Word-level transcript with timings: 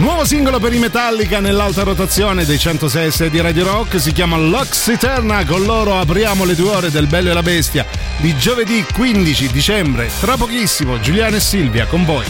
Nuovo 0.00 0.24
singolo 0.24 0.58
per 0.58 0.72
i 0.72 0.78
Metallica 0.78 1.40
nell'alta 1.40 1.82
rotazione 1.82 2.46
dei 2.46 2.58
106 2.58 3.28
di 3.28 3.38
Radio 3.38 3.64
Rock 3.64 4.00
si 4.00 4.12
chiama 4.12 4.38
Lux 4.38 4.88
Eterna. 4.88 5.44
Con 5.44 5.64
loro 5.64 5.98
apriamo 5.98 6.46
le 6.46 6.54
due 6.54 6.70
ore 6.70 6.90
del 6.90 7.06
Bello 7.06 7.30
e 7.30 7.34
la 7.34 7.42
Bestia 7.42 7.84
di 8.16 8.34
giovedì 8.34 8.82
15 8.94 9.52
dicembre. 9.52 10.08
Tra 10.18 10.38
pochissimo, 10.38 10.98
Giuliano 11.00 11.36
e 11.36 11.40
Silvia 11.40 11.84
con 11.84 12.06
voi. 12.06 12.24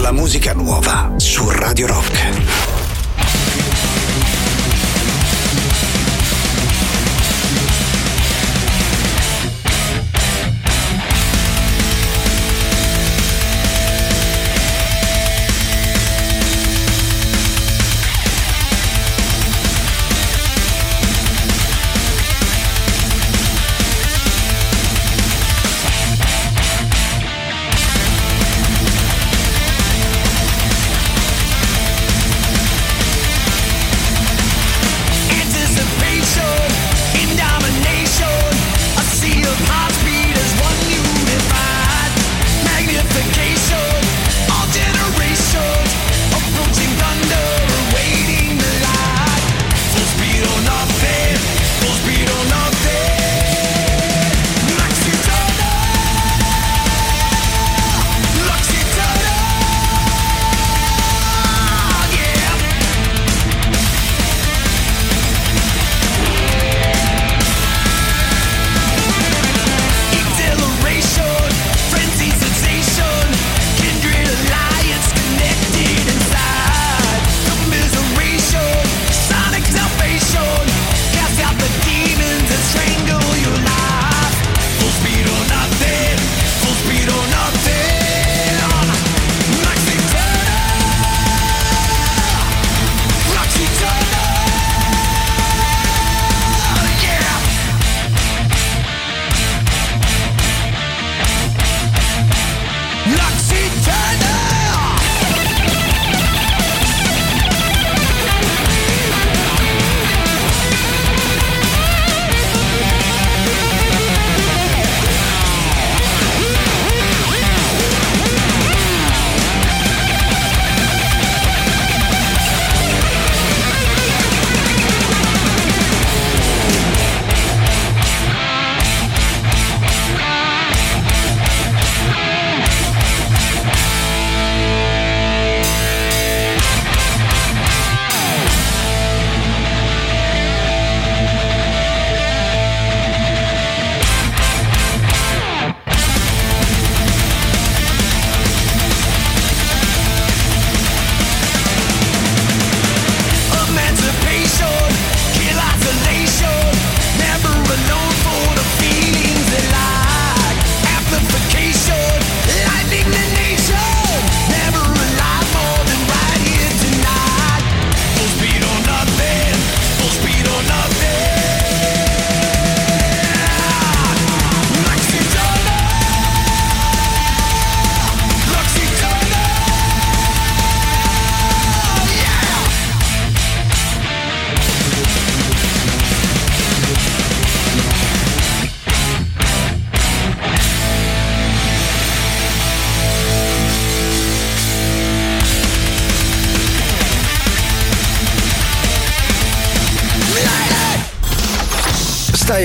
La 0.00 0.10
musica 0.10 0.54
nuova 0.54 1.12
su 1.18 1.46
Radio 1.50 1.86
Rock. 1.86 2.75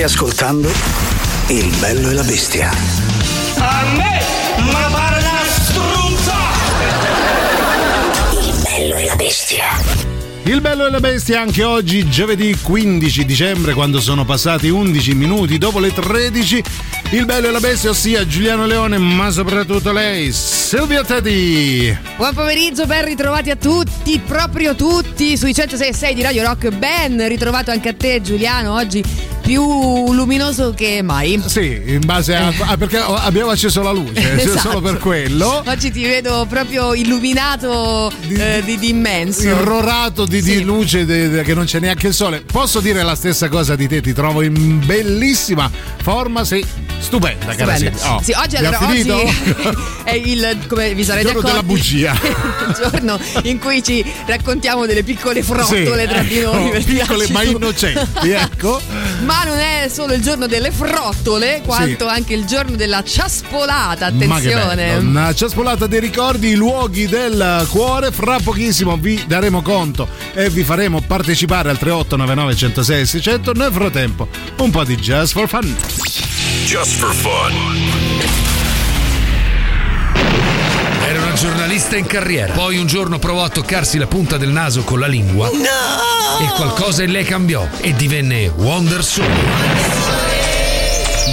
Stai 0.02 0.14
ascoltando 0.14 0.72
Il 1.50 1.72
bello 1.78 2.10
e 2.10 2.14
la 2.14 2.24
bestia. 2.24 2.72
A 3.58 3.84
me, 3.96 4.20
ma 4.72 4.90
pare 4.92 5.20
una 5.20 5.44
struzza! 5.46 6.34
Il 8.32 8.62
bello 8.64 8.96
e 8.96 9.06
la 9.06 9.16
bestia. 9.16 9.66
Il 10.44 10.60
bello 10.60 10.88
e 10.88 10.90
la 10.90 11.00
bestia 11.00 11.42
anche 11.42 11.64
oggi, 11.64 12.10
giovedì 12.10 12.58
15 12.60 13.26
dicembre, 13.26 13.76
quando 13.76 14.02
sono 14.02 14.26
passati 14.26 14.70
11 14.70 15.14
minuti 15.14 15.60
dopo 15.60 15.78
le 15.78 15.94
13. 15.94 16.64
Il 17.12 17.26
bello 17.26 17.50
e 17.50 17.52
la 17.52 17.60
bestia, 17.60 17.92
ossia 17.92 18.26
Giuliano 18.26 18.66
Leone, 18.66 18.98
ma 18.98 19.30
soprattutto 19.30 19.92
lei, 19.92 20.32
Silvia 20.32 21.04
Teddy. 21.04 21.96
Buon 22.18 22.34
pomeriggio, 22.34 22.88
ben 22.88 23.06
ritrovati 23.06 23.52
a 23.52 23.56
tutti, 23.56 24.18
proprio 24.18 24.74
tutti, 24.74 25.38
sui 25.38 25.52
106.6 25.52 26.14
di 26.14 26.24
Radio 26.24 26.44
Rock. 26.44 26.70
Ben 26.70 27.28
ritrovato 27.28 27.70
anche 27.70 27.90
a 27.90 27.94
te, 27.94 28.20
Giuliano, 28.22 28.74
oggi 28.74 29.21
più 29.52 30.14
luminoso 30.14 30.74
che 30.74 31.02
mai. 31.02 31.42
Sì, 31.46 31.82
in 31.88 32.00
base 32.06 32.34
a, 32.38 32.54
a 32.58 32.78
perché 32.78 32.98
abbiamo 33.00 33.50
acceso 33.52 33.82
la 33.82 33.92
luce, 33.92 34.32
Esatto. 34.42 34.60
solo 34.60 34.80
per 34.80 34.98
quello. 34.98 35.62
Oggi 35.66 35.92
ti 35.92 36.04
vedo 36.04 36.46
proprio 36.48 36.94
illuminato 36.94 38.10
Di- 38.28 38.36
eh, 38.36 38.62
di, 38.64 38.78
di 38.80 38.90
immenso. 38.92 39.44
Irrorato 39.50 40.24
di, 40.26 40.42
di 40.42 40.52
Sì. 40.56 40.64
luce 40.64 41.04
de- 41.06 41.42
che 41.44 41.54
non 41.54 41.66
c'è 41.66 41.80
neanche 41.82 42.08
il 42.08 42.14
sole. 42.14 42.40
Posso 42.50 42.80
dire 42.80 43.04
la 43.04 43.16
stessa 43.16 43.50
cosa 43.50 43.76
di 43.76 43.90
te? 43.90 44.00
Ti 44.00 44.14
trovo 44.14 44.42
in 44.42 44.80
bellissima 44.86 45.70
forma. 46.02 46.46
Sei 46.46 46.66
stupenda, 47.00 47.54
cara. 47.54 47.74
Oh, 48.06 48.22
Sì, 48.24 48.32
oggi 48.32 48.56
allora 48.56 48.80
oggi 48.88 49.12
è 50.06 50.14
il 50.14 50.60
come 50.68 50.94
vi 50.94 51.04
sarete 51.04 51.28
Il 51.28 51.34
giorno 51.34 51.50
accorti, 51.50 51.94
della 51.98 52.14
bugia. 52.14 52.14
il 52.24 52.90
giorno 52.90 53.20
in 53.44 53.60
cui 53.60 53.84
ci 53.84 54.02
raccontiamo 54.28 54.86
delle 54.86 55.04
piccole 55.04 55.44
frottole 55.44 56.04
Sì, 56.04 56.08
tra 56.08 56.22
di 56.22 56.40
noi 56.40 56.82
piccole 56.84 57.28
ma 57.32 57.44
innocenti, 57.44 58.30
ecco. 58.30 58.80
Ma 59.32 59.46
non 59.46 59.60
è 59.60 59.88
solo 59.90 60.14
il 60.14 60.22
giorno 60.22 60.46
delle 60.46 60.72
frottole, 60.72 61.62
quanto 61.64 62.06
sì. 62.06 62.14
anche 62.14 62.34
il 62.34 62.44
giorno 62.44 62.76
della 62.76 63.02
ciaspolata. 63.02 64.08
Attenzione. 64.08 64.98
Una 64.98 65.34
ciaspolata 65.34 65.88
dei 65.88 66.02
ricordi, 66.02 66.50
i 66.50 66.56
luoghi 66.56 67.08
del 67.08 67.66
cuore. 67.70 68.12
Fra 68.12 68.40
pochissimo 68.44 68.98
vi 68.98 69.24
daremo 69.26 69.62
conto 69.62 70.06
e 70.34 70.50
vi 70.50 70.66
faremo 70.66 71.00
partecipare 71.00 71.70
al 71.70 71.78
3899 71.78 72.56
106 72.56 73.06
600. 73.06 73.54
Nel 73.54 73.72
frattempo, 73.72 74.28
un 74.58 74.70
po' 74.70 74.84
di 74.84 74.98
Just 74.98 75.32
for 75.32 75.48
Fun. 75.48 75.78
Just 76.66 76.98
for 76.98 77.14
Fun 77.14 78.01
giornalista 81.42 81.98
in 81.98 82.06
carriera. 82.06 82.54
Poi 82.54 82.78
un 82.78 82.86
giorno 82.86 83.18
provò 83.18 83.44
a 83.44 83.50
toccarsi 83.50 83.98
la 83.98 84.06
punta 84.06 84.38
del 84.38 84.50
naso 84.50 84.84
con 84.84 85.00
la 85.00 85.08
lingua. 85.08 85.50
No! 85.50 86.46
E 86.46 86.52
qualcosa 86.56 87.02
in 87.02 87.10
lei 87.10 87.24
cambiò 87.24 87.68
e 87.80 87.96
divenne 87.96 88.48
Wonder 88.58 89.04
Soul. 89.04 89.28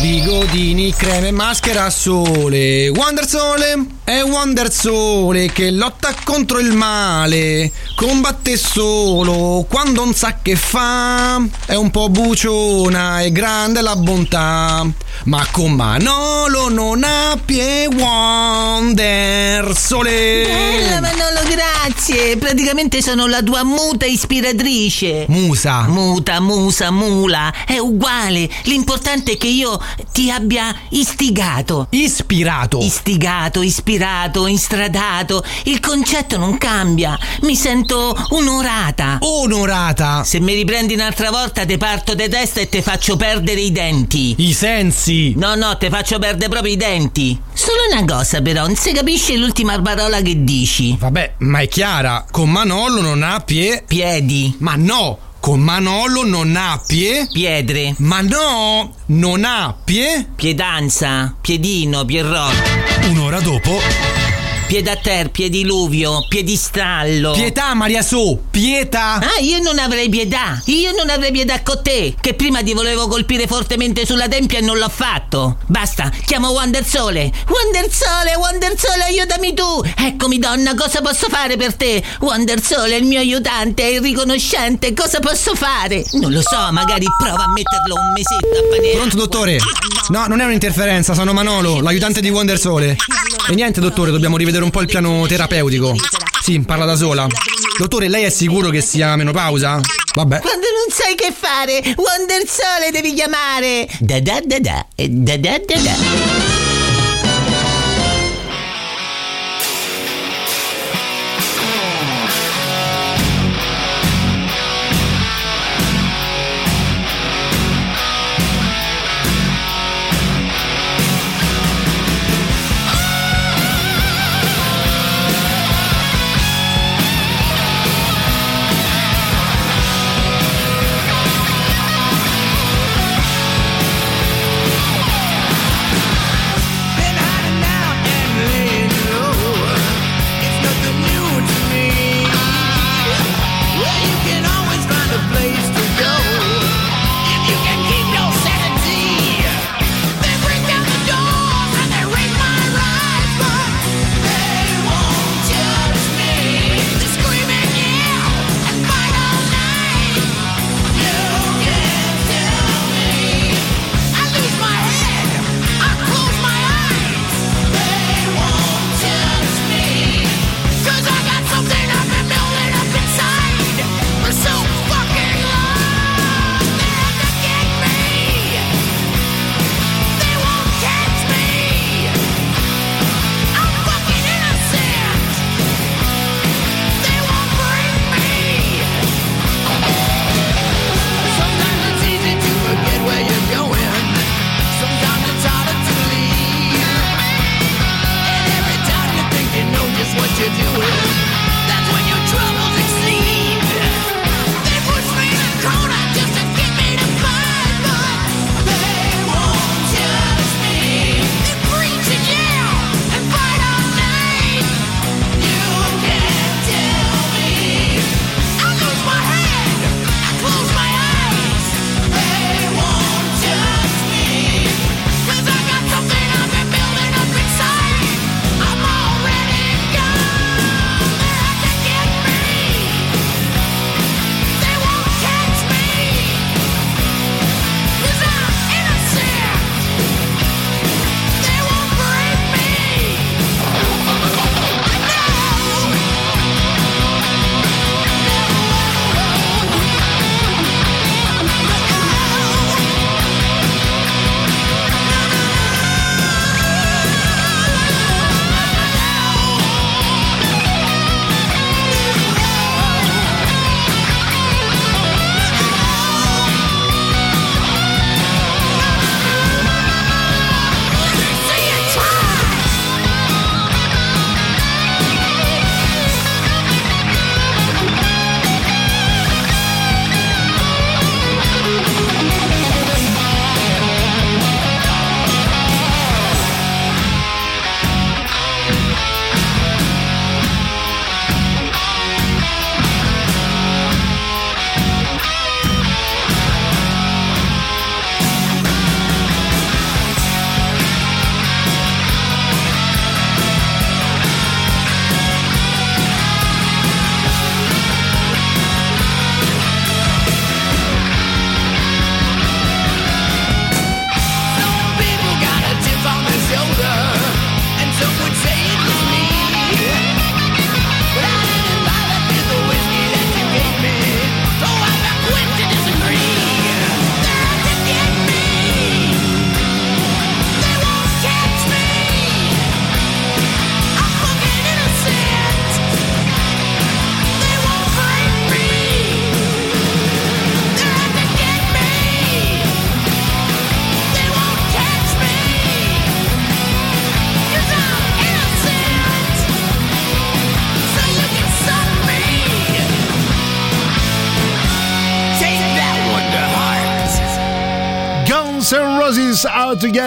Bigodini, 0.00 0.94
creme, 0.94 1.30
maschera 1.30 1.84
a 1.84 1.90
sole. 1.90 2.88
Wonder 2.88 3.26
Sole 3.26 3.97
è 4.08 4.24
Wonder 4.24 4.72
Sole 4.72 5.52
che 5.52 5.70
lotta 5.70 6.14
contro 6.24 6.58
il 6.58 6.72
male. 6.72 7.70
Combatte 7.94 8.56
solo 8.56 9.66
quando 9.68 10.02
non 10.02 10.14
sa 10.14 10.38
che 10.40 10.56
fa. 10.56 11.38
È 11.66 11.74
un 11.74 11.90
po' 11.90 12.08
buciona 12.08 13.20
e 13.20 13.30
grande 13.32 13.82
la 13.82 13.96
bontà. 13.96 14.86
Ma 15.24 15.46
con 15.50 15.72
Manolo 15.72 16.70
non 16.70 17.04
ha 17.04 17.38
pie 17.44 17.86
Wonder 17.86 19.76
Sole. 19.76 20.46
Bella 20.46 21.00
Manolo, 21.02 21.40
grazie. 21.46 22.38
Praticamente 22.38 23.02
sono 23.02 23.26
la 23.26 23.42
tua 23.42 23.62
muta 23.62 24.06
ispiratrice. 24.06 25.26
Musa. 25.28 25.82
Muta, 25.82 26.40
musa, 26.40 26.90
mula. 26.90 27.52
È 27.66 27.76
uguale. 27.76 28.48
L'importante 28.62 29.32
è 29.32 29.36
che 29.36 29.48
io 29.48 29.78
ti 30.12 30.30
abbia 30.30 30.74
istigato. 30.90 31.88
Ispirato. 31.90 32.78
Istigato, 32.78 33.60
ispirato, 33.60 33.97
instradato. 34.46 35.44
Il 35.64 35.80
concetto 35.80 36.36
non 36.38 36.58
cambia. 36.58 37.18
Mi 37.42 37.56
sento 37.56 38.16
onorata. 38.30 39.18
Onorata. 39.20 40.24
Se 40.24 40.40
mi 40.40 40.54
riprendi 40.54 40.94
un'altra 40.94 41.30
volta 41.30 41.64
te 41.64 41.76
parto 41.76 42.14
di 42.14 42.28
testa 42.28 42.60
e 42.60 42.68
te 42.68 42.82
faccio 42.82 43.16
perdere 43.16 43.60
i 43.60 43.72
denti. 43.72 44.34
I 44.38 44.52
sensi. 44.52 45.34
No, 45.36 45.54
no, 45.54 45.76
te 45.76 45.88
faccio 45.88 46.18
perdere 46.18 46.48
proprio 46.48 46.72
i 46.72 46.76
denti. 46.76 47.38
Solo 47.52 47.78
una 47.90 48.04
cosa 48.04 48.40
però, 48.40 48.66
non 48.66 48.76
si 48.76 48.92
capisce 48.92 49.36
l'ultima 49.36 49.80
parola 49.80 50.20
che 50.20 50.44
dici. 50.44 50.96
Vabbè, 50.98 51.34
ma 51.38 51.60
è 51.60 51.68
chiara. 51.68 52.24
Con 52.30 52.50
Manolo 52.50 53.00
non 53.00 53.22
ha 53.22 53.40
pie... 53.40 53.82
Piedi. 53.86 54.54
Ma 54.58 54.74
no! 54.76 55.18
Con 55.40 55.60
Manolo 55.60 56.24
non 56.24 56.56
ha 56.56 56.80
pie... 56.84 57.28
Pietre. 57.32 57.94
Ma 57.98 58.20
no, 58.20 58.94
non 59.06 59.44
ha 59.44 59.74
pie... 59.84 60.28
Piedanza, 60.34 61.34
piedino, 61.40 62.04
pierrot. 62.04 62.87
Un'ora 63.08 63.40
dopo 63.40 63.80
Pieda 64.68 64.92
a 64.92 64.96
ter, 64.96 65.30
piediluvio, 65.30 66.26
piedistallo. 66.28 67.30
Pietà, 67.32 67.72
Maria 67.72 68.02
Su, 68.02 68.38
pietà. 68.50 69.14
Ah, 69.14 69.40
io 69.40 69.62
non 69.62 69.78
avrei 69.78 70.10
pietà. 70.10 70.60
Io 70.66 70.92
non 70.92 71.08
avrei 71.08 71.32
pietà 71.32 71.62
con 71.62 71.80
te. 71.82 72.14
Che 72.20 72.34
prima 72.34 72.62
ti 72.62 72.74
volevo 72.74 73.08
colpire 73.08 73.46
fortemente 73.46 74.04
sulla 74.04 74.28
tempia 74.28 74.58
e 74.58 74.60
non 74.60 74.76
l'ho 74.76 74.90
fatto. 74.90 75.56
Basta, 75.68 76.12
chiamo 76.26 76.50
Wonder 76.50 76.84
Sole. 76.84 77.32
Wonder 77.48 77.90
Sole, 77.90 78.36
Wonder 78.36 78.74
Sole, 78.76 79.04
aiutami 79.04 79.54
tu. 79.54 79.82
Eccomi, 79.96 80.38
donna, 80.38 80.74
cosa 80.74 81.00
posso 81.00 81.28
fare 81.30 81.56
per 81.56 81.74
te? 81.74 82.04
Wonder 82.20 82.62
Sole 82.62 82.94
è 82.94 82.98
il 82.98 83.06
mio 83.06 83.20
aiutante, 83.20 83.84
è 83.84 83.86
il 83.86 84.02
riconoscente. 84.02 84.92
Cosa 84.92 85.18
posso 85.20 85.54
fare? 85.54 86.04
Non 86.12 86.30
lo 86.30 86.42
so, 86.42 86.68
magari 86.72 87.06
prova 87.18 87.44
a 87.44 87.52
metterlo 87.54 87.94
un 87.94 88.12
mesetto 88.12 88.46
a 88.46 88.76
fare. 88.76 88.90
Pronto, 88.96 89.16
dottore? 89.16 89.56
No, 90.10 90.26
non 90.26 90.40
è 90.40 90.44
un'interferenza, 90.44 91.14
sono 91.14 91.32
Manolo, 91.32 91.80
l'aiutante 91.80 92.20
di 92.20 92.28
Wonder 92.28 92.58
Sole. 92.58 92.96
E 93.48 93.54
niente, 93.54 93.80
dottore, 93.80 94.10
dobbiamo 94.10 94.36
rivedere 94.36 94.56
vedere 94.58 94.64
un 94.64 94.70
po' 94.70 94.80
il 94.80 94.86
piano 94.86 95.26
terapeutico. 95.26 95.94
Sì, 96.42 96.60
parla 96.60 96.84
da 96.84 96.96
sola. 96.96 97.26
Dottore, 97.78 98.08
lei 98.08 98.24
è 98.24 98.30
sicuro 98.30 98.70
che 98.70 98.80
sia 98.80 99.14
menopausa? 99.16 99.80
Vabbè. 100.14 100.40
Quando 100.40 100.66
non 100.74 100.94
sai 100.94 101.14
che 101.14 101.32
fare, 101.38 101.80
Wonder 101.96 102.42
Sole 102.46 102.90
devi 102.90 103.14
chiamare. 103.14 103.86
Da 104.00 104.20
da 104.20 104.40
da 104.44 104.58
da. 104.58 104.86
Da 104.96 105.36
da 105.36 105.58
da 105.58 105.80
da. 105.80 106.37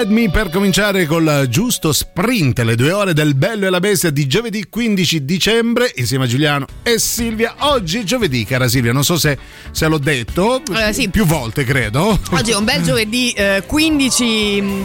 Me 0.07 0.29
per 0.31 0.49
cominciare 0.49 1.05
col 1.05 1.45
giusto 1.47 1.93
sprint, 1.93 2.59
le 2.61 2.75
due 2.75 2.91
ore 2.91 3.13
del 3.13 3.35
Bello 3.35 3.67
e 3.67 3.69
la 3.69 3.79
Bestia 3.79 4.09
di 4.09 4.25
giovedì 4.27 4.65
15 4.67 5.23
dicembre 5.23 5.91
insieme 5.95 6.23
a 6.25 6.27
Giuliano 6.27 6.65
e 6.83 6.97
Silvia. 6.99 7.53
Oggi 7.59 7.99
è 7.99 8.03
giovedì, 8.03 8.43
cara 8.43 8.67
Silvia, 8.67 8.91
non 8.93 9.03
so 9.03 9.17
se, 9.17 9.37
se 9.71 9.87
l'ho 9.87 9.99
detto, 9.99 10.61
Eh, 10.73 10.91
sì. 10.91 11.07
più 11.09 11.25
volte 11.25 11.63
credo. 11.63 12.19
Oggi 12.31 12.51
è 12.51 12.55
un 12.55 12.65
bel 12.65 12.81
giovedì 12.81 13.31
eh, 13.31 13.63
15 13.65 14.23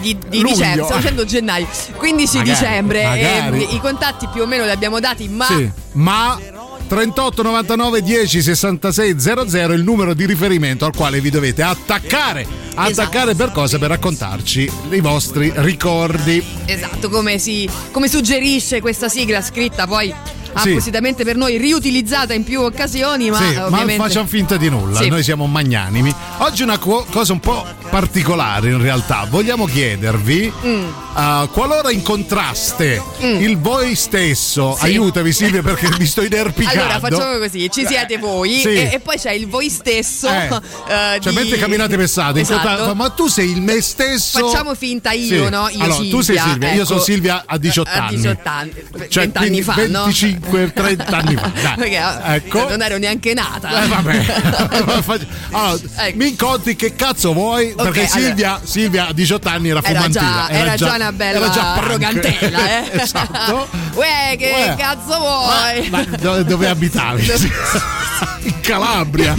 di, 0.01 0.17
di 0.29 0.43
dicembre, 0.43 0.85
stavo 0.85 0.97
dicendo 1.01 1.25
gennaio, 1.25 1.67
15 1.97 2.37
Magari, 2.37 2.59
dicembre. 2.59 3.03
magari. 3.05 3.67
E, 3.69 3.75
I 3.75 3.81
contatti 3.81 4.29
più 4.33 4.43
o 4.43 4.47
meno 4.47 4.65
li 4.65 4.71
abbiamo 4.71 5.01
dati, 5.01 5.29
ma 5.29 5.47
Sì, 5.47 5.71
ma 5.93 6.39
38 6.87 7.43
99 7.43 8.03
10 8.03 8.43
66 8.43 9.19
00 9.19 9.73
il 9.73 9.83
numero 9.83 10.15
di 10.15 10.27
riferimento 10.27 10.85
al 10.85 10.95
quale 10.95 11.21
vi 11.21 11.31
dovete 11.31 11.63
attaccare. 11.63 12.47
Attaccare 12.75 13.35
per 13.35 13.53
cosa? 13.53 13.79
Per 13.79 13.89
raccontarci 13.89 14.71
i 14.91 15.01
vostri 15.01 15.53
ricordi. 15.57 16.43
esatto, 16.67 17.09
come, 17.09 17.39
si, 17.39 17.69
come 17.91 18.09
suggerisce 18.09 18.81
questa 18.81 19.09
sigla 19.09 19.43
scritta 19.43 19.87
poi 19.87 20.15
Sì. 20.57 20.71
appositamente 20.71 21.25
per 21.25 21.37
noi, 21.37 21.57
riutilizzata 21.59 22.33
in 22.35 22.45
più 22.45 22.61
occasioni, 22.63 23.31
ma 23.31 23.37
sì, 23.39 23.45
eh, 23.53 23.55
ma 23.59 23.67
ovviamente... 23.67 24.03
facciamo 24.03 24.27
finta 24.27 24.57
di 24.57 24.69
nulla, 24.69 25.01
Sì. 25.01 25.09
noi 25.09 25.23
siamo 25.23 25.47
magnanimi. 25.47 26.15
Oggi 26.39 26.63
una 26.63 26.79
co- 26.79 27.07
cosa 27.11 27.33
un 27.33 27.41
po' 27.41 27.65
particolare 27.91 28.71
in 28.71 28.81
realtà, 28.81 29.27
vogliamo 29.29 29.65
chiedervi, 29.67 30.53
Mm. 30.65 30.85
uh, 31.15 31.49
qualora 31.51 31.91
incontraste 31.91 33.03
il 33.21 33.59
voi 33.59 33.95
stesso, 33.95 34.77
aiutami 34.81 35.33
Silvia 35.33 35.63
perché 35.63 35.89
mi 35.99 36.07
sto 36.07 36.23
inerpicando. 36.23 36.81
Allora 36.81 36.99
facciamo 36.99 37.39
così, 37.39 37.69
ci 37.71 37.87
siete 37.87 38.19
voi 38.19 38.61
Sì. 38.61 38.69
e, 38.69 38.91
e 38.95 39.01
poi 39.01 39.17
c'è 39.19 39.33
il 39.33 39.47
voi 39.49 39.69
stesso. 39.71 40.29
Eh, 40.29 40.47
eh, 40.89 41.21
cioè, 41.21 41.33
di- 41.33 41.39
mentre 41.39 41.59
camminate 41.59 41.97
pensate, 41.97 42.41
Esatto. 42.41 42.61
incontrate- 42.69 42.95
ma 42.95 43.11
tu 43.11 43.27
sei 43.29 43.51
il 43.51 43.61
me 43.63 43.81
stesso. 43.81 44.49
Facciamo 44.49 44.75
finta 44.75 45.13
io, 45.13 45.49
no? 45.49 45.69
Io 45.71 45.83
allora, 45.83 45.99
tu 46.09 46.21
sei 46.21 46.37
Silvia, 46.37 46.43
Silvia, 46.45 46.69
io 46.69 46.75
ecco. 46.75 46.85
sono 46.87 47.01
Silvia 47.01 47.43
a 47.47 47.59
18 47.59 47.91
A 47.91 47.93
anni. 48.05 48.17
18 48.17 48.41
anni, 48.49 48.73
Cioè, 49.09 49.23
20 49.29 49.39
anni 49.39 49.63
fa, 49.63 49.87
no? 49.89 50.05
25, 50.51 50.73
30 50.73 51.17
anni 51.17 51.37
fa. 51.37 51.51
Dai. 51.63 51.75
Perché 51.77 52.01
ecco. 52.35 52.69
non 52.69 52.83
ero 52.83 52.99
neanche 52.99 53.35
nata. 53.35 53.83
Eh, 53.83 53.87
vabbè. 53.87 54.25
allora, 55.53 55.79
Ecco. 55.97 56.17
mi 56.17 56.29
incontri 56.29 56.77
che 56.77 56.95
cazzo 56.95 57.33
vuoi? 57.33 57.75
Perché 57.75 58.01
allora. 58.01 58.07
Silvia, 58.07 58.61
Silvia 58.63 59.09
a 59.09 59.13
18 59.13 59.49
anni 59.49 59.69
era 59.71 59.81
Era 59.83 59.89
fumantina. 59.95 60.47
già, 60.49 60.49
era 60.51 60.75
già 60.77 60.95
una 60.95 61.13
bella 61.13 61.39
era 61.39 61.51
già 61.51 61.75
arrogantella, 61.75 62.69
eh? 62.69 63.01
esatto. 63.03 63.69
Uè, 63.95 64.37
che 64.39 64.51
Uè. 64.51 64.75
cazzo 64.77 65.19
vuoi? 65.19 65.89
Ma 65.91 66.05
dove, 66.05 66.45
dove 66.45 66.69
abitavi? 66.69 67.27
In 68.43 68.61
Calabria. 68.61 69.35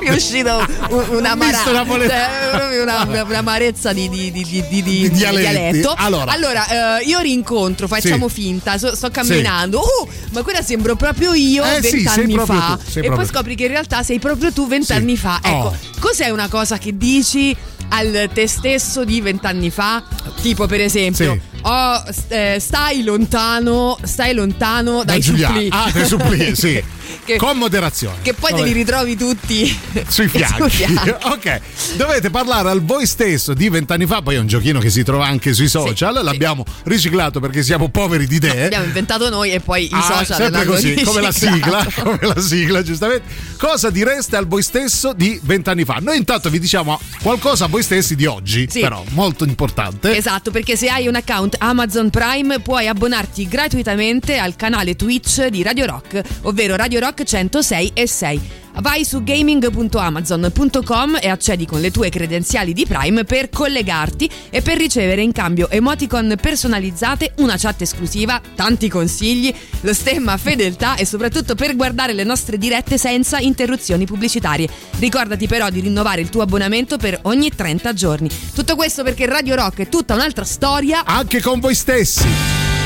Mi 0.00 0.06
è 0.08 0.12
uscito 0.12 0.56
un- 0.90 1.04
una 1.16 1.32
Ho 1.32 1.36
visto 1.36 1.70
amarezza, 1.70 1.72
napoletano. 1.72 2.34
eh, 2.34 2.56
proprio 2.58 2.82
una, 2.82 3.02
una 3.24 3.38
amarezza 3.38 3.92
di, 3.92 4.08
di, 4.08 4.30
di, 4.30 4.64
di, 4.82 5.10
dialetto. 5.10 5.94
Allora. 5.96 6.98
eh, 6.98 7.04
io 7.04 7.20
rincontro, 7.20 7.86
facciamo 7.86 8.28
Sì. 8.28 8.34
finta, 8.34 8.76
so- 8.78 8.94
sto 8.94 9.10
camminando. 9.10 9.80
Uh, 9.80 10.08
ma 10.32 10.42
quella 10.42 10.62
sembro 10.62 10.96
proprio 10.96 11.32
io 11.34 11.64
Eh, 11.64 11.82
sì, 11.82 12.02
vent'anni 12.02 12.34
proprio 12.34 12.58
fa. 12.60 12.78
tu, 12.92 12.98
e 12.98 13.10
poi 13.10 13.26
scopri 13.26 13.54
che 13.54 13.64
in 13.64 13.70
realtà 13.70 14.02
sei 14.02 14.18
proprio 14.18 14.52
tu 14.52 14.66
vent'anni 14.66 15.14
Sì. 15.16 15.22
fa. 15.22 15.38
Ecco, 15.42 15.56
Oh. 15.66 15.76
cos'è 16.00 16.28
una 16.30 16.48
cosa 16.48 16.78
che 16.78 16.96
dici 16.96 17.54
al 17.90 18.30
te 18.32 18.46
stesso 18.48 19.04
di 19.04 19.20
vent'anni 19.20 19.70
fa? 19.70 20.02
Tipo, 20.40 20.66
per 20.66 20.80
esempio, 20.80 21.32
Sì. 21.32 21.53
Oh, 21.64 22.02
eh, 22.28 22.56
stai 22.60 23.02
lontano, 23.02 23.98
stai 24.02 24.34
lontano 24.34 24.98
Da 24.98 25.12
dai 25.12 25.20
Giuliano. 25.20 25.54
supplì. 25.54 25.68
Ah, 25.72 25.90
dai 25.92 26.06
supplì, 26.06 26.54
sì. 26.56 26.84
Che- 27.24 27.36
Con 27.36 27.56
moderazione. 27.58 28.16
Che 28.22 28.32
poi 28.34 28.50
te 28.50 28.56
Vabbè. 28.58 28.68
li 28.68 28.72
ritrovi 28.74 29.16
tutti 29.16 29.78
sui 30.08 30.26
fianchi. 30.28 30.56
sui 30.68 30.86
fianchi. 30.86 31.10
ok, 31.24 31.60
dovete 31.96 32.30
parlare 32.30 32.70
al 32.70 32.82
voi 32.82 33.06
stesso 33.06 33.54
di 33.54 33.68
vent'anni 33.68 34.06
fa. 34.06 34.20
Poi 34.22 34.34
è 34.36 34.38
un 34.38 34.46
giochino 34.46 34.78
che 34.80 34.90
si 34.90 35.02
trova 35.04 35.26
anche 35.26 35.52
sui 35.52 35.68
social. 35.68 36.16
sì. 36.16 36.22
L'abbiamo 36.24 36.64
riciclato 36.84 37.40
perché 37.40 37.62
siamo 37.62 37.88
poveri 37.88 38.26
di 38.26 38.36
idee. 38.36 38.64
Abbiamo 38.66 38.84
inventato 38.86 39.28
noi 39.28 39.52
e 39.52 39.60
poi 39.60 39.84
i 39.84 39.88
Ah, 39.92 40.02
social 40.02 40.36
sempre 40.36 40.64
così, 40.64 40.94
come 41.02 41.20
la 41.20 41.30
sigla, 41.32 41.78
riciclato. 41.84 42.02
come 42.02 42.18
la 42.34 42.40
sigla, 42.40 42.82
giustamente. 42.82 43.24
Cosa 43.58 43.90
direste 43.90 44.36
al 44.36 44.46
voi 44.46 44.62
stesso 44.62 45.12
di 45.14 45.38
vent'anni 45.42 45.84
fa? 45.84 45.98
Noi 46.00 46.16
intanto 46.16 46.50
vi 46.50 46.58
diciamo 46.58 46.98
qualcosa 47.22 47.66
a 47.66 47.68
voi 47.68 47.82
stessi 47.82 48.16
di 48.16 48.26
oggi, 48.26 48.66
Sì. 48.70 48.80
però 48.80 49.02
molto 49.10 49.44
importante. 49.44 50.16
Esatto, 50.16 50.50
perché 50.50 50.76
se 50.76 50.88
hai 50.88 51.06
un 51.06 51.14
account 51.14 51.53
Amazon 51.58 52.10
Prime 52.10 52.60
puoi 52.60 52.88
abbonarti 52.88 53.46
gratuitamente 53.46 54.38
al 54.38 54.56
canale 54.56 54.96
Twitch 54.96 55.46
di 55.46 55.62
Radio 55.62 55.86
Rock, 55.86 56.22
ovvero 56.42 56.76
Radio 56.76 57.00
Rock 57.00 57.22
106 57.24 57.90
e 57.94 58.06
6. 58.06 58.63
Vai 58.80 59.04
su 59.04 59.22
gaming.amazon.com 59.22 61.18
e 61.20 61.28
accedi 61.28 61.66
con 61.66 61.80
le 61.80 61.90
tue 61.90 62.08
credenziali 62.08 62.72
di 62.72 62.84
Prime 62.86 63.24
per 63.24 63.48
collegarti 63.50 64.28
e 64.50 64.62
per 64.62 64.76
ricevere 64.76 65.22
in 65.22 65.32
cambio 65.32 65.70
emoticon 65.70 66.36
personalizzate, 66.40 67.34
una 67.36 67.56
chat 67.56 67.82
esclusiva, 67.82 68.40
tanti 68.54 68.88
consigli, 68.88 69.54
lo 69.80 69.94
stemma 69.94 70.36
fedeltà 70.36 70.96
e 70.96 71.06
soprattutto 71.06 71.54
per 71.54 71.76
guardare 71.76 72.12
le 72.12 72.24
nostre 72.24 72.58
dirette 72.58 72.98
senza 72.98 73.38
interruzioni 73.38 74.06
pubblicitarie. 74.06 74.68
Ricordati 74.98 75.46
però 75.46 75.70
di 75.70 75.80
rinnovare 75.80 76.20
il 76.20 76.28
tuo 76.28 76.42
abbonamento 76.42 76.96
per 76.96 77.18
ogni 77.22 77.50
30 77.54 77.92
giorni. 77.92 78.28
Tutto 78.54 78.76
questo 78.76 79.02
perché 79.02 79.26
Radio 79.26 79.54
Rock 79.54 79.80
è 79.80 79.88
tutta 79.88 80.14
un'altra 80.14 80.44
storia. 80.44 81.04
Anche 81.04 81.40
con 81.40 81.60
voi 81.60 81.74
stessi. 81.74 82.83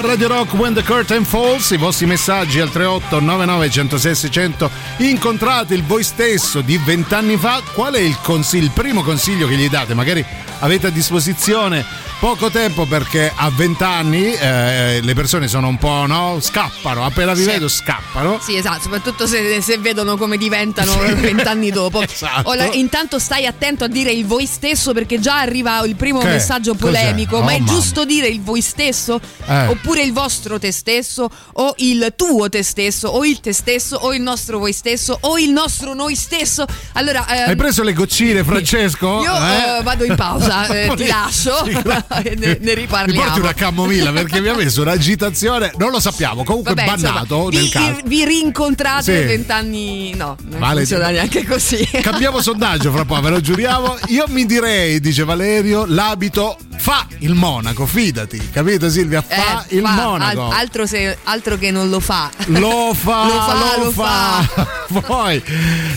Radio 0.00 0.28
Rock 0.28 0.54
When 0.54 0.74
the 0.74 0.82
Curtain 0.82 1.24
Falls, 1.24 1.70
i 1.70 1.76
vostri 1.76 2.06
messaggi 2.06 2.58
al 2.58 2.70
38 2.70 3.20
99 3.20 3.70
106 3.70 4.14
600. 4.14 4.70
Incontrate 4.98 5.74
il 5.74 5.84
voi 5.84 6.02
stesso 6.02 6.60
di 6.60 6.78
vent'anni 6.78 7.36
fa, 7.36 7.62
qual 7.74 7.94
è 7.94 8.00
il, 8.00 8.16
consiglio, 8.22 8.64
il 8.64 8.70
primo 8.70 9.02
consiglio 9.02 9.46
che 9.46 9.54
gli 9.54 9.68
date? 9.68 9.94
Magari 9.94 10.24
avete 10.60 10.88
a 10.88 10.90
disposizione 10.90 11.84
poco 12.24 12.48
tempo 12.50 12.86
perché 12.86 13.30
a 13.34 13.50
vent'anni 13.50 14.32
eh, 14.32 15.00
le 15.02 15.12
persone 15.14 15.46
sono 15.46 15.68
un 15.68 15.76
po', 15.76 16.06
no? 16.06 16.38
Scappano, 16.40 17.04
appena 17.04 17.34
vi 17.34 17.42
Sì. 17.42 17.48
vedo 17.48 17.68
scappano. 17.68 18.38
Sì, 18.40 18.56
esatto, 18.56 18.80
soprattutto 18.80 19.26
se, 19.26 19.60
se 19.60 19.76
vedono 19.76 20.16
come 20.16 20.38
diventano 20.38 20.96
vent'anni 21.20 21.70
dopo. 21.70 22.00
Esatto. 22.00 22.48
Ora, 22.48 22.64
intanto 22.72 23.18
stai 23.18 23.44
attento 23.44 23.84
a 23.84 23.88
dire 23.88 24.10
il 24.10 24.24
voi 24.24 24.46
stesso 24.46 24.94
perché 24.94 25.20
già 25.20 25.38
arriva 25.40 25.84
il 25.84 25.96
primo 25.96 26.20
Che? 26.20 26.28
messaggio 26.28 26.70
Cos'è? 26.74 26.84
polemico. 26.86 27.36
Oh, 27.36 27.42
ma 27.42 27.52
è 27.52 27.58
mamma. 27.58 27.70
giusto 27.70 28.06
dire 28.06 28.26
il 28.28 28.40
voi 28.40 28.62
stesso? 28.62 29.20
Eh. 29.44 29.66
Oppure 29.66 30.02
il 30.02 30.14
vostro 30.14 30.58
te 30.58 30.72
stesso? 30.72 31.28
O 31.52 31.74
il 31.76 32.14
tuo 32.16 32.48
te 32.48 32.62
stesso? 32.62 33.08
O 33.08 33.22
il 33.26 33.40
te 33.40 33.52
stesso? 33.52 33.96
O 33.96 34.14
il 34.14 34.22
nostro 34.22 34.58
voi 34.58 34.72
stesso? 34.72 35.18
O 35.20 35.36
il 35.38 35.50
nostro 35.50 35.92
noi 35.92 36.14
stesso? 36.16 36.64
Allora, 36.92 37.26
ehm, 37.28 37.48
Hai 37.50 37.56
preso 37.56 37.82
le 37.82 37.92
goccine, 37.92 38.42
Francesco? 38.42 39.20
io 39.20 39.34
Eh? 39.36 39.78
eh, 39.78 39.82
vado 39.82 40.04
in 40.04 40.14
pausa, 40.16 40.66
eh, 40.72 40.90
ti 40.96 41.06
lascio 41.06 41.52
claro. 41.82 42.12
E 42.22 42.34
ne, 42.38 42.46
ne 42.46 42.58
Mi 42.60 42.74
riparliamo. 42.74 43.22
porti 43.22 43.40
una 43.40 43.54
camomilla 43.54 44.12
perché 44.12 44.40
mi 44.40 44.48
ha 44.48 44.54
messo 44.54 44.82
un'agitazione, 44.82 45.72
non 45.78 45.90
lo 45.90 46.00
sappiamo, 46.00 46.44
comunque 46.44 46.74
Vabbè, 46.74 46.86
bannato 46.88 47.34
insomma, 47.34 47.50
nel 47.50 47.62
vi, 47.62 47.68
caso. 47.68 47.96
vi 48.04 48.24
rincontrate 48.24 49.20
Sì. 49.20 49.26
vent'anni. 49.26 50.14
No, 50.14 50.36
non 50.48 50.60
Vale. 50.60 50.78
funziona 50.80 51.08
neanche 51.10 51.44
così. 51.44 51.84
Cambiamo 52.02 52.40
sondaggio 52.40 52.90
fra 52.92 53.04
poco, 53.04 53.20
ve 53.22 53.30
lo 53.30 53.40
giuriamo. 53.40 53.96
Io 54.08 54.24
mi 54.28 54.46
direi, 54.46 55.00
dice 55.00 55.24
Valerio, 55.24 55.84
l'abito 55.86 56.56
fa 56.78 57.06
il 57.18 57.34
monaco, 57.34 57.86
fidati, 57.86 58.50
capito 58.50 58.88
Silvia? 58.90 59.22
Fa 59.22 59.64
Eh, 59.68 59.76
il 59.76 59.82
fa, 59.82 59.92
monaco. 59.92 60.46
al- 60.46 60.52
altro, 60.52 60.86
se- 60.86 61.18
altro 61.24 61.56
che 61.56 61.70
non 61.70 61.88
lo 61.88 62.00
fa. 62.00 62.30
Lo 62.46 62.92
fa, 62.94 63.24
Lo 63.26 63.40
fa, 63.40 63.76
lo 63.78 63.84
lo 63.84 63.90
fa. 63.90 65.00
Poi 65.06 65.42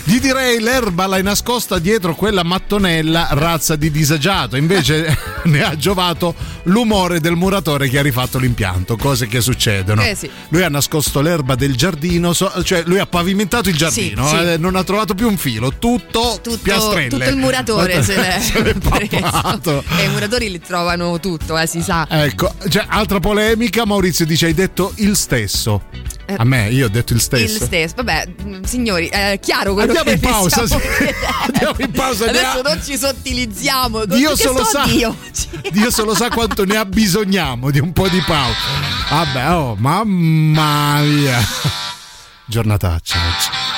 gli 0.04 0.18
direi 0.18 0.60
l'erba 0.60 1.06
l'hai 1.06 1.22
nascosta 1.22 1.78
dietro 1.78 2.14
quella 2.14 2.42
mattonella, 2.42 3.28
razza 3.32 3.76
di 3.76 3.90
disagiato. 3.90 4.56
Invece 4.56 5.16
ne 5.44 5.62
ha 5.62 5.76
giovato 5.76 6.34
l'umore 6.64 7.20
del 7.20 7.34
muratore 7.36 7.88
che 7.88 7.98
ha 7.98 8.02
rifatto 8.02 8.38
l'impianto, 8.38 8.96
cose 8.96 9.26
che 9.26 9.40
succedono. 9.40 10.02
Eh 10.02 10.14
sì. 10.14 10.30
Lui 10.48 10.62
ha 10.62 10.68
nascosto 10.68 11.20
l'erba 11.20 11.54
del 11.54 11.76
giardino, 11.76 12.34
cioè 12.34 12.82
lui 12.86 12.98
ha 12.98 13.06
pavimentato 13.06 13.68
il 13.68 13.76
giardino, 13.76 14.26
Sì, 14.28 14.36
sì. 14.36 14.42
eh, 14.42 14.56
non 14.56 14.74
ha 14.76 14.84
trovato 14.84 15.14
più 15.14 15.28
un 15.28 15.36
filo, 15.36 15.74
tutto, 15.78 16.38
Tutto, 16.42 16.58
piastrelle. 16.62 17.08
tutto 17.08 17.28
il 17.28 17.36
muratore 17.36 18.02
se 18.02 18.16
l'è, 18.16 18.40
Se 18.40 18.62
l'è 18.62 18.74
preso. 18.74 19.84
E 19.96 20.04
i 20.04 20.08
muratori 20.08 20.50
li 20.50 20.60
trovano 20.68 21.18
tutto, 21.18 21.56
eh, 21.56 21.66
si 21.66 21.80
sa. 21.80 22.06
Ecco, 22.08 22.54
cioè, 22.68 22.84
altra 22.86 23.18
polemica, 23.20 23.86
Maurizio 23.86 24.26
dice 24.26 24.46
hai 24.46 24.54
detto 24.54 24.92
il 24.96 25.16
stesso. 25.16 25.82
Eh, 26.26 26.34
A 26.36 26.44
me, 26.44 26.68
io 26.68 26.86
ho 26.86 26.88
detto 26.90 27.14
il 27.14 27.22
stesso. 27.22 27.56
Il 27.56 27.62
stesso, 27.62 27.94
vabbè, 27.96 28.26
mh, 28.44 28.60
signori, 28.64 29.08
è 29.08 29.38
chiaro 29.40 29.72
quello 29.72 29.94
Andiamo 29.98 30.10
che 30.10 30.26
in 30.26 30.30
pausa, 30.30 30.66
sì. 30.66 30.74
Andiamo 31.46 31.76
in 31.78 31.90
pausa, 31.90 32.26
Adesso 32.28 32.60
non 32.60 32.80
ci 32.84 32.98
sottilizziamo. 32.98 34.04
Dio 34.04 34.36
solo 34.36 34.58
so 34.58 34.64
sa. 34.64 34.84
Dio. 34.84 35.16
Dio 35.72 35.90
solo 35.90 36.14
sa 36.14 36.28
quanto 36.28 36.66
ne 36.66 36.76
abbisogniamo 36.76 37.70
di 37.70 37.80
un 37.80 37.94
po' 37.94 38.08
di 38.08 38.20
pausa. 38.26 38.58
Vabbè, 39.08 39.52
oh, 39.54 39.74
mamma 39.78 41.00
mia. 41.00 41.38
Giornataccia 42.44 43.16
oggi. 43.16 43.77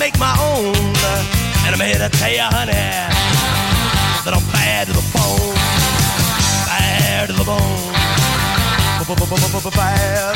Make 0.00 0.18
my 0.18 0.34
own. 0.40 0.74
And 1.66 1.76
I'm 1.76 1.80
here 1.86 2.00
to 2.00 2.08
tell 2.08 2.32
you, 2.32 2.40
honey, 2.40 2.72
that 2.72 4.32
I'm 4.32 4.40
bad 4.50 4.86
to 4.88 4.94
the 4.94 5.04
bone, 5.12 5.54
bad 6.66 7.28
to 7.28 7.34
the 7.34 7.44
bone, 7.44 7.60
bad, 9.76 10.34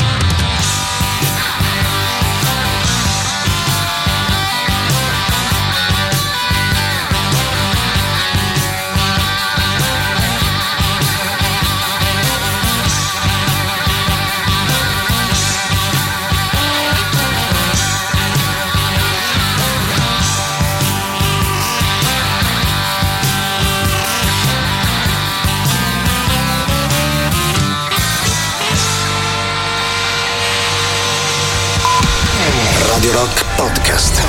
Radio 33.03 33.19
Rock 33.19 33.45
Podcast. 33.57 34.23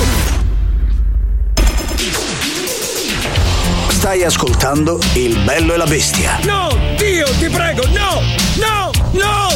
Stai 3.86 4.24
ascoltando 4.24 4.98
Il 5.12 5.38
bello 5.44 5.74
e 5.74 5.76
la 5.76 5.86
bestia. 5.86 6.40
No, 6.42 6.76
Dio, 6.96 7.24
ti 7.38 7.48
prego, 7.50 7.86
no, 7.90 8.20
no, 8.56 8.90
no, 9.12 9.48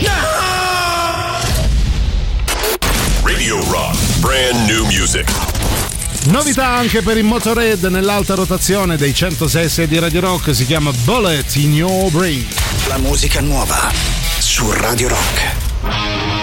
no! 0.00 0.12
Radio 3.22 3.64
Rock, 3.70 3.96
brand 4.18 4.68
new 4.68 4.84
music. 4.86 5.30
Novità 6.24 6.66
anche 6.66 7.00
per 7.02 7.16
il 7.16 7.24
Motorhead 7.24 7.84
nell'alta 7.84 8.34
rotazione 8.34 8.96
dei 8.96 9.14
106 9.14 9.86
di 9.86 10.00
Radio 10.00 10.20
Rock 10.20 10.52
si 10.52 10.66
chiama 10.66 10.90
Bullet 11.04 11.54
in 11.54 11.74
Your 11.74 12.10
Brain. 12.10 12.44
La 12.88 12.98
musica 12.98 13.40
nuova 13.40 13.92
su 14.40 14.68
Radio 14.72 15.10
Rock. 15.10 16.42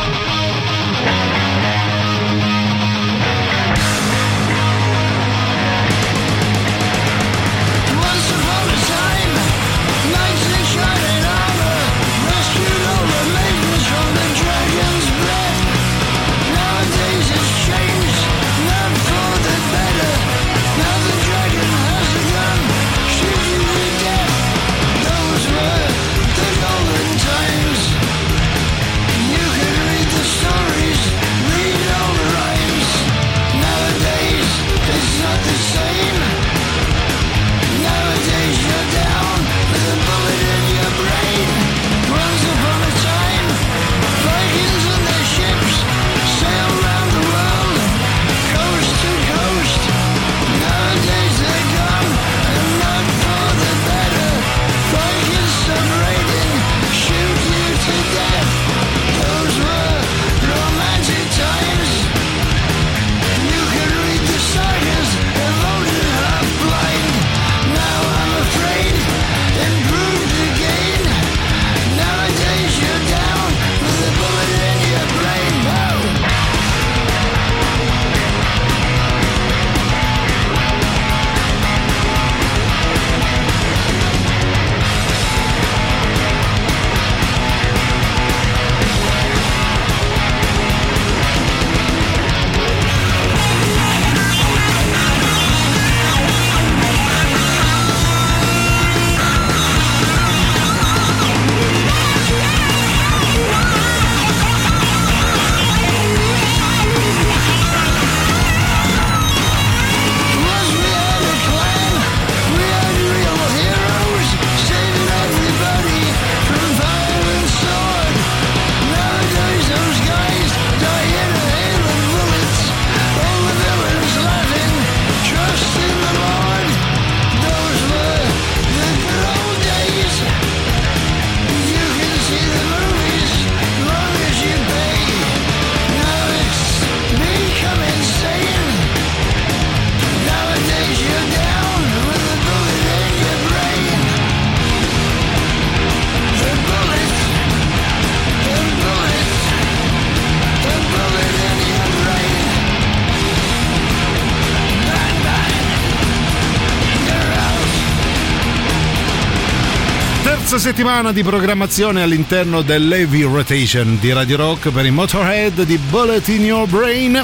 Terza 160.52 160.68
settimana 160.68 161.14
di 161.14 161.24
programmazione 161.24 162.02
all'interno 162.02 162.62
dell'Heavy 162.62 163.22
Rotation 163.22 163.98
di 164.02 164.12
Radio 164.12 164.36
Rock 164.36 164.70
per 164.70 164.86
i 164.86 164.92
Motorhead 164.92 165.62
di 165.62 165.78
Bullet 165.78 166.28
in 166.28 166.44
Your 166.44 166.68
Brain. 166.68 167.24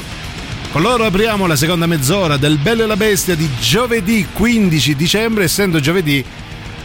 Con 0.71 0.81
loro 0.81 1.03
apriamo 1.03 1.45
la 1.45 1.57
seconda 1.57 1.87
mezz'ora 1.87 2.37
del 2.37 2.57
Bello 2.57 2.83
e 2.83 2.85
la 2.85 2.95
Bestia 2.95 3.35
di 3.35 3.49
giovedì 3.59 4.25
15 4.31 4.95
dicembre, 4.95 5.43
essendo 5.43 5.81
giovedì 5.81 6.23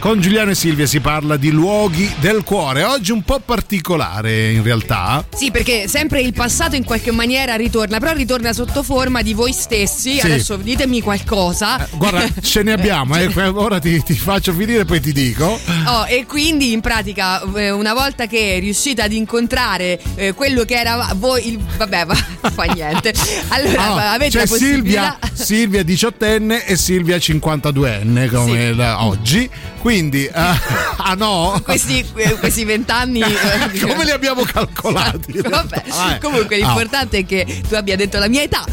con 0.03 0.19
Giuliano 0.19 0.51
e 0.51 0.55
Silvia 0.55 0.85
si 0.85 0.99
parla 0.99 1.37
di 1.37 1.49
luoghi 1.49 2.13
del 2.19 2.43
cuore. 2.43 2.83
Oggi 2.83 3.13
un 3.13 3.21
po' 3.21 3.39
particolare 3.39 4.51
in 4.51 4.61
realtà. 4.61 5.25
Sì, 5.33 5.49
perché 5.49 5.87
sempre 5.87 6.19
il 6.19 6.33
passato 6.33 6.75
in 6.75 6.83
qualche 6.83 7.11
maniera 7.11 7.55
ritorna, 7.55 7.99
però 7.99 8.11
ritorna 8.11 8.51
sotto 8.51 8.83
forma 8.83 9.21
di 9.21 9.33
voi 9.33 9.53
stessi. 9.53 10.15
Sì. 10.15 10.25
Adesso 10.25 10.57
ditemi 10.57 10.99
qualcosa. 10.99 11.87
Guarda, 11.91 12.27
ce 12.41 12.63
ne 12.63 12.73
abbiamo, 12.73 13.15
eh. 13.15 13.31
ora 13.55 13.79
ti, 13.79 14.03
ti 14.03 14.13
faccio 14.13 14.51
finire 14.51 14.81
e 14.81 14.85
poi 14.85 14.99
ti 14.99 15.13
dico. 15.13 15.57
Oh, 15.85 16.05
e 16.05 16.25
quindi 16.25 16.73
in 16.73 16.81
pratica, 16.81 17.41
eh, 17.55 17.71
una 17.71 17.93
volta 17.93 18.25
che 18.25 18.59
riuscite 18.59 19.03
ad 19.03 19.13
incontrare 19.13 19.97
eh, 20.15 20.33
quello 20.33 20.65
che 20.65 20.73
era 20.75 21.13
voi, 21.15 21.47
il, 21.47 21.59
vabbè, 21.77 22.05
va, 22.07 22.15
fa 22.51 22.63
niente. 22.63 23.13
Allora 23.47 23.81
Ah, 23.83 24.11
avete 24.11 24.31
c'è 24.31 24.39
la 24.39 24.47
possibilità. 24.47 25.17
Silvia, 25.31 25.81
Silvia 25.81 25.81
18enne 25.81 26.63
e 26.65 26.75
Silvia 26.75 27.15
52enne 27.15 28.29
come 28.29 28.73
Sì. 28.73 28.79
oggi. 28.97 29.49
Quindi, 29.79 29.92
eh, 29.93 30.31
ah 30.97 31.13
no? 31.15 31.61
Questi 31.63 32.03
eh, 32.15 32.33
questi 32.39 32.63
vent'anni. 32.65 33.21
eh, 33.21 33.79
Come 33.85 34.03
li 34.05 34.11
abbiamo 34.11 34.41
calcolati? 34.51 35.39
Vabbè, 35.41 35.83
Ah, 35.89 36.17
comunque 36.19 36.55
ah. 36.55 36.65
l'importante 36.65 37.19
è 37.19 37.25
che 37.25 37.61
tu 37.67 37.75
abbia 37.75 37.95
detto 37.95 38.17
la 38.17 38.27
mia 38.27 38.41
età. 38.41 38.65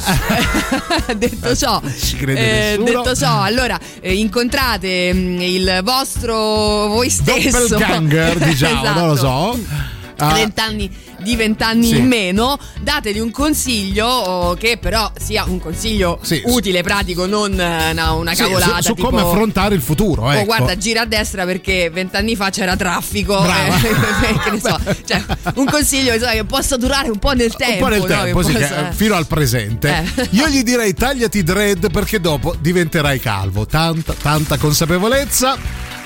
detto 1.17 1.55
ciò, 1.55 1.81
eh, 2.27 2.81
detto 2.83 3.15
ciò, 3.15 3.43
allora 3.43 3.79
eh, 4.01 4.15
incontrate 4.15 5.13
mm, 5.13 5.41
il 5.41 5.81
vostro 5.83 6.35
voi 6.89 7.11
stesso. 7.11 7.67
Doppelganger, 7.69 8.39
diciamo, 8.39 8.83
non 8.83 9.07
lo 9.09 9.13
Esatto. 9.15 9.53
so. 9.55 9.59
Ah, 10.23 10.35
20 10.35 10.61
anni 10.61 10.91
di 11.23 11.37
20 11.37 11.63
anni 11.63 11.87
Sì. 11.89 11.97
in 11.99 12.07
meno, 12.07 12.59
dategli 12.81 13.19
un 13.19 13.31
consiglio 13.31 14.07
oh, 14.07 14.55
che 14.55 14.79
però 14.81 15.11
sia 15.19 15.45
un 15.47 15.59
consiglio 15.61 16.19
Sì, 16.23 16.43
utile, 16.47 16.83
pratico, 16.83 17.27
non 17.27 17.59
eh, 17.59 17.91
una, 17.91 18.13
una 18.13 18.35
sì, 18.35 18.43
cavolata. 18.43 18.77
su, 18.77 18.89
su 18.89 18.95
tipo, 18.95 19.09
come 19.11 19.21
affrontare 19.23 19.75
il 19.75 19.81
futuro. 19.83 20.23
Oh, 20.23 20.33
ecco. 20.33 20.45
guarda, 20.45 20.77
gira 20.77 21.03
a 21.03 21.07
destra 21.07 21.45
perché 21.45 21.91
vent'anni 21.91 22.37
fa 22.37 22.51
c'era 22.51 22.77
traffico. 22.77 23.45
Eh, 23.45 24.59
so, 24.61 24.79
cioè, 25.05 25.23
un 25.55 25.67
consiglio 25.67 26.13
insomma, 26.15 26.33
che 26.33 26.45
possa 26.45 26.77
durare 26.77 27.11
un 27.11 27.19
po' 27.19 27.33
nel 27.33 27.55
tempo. 27.55 27.85
un 27.85 27.91
po' 27.91 27.97
nel 27.97 28.01
no? 28.01 28.07
tempo, 28.07 28.39
Che 28.41 28.45
sì, 28.47 28.53
possa- 28.53 28.93
fino 28.93 29.15
al 29.15 29.27
presente. 29.27 30.05
Eh. 30.15 30.29
Io 30.33 30.49
gli 30.49 30.63
direi 30.63 30.95
tagliati 30.95 31.43
dread 31.43 31.91
perché 31.91 32.21
dopo 32.21 32.55
diventerai 32.59 33.19
calvo. 33.21 33.67
Tanta, 33.67 34.15
tanta 34.15 34.57
consapevolezza. 34.59 35.57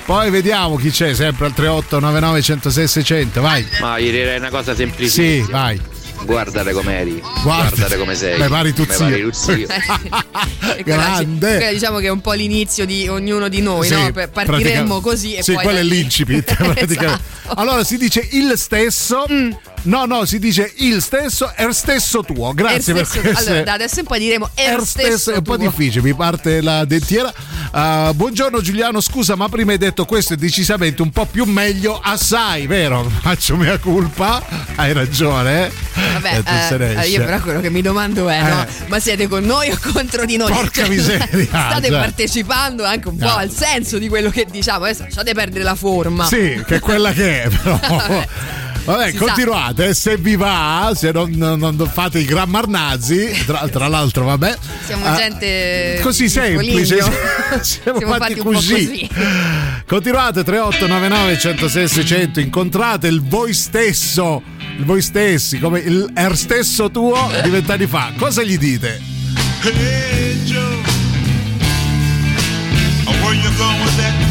Poi 0.05 0.29
vediamo 0.29 0.75
chi 0.75 0.91
c'è, 0.91 1.15
sempre 1.15 1.47
al 1.47 1.53
3899 1.53 2.41
106 2.41 2.87
600. 2.87 3.41
Vai. 3.41 3.65
Ma 3.81 3.99
gli 3.99 4.11
direi 4.11 4.37
una 4.37 4.49
cosa 4.49 4.75
semplicissima. 4.75 5.45
Sì, 5.45 5.51
vai. 5.51 5.81
Guardare 6.25 6.73
com'eri. 6.73 7.21
Guarda. 7.43 7.69
Guardare 7.75 7.97
come 7.97 8.15
sei. 8.15 8.39
Mi 8.39 8.47
pari 8.47 8.73
tu 8.73 8.83
Mi 8.83 8.93
zio. 8.93 9.05
pari 9.05 9.21
tu 9.23 9.31
zio. 9.31 9.67
Quella 9.67 10.75
ci- 10.77 10.83
Grande. 10.83 11.55
quella 11.57 11.71
diciamo 11.71 11.97
che 11.97 12.05
è 12.07 12.09
un 12.11 12.21
po' 12.21 12.33
l'inizio 12.33 12.85
di 12.85 13.07
ognuno 13.07 13.47
di 13.47 13.61
noi, 13.61 13.87
Sì, 13.87 13.93
no? 13.95 14.11
Partiremmo 14.11 14.99
pratica- 14.99 14.99
così 15.01 15.35
e 15.35 15.43
sì, 15.43 15.53
poi. 15.53 15.63
quello 15.63 15.79
da 15.79 15.83
è 15.83 15.87
l'incipit. 15.87 16.53
praticamente. 16.55 16.93
Esatto. 16.93 17.59
Allora 17.59 17.83
si 17.83 17.97
dice 17.97 18.27
il 18.31 18.53
stesso. 18.57 19.25
Mm. 19.29 19.51
No, 19.85 20.05
no, 20.05 20.25
si 20.25 20.39
dice 20.39 20.71
il 20.77 21.01
stesso 21.01 21.51
è 21.53 21.63
il 21.65 21.73
stesso 21.73 22.23
tuo. 22.23 22.53
Grazie 22.53 22.93
Er 22.93 22.99
per 22.99 23.05
stesso- 23.07 23.21
questo. 23.21 23.49
allora, 23.49 23.63
da 23.63 23.73
adesso 23.73 23.99
in 23.99 24.05
poi 24.05 24.19
diremo 24.19 24.49
er, 24.55 24.73
Er 24.73 24.85
stesso 24.85 25.31
è 25.31 25.37
un 25.37 25.43
po' 25.43 25.57
difficile, 25.57 26.01
mi 26.03 26.13
parte 26.15 26.61
la 26.61 26.85
dentiera. 26.85 27.31
Ah, 27.71 28.11
buongiorno 28.13 28.61
Giuliano, 28.61 28.99
scusa, 29.01 29.35
ma 29.35 29.47
prima 29.49 29.71
hai 29.73 29.77
detto 29.77 30.05
questo 30.05 30.33
è 30.33 30.37
decisamente 30.37 31.01
un 31.01 31.11
po' 31.11 31.25
più 31.25 31.45
meglio, 31.45 31.99
assai, 32.01 32.67
vero? 32.67 33.03
Faccio 33.21 33.55
mia 33.57 33.77
colpa, 33.77 34.41
hai 34.75 34.91
ragione. 34.93 35.67
Eh? 35.67 35.71
Vabbè, 36.13 36.37
E 36.37 36.77
ne 36.77 36.93
eh, 36.93 36.99
esce. 36.99 37.07
io 37.09 37.23
però 37.23 37.39
quello 37.41 37.59
che 37.61 37.69
mi 37.69 37.81
domando 37.81 38.27
è: 38.27 38.41
no? 38.41 38.63
Eh. 38.63 38.67
ma 38.87 38.99
siete 38.99 39.27
con 39.27 39.43
noi 39.43 39.69
o 39.71 39.77
contro 39.93 40.25
di 40.25 40.37
noi? 40.37 40.47
Cioè, 40.51 40.57
Porca 40.61 40.87
miseria, 40.87 41.45
State 41.47 41.87
cioè. 41.89 41.99
partecipando 41.99 42.83
anche 42.83 43.07
un 43.07 43.17
po' 43.17 43.25
No. 43.25 43.35
al 43.35 43.51
senso 43.51 43.97
di 43.99 44.07
quello 44.07 44.29
che 44.29 44.45
diciamo. 44.49 44.85
Adesso 44.85 45.03
lasciate 45.03 45.33
perdere 45.33 45.63
la 45.63 45.75
forma. 45.75 46.25
Sì, 46.25 46.61
che 46.65 46.75
è 46.75 46.79
quella 46.79 47.11
che 47.13 47.43
è, 47.43 47.49
però. 47.49 47.79
Vabbè, 48.85 49.09
Si 49.11 49.17
continuate, 49.17 49.93
se 49.95 50.15
vi 50.17 50.35
va, 50.35 50.91
se 50.95 51.11
non, 51.11 51.31
non- 51.31 51.89
fate 51.91 52.19
i 52.19 52.25
grammarnazzi, 52.25 53.43
tra, 53.45 53.67
tra 53.67 53.87
l'altro, 53.87 54.25
vabbè. 54.25 54.55
Siamo 54.85 55.05
Ah, 55.05 55.15
gente 55.15 55.99
così 56.03 56.29
semplice, 56.29 56.85
siamo, 57.01 57.11
Siamo 57.61 57.99
fatti, 57.99 58.19
fatti 58.19 58.35
così. 58.35 58.73
così. 58.87 59.09
Continuate 59.87 60.43
3899 60.43 61.39
106 61.39 61.87
600, 61.87 62.39
incontrate 62.39 63.07
il 63.07 63.23
voi 63.23 63.53
stesso, 63.53 64.43
il 64.77 64.85
voi 64.85 65.01
stessi, 65.01 65.57
come 65.57 65.79
il 65.79 66.11
er 66.13 66.37
stesso 66.37 66.91
tuo 66.91 67.31
di 67.41 67.49
vent'anni 67.49 67.87
fa. 67.87 68.11
Cosa 68.17 68.43
gli 68.43 68.57
dite? 68.57 69.01
Hey 69.63 70.37
Joe, 70.43 70.61
where 73.23 73.33
you 73.33 73.49
going 73.57 73.81
with 73.83 73.95
that 73.97 74.24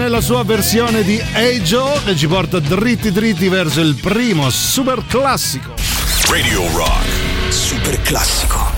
nella 0.00 0.22
sua 0.22 0.44
versione 0.44 1.02
di 1.02 1.22
Hey 1.34 1.60
Joe 1.60 2.02
che 2.02 2.16
ci 2.16 2.26
porta 2.26 2.58
dritti 2.58 3.12
dritti 3.12 3.50
verso 3.50 3.82
il 3.82 3.96
primo 3.96 4.48
super 4.48 5.04
classico. 5.06 5.74
Radio 6.26 6.62
Rock. 6.74 7.52
Super 7.52 8.00
classico. 8.00 8.69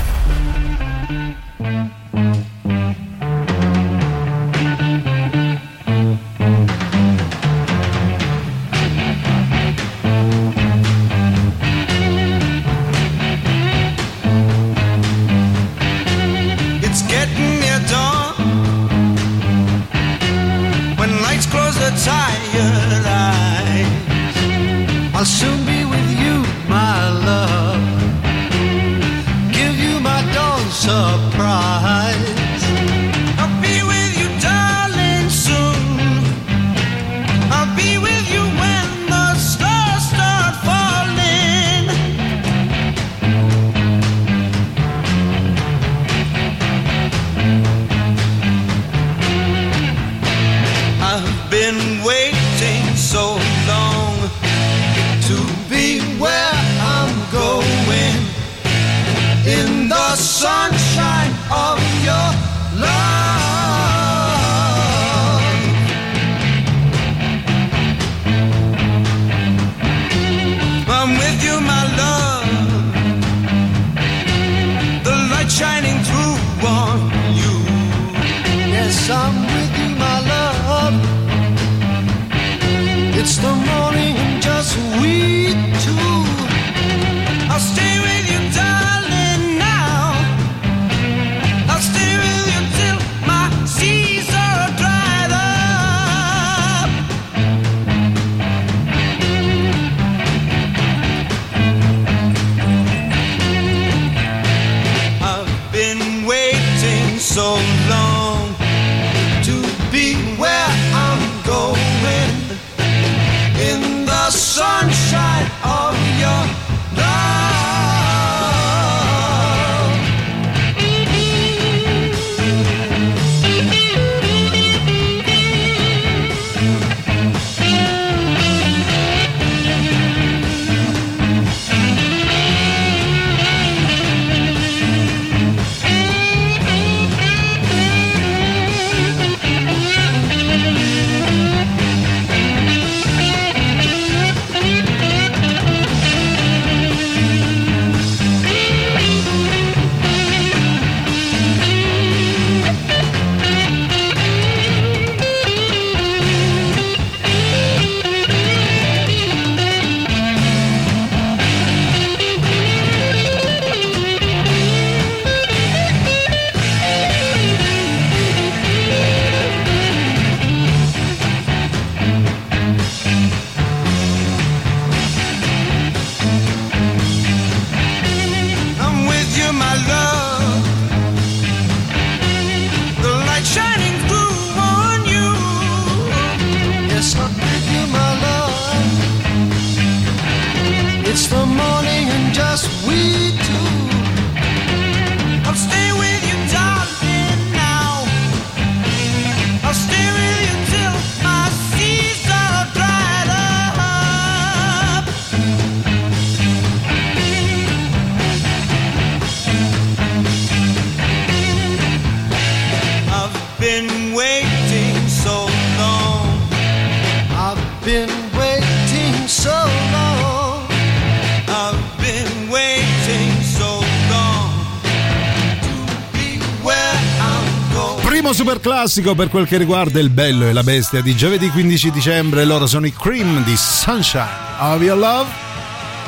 Classico 228.83 229.15
per 229.15 229.29
quel 229.29 229.47
che 229.47 229.59
riguarda 229.59 230.01
il 230.01 230.11
bello 230.11 230.45
e 230.49 230.53
la 230.53 230.65
bestia 230.65 231.03
di 231.03 231.15
giovedì 231.15 231.49
15 231.51 231.93
dicembre. 231.93 232.45
Loro 232.45 232.67
sono 232.67 232.85
i 232.85 232.93
Cream 232.93 233.45
di 233.45 233.57
Sunshine 233.57 234.27
of 234.59 234.83
Your 234.83 234.99
Love. 234.99 235.31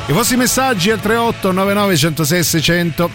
I 0.07 0.11
vostri 0.11 0.35
messaggi 0.35 0.91
al 0.91 0.99
38 0.99 1.53
99 1.53 1.95
106 1.95 2.43
600. 2.43 3.09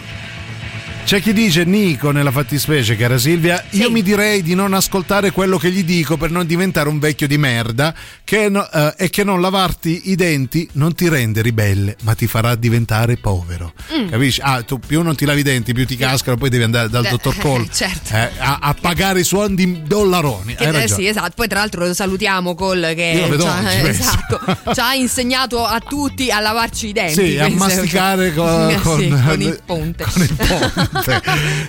C'è 1.03 1.19
chi 1.21 1.33
dice, 1.33 1.65
Nico, 1.65 2.11
nella 2.11 2.31
fattispecie, 2.31 2.95
cara 2.95 3.17
Silvia, 3.17 3.61
io 3.71 3.91
mi 3.91 4.01
direi 4.01 4.41
di 4.41 4.55
non 4.55 4.73
ascoltare 4.73 5.31
quello 5.31 5.57
che 5.57 5.69
gli 5.69 5.83
dico 5.83 6.15
per 6.15 6.31
non 6.31 6.45
diventare 6.45 6.87
un 6.87 6.99
vecchio 6.99 7.27
di 7.27 7.37
merda 7.37 7.93
che 8.23 8.47
no- 8.47 8.69
eh, 8.71 8.93
e 8.97 9.09
che 9.09 9.25
non 9.25 9.41
lavarti 9.41 10.03
i 10.11 10.15
denti 10.15 10.69
non 10.73 10.95
ti 10.95 11.09
rende 11.09 11.41
ribelle, 11.41 11.97
ma 12.03 12.13
ti 12.15 12.27
farà 12.27 12.55
diventare 12.55 13.17
povero. 13.17 13.73
Mm. 13.93 14.07
Capisci? 14.07 14.39
Ah, 14.41 14.61
tu 14.61 14.79
più 14.79 15.01
non 15.01 15.17
ti 15.17 15.25
lavi 15.25 15.41
i 15.41 15.43
denti, 15.43 15.73
più 15.73 15.85
ti 15.85 15.97
cascano, 15.97 16.37
poi 16.37 16.49
devi 16.49 16.63
andare 16.63 16.87
dal 16.87 17.03
Eh, 17.05 17.09
dottor 17.09 17.35
Cole 17.43 17.67
certo. 17.69 18.15
eh, 18.15 18.29
a, 18.37 18.59
a 18.61 18.73
pagare 18.79 19.19
i 19.19 19.25
suoni 19.25 19.55
di 19.55 19.81
dollaroni. 19.85 20.55
Che- 20.55 20.83
eh, 20.83 20.87
sì, 20.87 21.07
esatto. 21.07 21.33
Poi, 21.35 21.49
tra 21.49 21.59
l'altro, 21.59 21.85
lo 21.85 21.93
salutiamo 21.93 22.55
Col 22.55 22.93
che 22.95 23.27
ci 23.37 23.45
ha- 23.45 23.71
esatto, 23.89 24.39
ci 24.73 24.79
ha 24.79 24.93
insegnato 24.93 25.65
a 25.65 25.79
tutti 25.81 26.31
a 26.31 26.39
lavarci 26.39 26.87
i 26.87 26.93
denti. 26.93 27.31
Sì, 27.31 27.37
a 27.37 27.49
masticare 27.49 28.31
con, 28.33 28.79
con- 28.81 28.99
sì, 29.01 29.09
con 29.09 29.41
il 29.41 29.59
ponte. 29.65 30.05
con 30.05 30.21
il 30.21 30.35
ponte. 30.35 30.90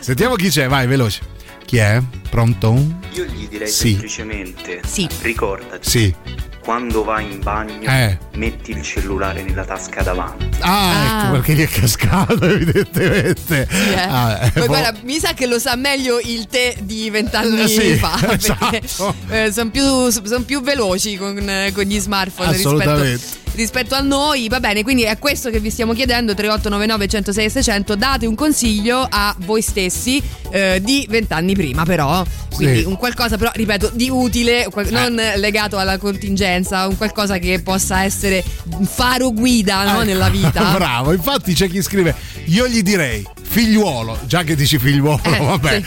Sentiamo 0.01 0.35
chi 0.35 0.49
c'è, 0.49 0.69
vai, 0.69 0.87
veloce. 0.87 1.21
Chi 1.65 1.77
è? 1.79 2.03
Pronto? 2.29 2.75
Io 3.13 3.25
gli 3.25 3.49
direi 3.49 3.69
Sì. 3.69 3.91
semplicemente 3.91 4.81
Sì. 4.87 5.09
ricordati 5.23 5.89
Sì. 5.89 6.15
Quando 6.63 7.03
vai 7.05 7.25
in 7.31 7.41
bagno 7.41 7.91
Eh. 7.91 8.17
metti 8.35 8.71
il 8.71 8.83
cellulare 8.83 9.43
nella 9.43 9.65
tasca 9.65 10.03
davanti. 10.03 10.49
Ah, 10.61 10.91
Ah. 10.91 11.23
ecco 11.25 11.33
perché 11.33 11.55
gli 11.55 11.63
è 11.63 11.69
cascato, 11.69 12.39
evidentemente. 12.47 13.67
Sì, 13.71 13.91
eh. 13.93 13.99
Ah, 13.99 14.39
eh, 14.45 14.51
Poi 14.53 14.63
boh. 14.63 14.67
guarda, 14.69 14.95
mi 15.03 15.19
sa 15.19 15.35
che 15.35 15.47
lo 15.47 15.59
sa 15.59 15.75
meglio 15.77 16.21
il 16.23 16.47
te 16.47 16.77
di 16.83 17.11
vent'anni 17.11 17.63
Eh, 17.63 17.69
sì, 17.69 17.95
fa. 17.97 18.17
Perché 18.21 18.81
esatto. 18.85 19.15
sono 19.51 19.71
più, 19.71 20.09
son 20.11 20.45
più 20.45 20.61
veloci 20.63 21.17
con, 21.17 21.37
eh, 21.49 21.73
con 21.73 21.85
gli 21.85 21.99
smartphone 21.99 22.51
Assolutamente. 22.51 23.11
rispetto, 23.11 23.41
rispetto 23.55 23.95
a 23.97 24.01
noi. 24.01 24.49
Va 24.49 24.61
bene, 24.61 24.83
quindi 24.85 25.03
è 25.03 25.19
questo 25.19 25.51
che 25.51 25.59
vi 25.59 25.71
stiamo 25.71 25.93
chiedendo: 25.95 26.33
3899 26.35 27.09
106 27.09 27.51
600. 27.51 27.97
Date 27.97 28.27
un 28.27 28.35
consiglio 28.37 29.05
a 29.11 29.35
voi 29.41 29.63
stessi 29.63 30.23
eh, 30.51 30.81
di 30.83 31.07
vent'anni 31.09 31.55
prima, 31.55 31.85
però. 31.85 32.25
Quindi 32.55 32.81
Sì. 32.81 32.85
un 32.85 32.97
qualcosa, 32.97 33.39
però, 33.39 33.51
ripeto, 33.55 33.91
di 33.95 34.11
utile, 34.11 34.69
non 34.91 35.19
legato 35.37 35.79
alla 35.79 35.97
contingenza, 35.97 36.51
un 36.61 36.97
qualcosa 36.97 37.39
che 37.39 37.61
possa 37.63 38.03
essere 38.05 38.45
faro 38.85 39.33
guida 39.33 39.85
no, 39.85 39.91
Ecco, 39.93 40.03
nella 40.03 40.29
vita. 40.29 40.73
Bravo, 40.77 41.13
infatti 41.13 41.55
c'è 41.55 41.69
chi 41.69 41.83
scrive: 41.83 42.15
Io 42.47 42.67
gli 42.69 42.83
direi 42.83 43.27
figliuolo, 43.43 44.19
già 44.27 44.43
che 44.45 44.55
dici 44.57 44.79
figliuolo, 44.79 45.21
Eh, 45.25 45.39
vabbè. 45.39 45.83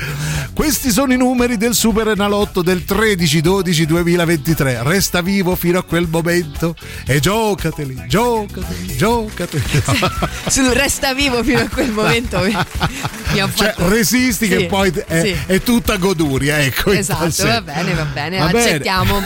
Questi 0.54 0.92
sono 0.92 1.12
i 1.12 1.18
numeri 1.18 1.58
del 1.58 1.74
Super 1.74 2.08
Enalotto 2.10 2.62
del 2.62 2.84
13-12-2023. 2.88 4.84
Resta 4.84 5.22
vivo 5.22 5.56
fino 5.56 5.80
a 5.80 5.84
quel 5.84 6.08
momento 6.10 6.76
e 7.06 7.20
giocateli, 7.20 8.04
giocateli, 8.08 8.96
giocateli. 8.96 9.64
Sul 10.48 10.70
resta 10.70 11.14
vivo 11.14 11.44
fino 11.44 11.60
a 11.60 11.68
quel 11.68 11.92
momento 11.92 12.40
mi, 12.40 12.52
mi 13.34 13.40
ha 13.40 13.50
Cioè, 13.54 13.74
fatto. 13.74 13.90
resisti 13.90 14.48
che 14.48 14.60
Sì, 14.60 14.66
poi 14.68 14.94
è, 15.08 15.22
sì. 15.22 15.36
è 15.46 15.62
tutta 15.62 15.98
goduria, 15.98 16.60
ecco. 16.60 16.92
Esatto, 16.92 17.46
va 17.48 17.62
bene, 17.62 17.94
va 17.94 18.04
bene, 18.06 18.38
Va 18.38 18.46
bene. 18.48 18.60
accettiamo. 18.64 19.24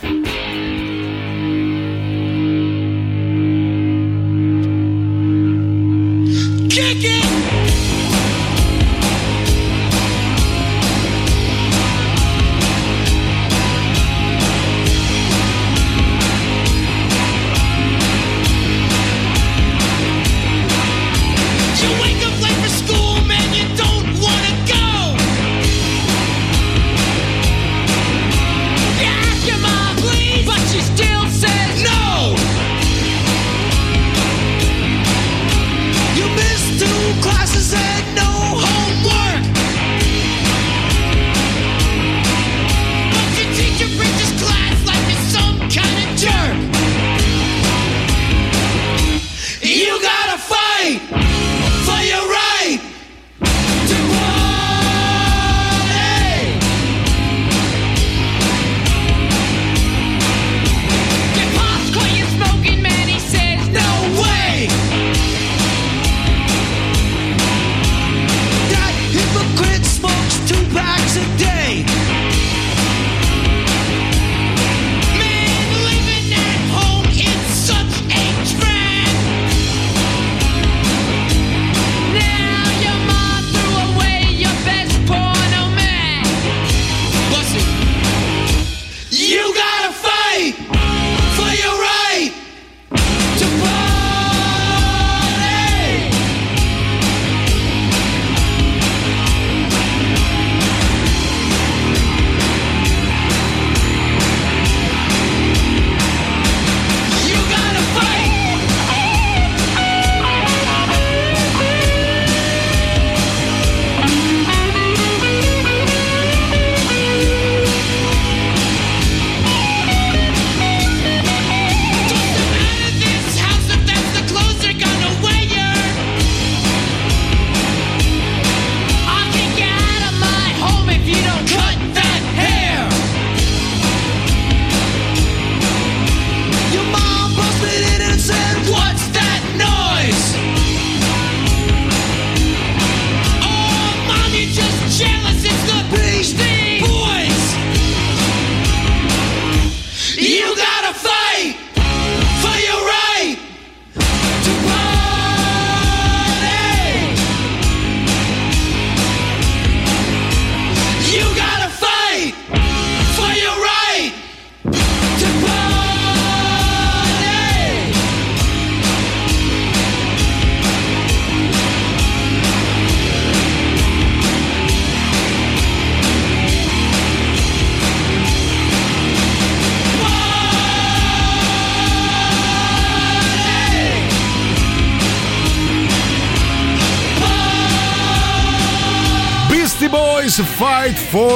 Kick 0.00 0.79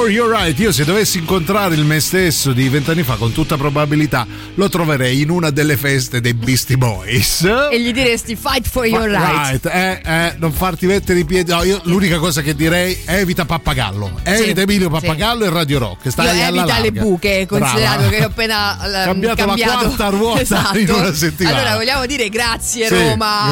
Fight 0.05 0.11
for 0.11 0.11
Your 0.11 0.31
Right. 0.31 0.59
Io 0.59 0.71
se 0.71 0.85
dovessi 0.85 1.19
incontrare 1.19 1.75
il 1.75 1.85
me 1.85 1.99
stesso 1.99 2.53
di 2.53 2.69
vent'anni 2.69 3.03
fa, 3.03 3.15
con 3.17 3.33
tutta 3.33 3.57
probabilità 3.57 4.27
lo 4.55 4.69
troverei 4.69 5.23
in 5.23 5.31
una 5.31 5.49
delle 5.51 5.77
feste 5.79 6.21
dei 6.21 6.35
Beastie 6.35 6.77
Boys. 6.77 7.43
E 7.71 7.81
gli 7.81 7.91
diresti 7.93 8.37
fight 8.37 8.69
for 8.69 8.85
your 8.87 9.09
right. 9.09 9.65
eh, 9.65 10.01
eh, 10.05 10.35
non 10.39 10.53
farti 10.53 10.87
mettere 10.87 11.21
i 11.21 11.25
piedi. 11.25 11.51
No, 11.53 11.63
io 11.63 11.81
l'unica 11.85 12.19
cosa 12.19 12.43
che 12.43 12.55
direi 12.55 12.99
evita 13.07 13.47
Pappagallo. 13.47 14.21
Evita 14.25 14.61
Emilio 14.61 14.91
Pappagallo 14.91 15.45
e 15.47 15.51
Radio 15.51 15.79
Rock. 15.79 16.11
Stai 16.11 16.27
Io 16.27 16.33
alla 16.33 16.47
evita 16.49 16.65
le 16.81 16.83
larga. 16.91 17.01
buche, 17.01 17.47
considerato 17.49 17.97
Brava. 18.01 18.11
che 18.17 18.25
ho 18.25 18.27
appena 18.27 18.77
eh, 19.11 19.35
Cambiato 19.35 19.45
la 19.47 19.55
quarta 19.87 20.09
ruota 20.09 20.41
Esatto. 20.41 20.79
in 20.79 20.91
una 20.91 21.15
settimana. 21.15 21.57
Allora 21.57 21.77
vogliamo 21.77 22.07
dire 22.07 22.29
grazie 22.29 22.89
Sì, 22.89 22.95
Roma. 22.95 23.51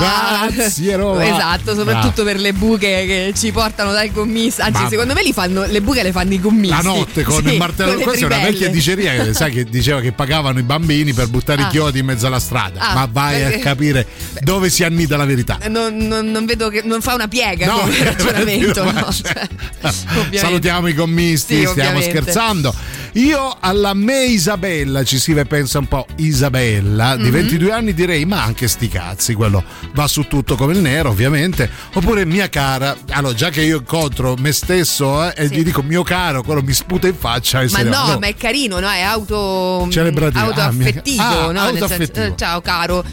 grazie, 0.51 0.97
Roma. 0.97 1.25
esatto, 1.25 1.75
soprattutto 1.75 2.23
Bravo. 2.23 2.31
per 2.31 2.41
le 2.41 2.53
buche 2.53 3.05
che 3.07 3.33
ci 3.37 3.51
portano 3.53 3.93
dal 3.93 4.13
commisso. 4.13 4.61
Anzi, 4.63 4.83
Ma- 4.83 4.89
secondo 4.91 5.15
me 5.15 5.23
li 5.23 5.33
fanno, 5.33 5.65
le 5.65 5.81
buche 5.81 6.03
le 6.03 6.13
fanno 6.13 6.35
i 6.35 6.41
commisti. 6.43 6.75
La 6.77 6.83
notte 6.83 7.23
con 7.23 7.43
Sì, 7.43 7.53
il 7.53 7.57
martello. 7.59 7.95
con 7.95 8.03
Questa 8.03 8.25
è 8.25 8.27
una 8.27 8.39
vecchia 8.41 8.69
diceria 8.69 9.25
che 9.25 9.33
sai 9.33 9.51
che 9.53 9.65
diceva 9.65 10.01
che 10.01 10.13
pagavano 10.13 10.59
i 10.59 10.63
bambini 10.63 11.15
per 11.15 11.29
buttare 11.29 11.63
Ah. 11.63 11.67
i 11.69 11.71
chiodi 11.71 12.01
in 12.01 12.05
mezzo 12.07 12.27
alla 12.27 12.41
strada. 12.41 12.81
Ah, 12.81 12.95
Ma 12.95 13.09
vai 13.11 13.41
perché- 13.41 13.57
a 13.57 13.59
capire 13.61 14.07
dove 14.41 14.69
si 14.69 14.85
annida 14.85 15.17
la 15.17 15.25
verità. 15.25 15.59
Non, 15.69 15.97
non- 15.97 16.31
non 16.31 16.45
vedo 16.45 16.69
che 16.69 16.83
non 16.85 17.01
fa 17.01 17.15
una 17.15 17.29
piega 17.29 17.67
No, 17.67 17.79
come 17.81 18.03
ragionamento. 18.05 18.85
no? 18.85 19.09
cioè-. 19.11 19.49
Salutiamo 20.39 20.89
i 20.89 20.95
commisti, 20.95 21.55
Sì, 21.55 21.67
stiamo 21.67 21.71
ovviamente. 21.91 22.11
scherzando. 22.11 22.75
Io 23.17 23.55
alla 23.61 23.93
me 23.93 24.25
Isabella, 24.25 25.05
ci 25.05 25.19
si 25.19 25.35
pensa 25.45 25.79
un 25.79 25.87
po' 25.87 26.07
Isabella, 26.17 27.15
di 27.17 27.25
Mhm. 27.25 27.31
22 27.31 27.71
anni 27.73 27.93
direi 27.93 28.25
ma 28.25 28.43
anche 28.43 28.67
sti 28.69 28.89
cazzi, 28.89 29.35
quello 29.35 29.63
va 29.93 30.07
su 30.09 30.27
tutto 30.29 30.57
come 30.57 30.73
il 30.73 30.79
nero 30.81 31.11
ovviamente. 31.11 31.69
Oppure 31.93 32.25
mia 32.25 32.49
cara, 32.49 32.97
allora 33.11 33.35
già 33.35 33.51
che 33.51 33.61
io 33.63 33.79
incontro 33.79 34.35
me 34.39 34.51
stesso 34.53 35.25
eh, 35.31 35.35
e 35.37 35.47
gli 35.49 35.63
dico 35.63 35.83
mio 35.83 36.03
caro, 36.03 36.43
quello 36.43 36.63
mi 36.63 36.73
sputa 36.73 37.07
in 37.07 37.15
faccia 37.15 37.63
Ma 37.73 37.83
no, 37.83 37.91
va. 37.91 38.19
ma 38.19 38.27
è 38.29 38.35
carino, 38.35 38.79
no? 38.81 38.89
È 38.89 39.01
auto. 39.03 39.87
Celebrativo. 39.91 40.45
Autoaffettivo, 40.47 41.23
Ah, 41.23 41.47
mi- 41.49 41.53
no? 41.53 41.61
ah, 41.61 41.65
Nel 41.65 41.79
senso, 41.79 41.83
autoaffettivo. 41.85 42.25
eh, 42.27 42.35
ciao 42.37 42.61
caro, 42.63 43.05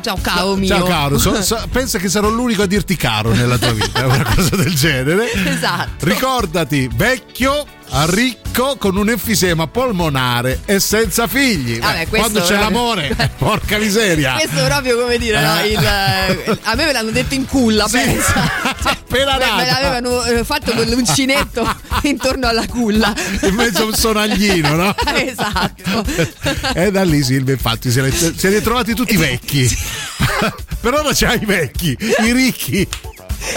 Ciao, 0.00 0.18
caro 0.22 0.56
mio. 0.56 0.66
Ciao 0.68 0.84
caro, 0.86 1.18
so- 1.18 1.40
so- 1.42 1.62
pensa 1.70 1.98
che 1.98 2.08
sarò 2.08 2.30
l'unico 2.30 2.62
a 2.62 2.66
dirti 2.66 2.96
caro 2.96 3.34
nella 3.34 3.58
tua 3.58 3.72
vita, 3.72 4.06
una 4.06 4.24
cosa 4.34 4.56
del 4.56 4.74
genere. 4.74 5.30
Esatto. 5.56 6.06
Ricordati, 6.06 6.88
vecchio, 6.94 7.66
ricco, 8.06 8.76
con 8.78 8.96
un 8.96 9.08
enfisema 9.10 9.66
polmonare 9.66 10.60
e 10.64 10.80
senza 10.80 11.26
figli. 11.26 11.78
Vabbè, 11.78 12.06
Beh, 12.06 12.18
quando 12.18 12.40
c'è 12.40 12.56
è- 12.56 12.58
l'amore, 12.60 13.16
porca 13.38 13.78
miseria. 13.78 14.34
Questo 14.34 14.64
è 14.64 14.66
proprio 14.66 14.98
come 15.00 15.18
dire, 15.18 15.40
no? 15.40 15.58
Eh. 15.60 15.68
Il- 15.68 16.58
a 16.62 16.74
me 16.74 16.84
me 16.84 16.92
l'hanno 16.92 17.10
detto 17.10 17.34
in 17.34 17.46
culla, 17.46 17.86
pensa. 17.90 18.34
Appena 18.82 19.36
Me, 19.38 19.44
me 19.44 19.66
nata. 19.66 19.80
l'avevano 19.80 20.22
eh, 20.24 20.44
fatto 20.44 20.72
con 20.72 20.84
l'uncinetto 20.86 21.66
intorno 22.02 22.48
alla 22.48 22.66
culla. 22.66 23.14
In 23.42 23.54
mezzo 23.54 23.82
a 23.82 23.84
un 23.86 23.94
sonaglino, 23.94 24.74
no? 24.74 24.94
esatto. 25.14 26.04
E 26.74 26.90
da 26.90 27.02
lì 27.04 27.22
Silvia 27.22 27.54
infatti 27.54 27.88
è 27.88 28.60
trovati 28.62 28.94
tutti 28.94 29.16
vecchi. 29.16 29.68
per 30.80 30.94
ora 30.94 31.10
c'ha 31.12 31.34
i 31.34 31.44
vecchi, 31.44 31.96
i 32.24 32.32
ricchi. 32.32 32.86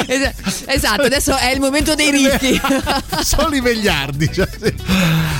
Es- 0.08 0.64
Esatto, 0.68 1.04
adesso 1.04 1.36
è 1.36 1.52
il 1.52 1.60
momento 1.60 1.96
dei 1.96 2.12
ricchi. 2.12 2.60
Sono 3.24 3.56
i 3.56 3.62
vegliardi. 3.62 4.30
cioè, 4.32 4.48
sì. 4.62 4.74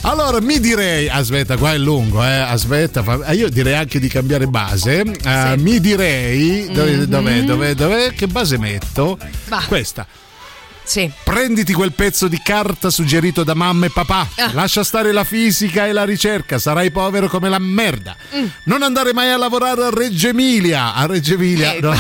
Allora 0.02 0.40
mi 0.42 0.60
direi, 0.60 1.08
aspetta, 1.10 1.56
qua 1.58 1.74
è 1.74 1.78
lungo, 1.78 2.24
eh, 2.24 2.28
aspetta, 2.40 3.04
eh, 3.26 3.36
io 3.36 3.50
direi 3.50 3.76
anche 3.76 4.00
di 4.00 4.08
cambiare 4.08 4.48
base. 4.48 5.02
Eh, 5.02 5.56
Mi 5.58 5.80
direi, 5.80 6.68
dove, 6.72 6.92
Mhm. 6.96 7.04
dov'è, 7.06 7.42
dov'è, 7.44 7.74
dov'è, 7.76 8.14
che 8.14 8.28
base 8.28 8.58
metto? 8.58 9.18
Va. 9.48 9.64
Questa. 9.68 10.06
Sì. 10.90 11.08
Prenditi 11.24 11.72
quel 11.72 11.92
pezzo 11.94 12.28
di 12.28 12.42
carta 12.42 12.90
suggerito 12.90 13.44
da 13.44 13.54
mamma 13.54 13.86
e 13.86 13.92
papà. 13.92 14.28
Ah. 14.38 14.50
Lascia 14.54 14.84
stare 14.84 15.12
la 15.12 15.24
fisica 15.24 15.86
e 15.86 15.92
la 15.92 16.04
ricerca, 16.04 16.58
sarai 16.58 16.90
povero 16.90 17.28
come 17.28 17.48
la 17.48 17.60
merda. 17.60 18.16
Mm. 18.36 18.46
Non 18.64 18.82
andare 18.82 19.14
mai 19.14 19.30
a 19.30 19.38
lavorare 19.38 19.84
a 19.84 19.90
Reggio 19.92 20.30
Emilia. 20.30 20.96
A 20.96 21.06
Reggio 21.06 21.36
Emilia, 21.36 21.74
Eh, 21.76 21.80
no. 21.80 21.94
eh. 21.94 22.00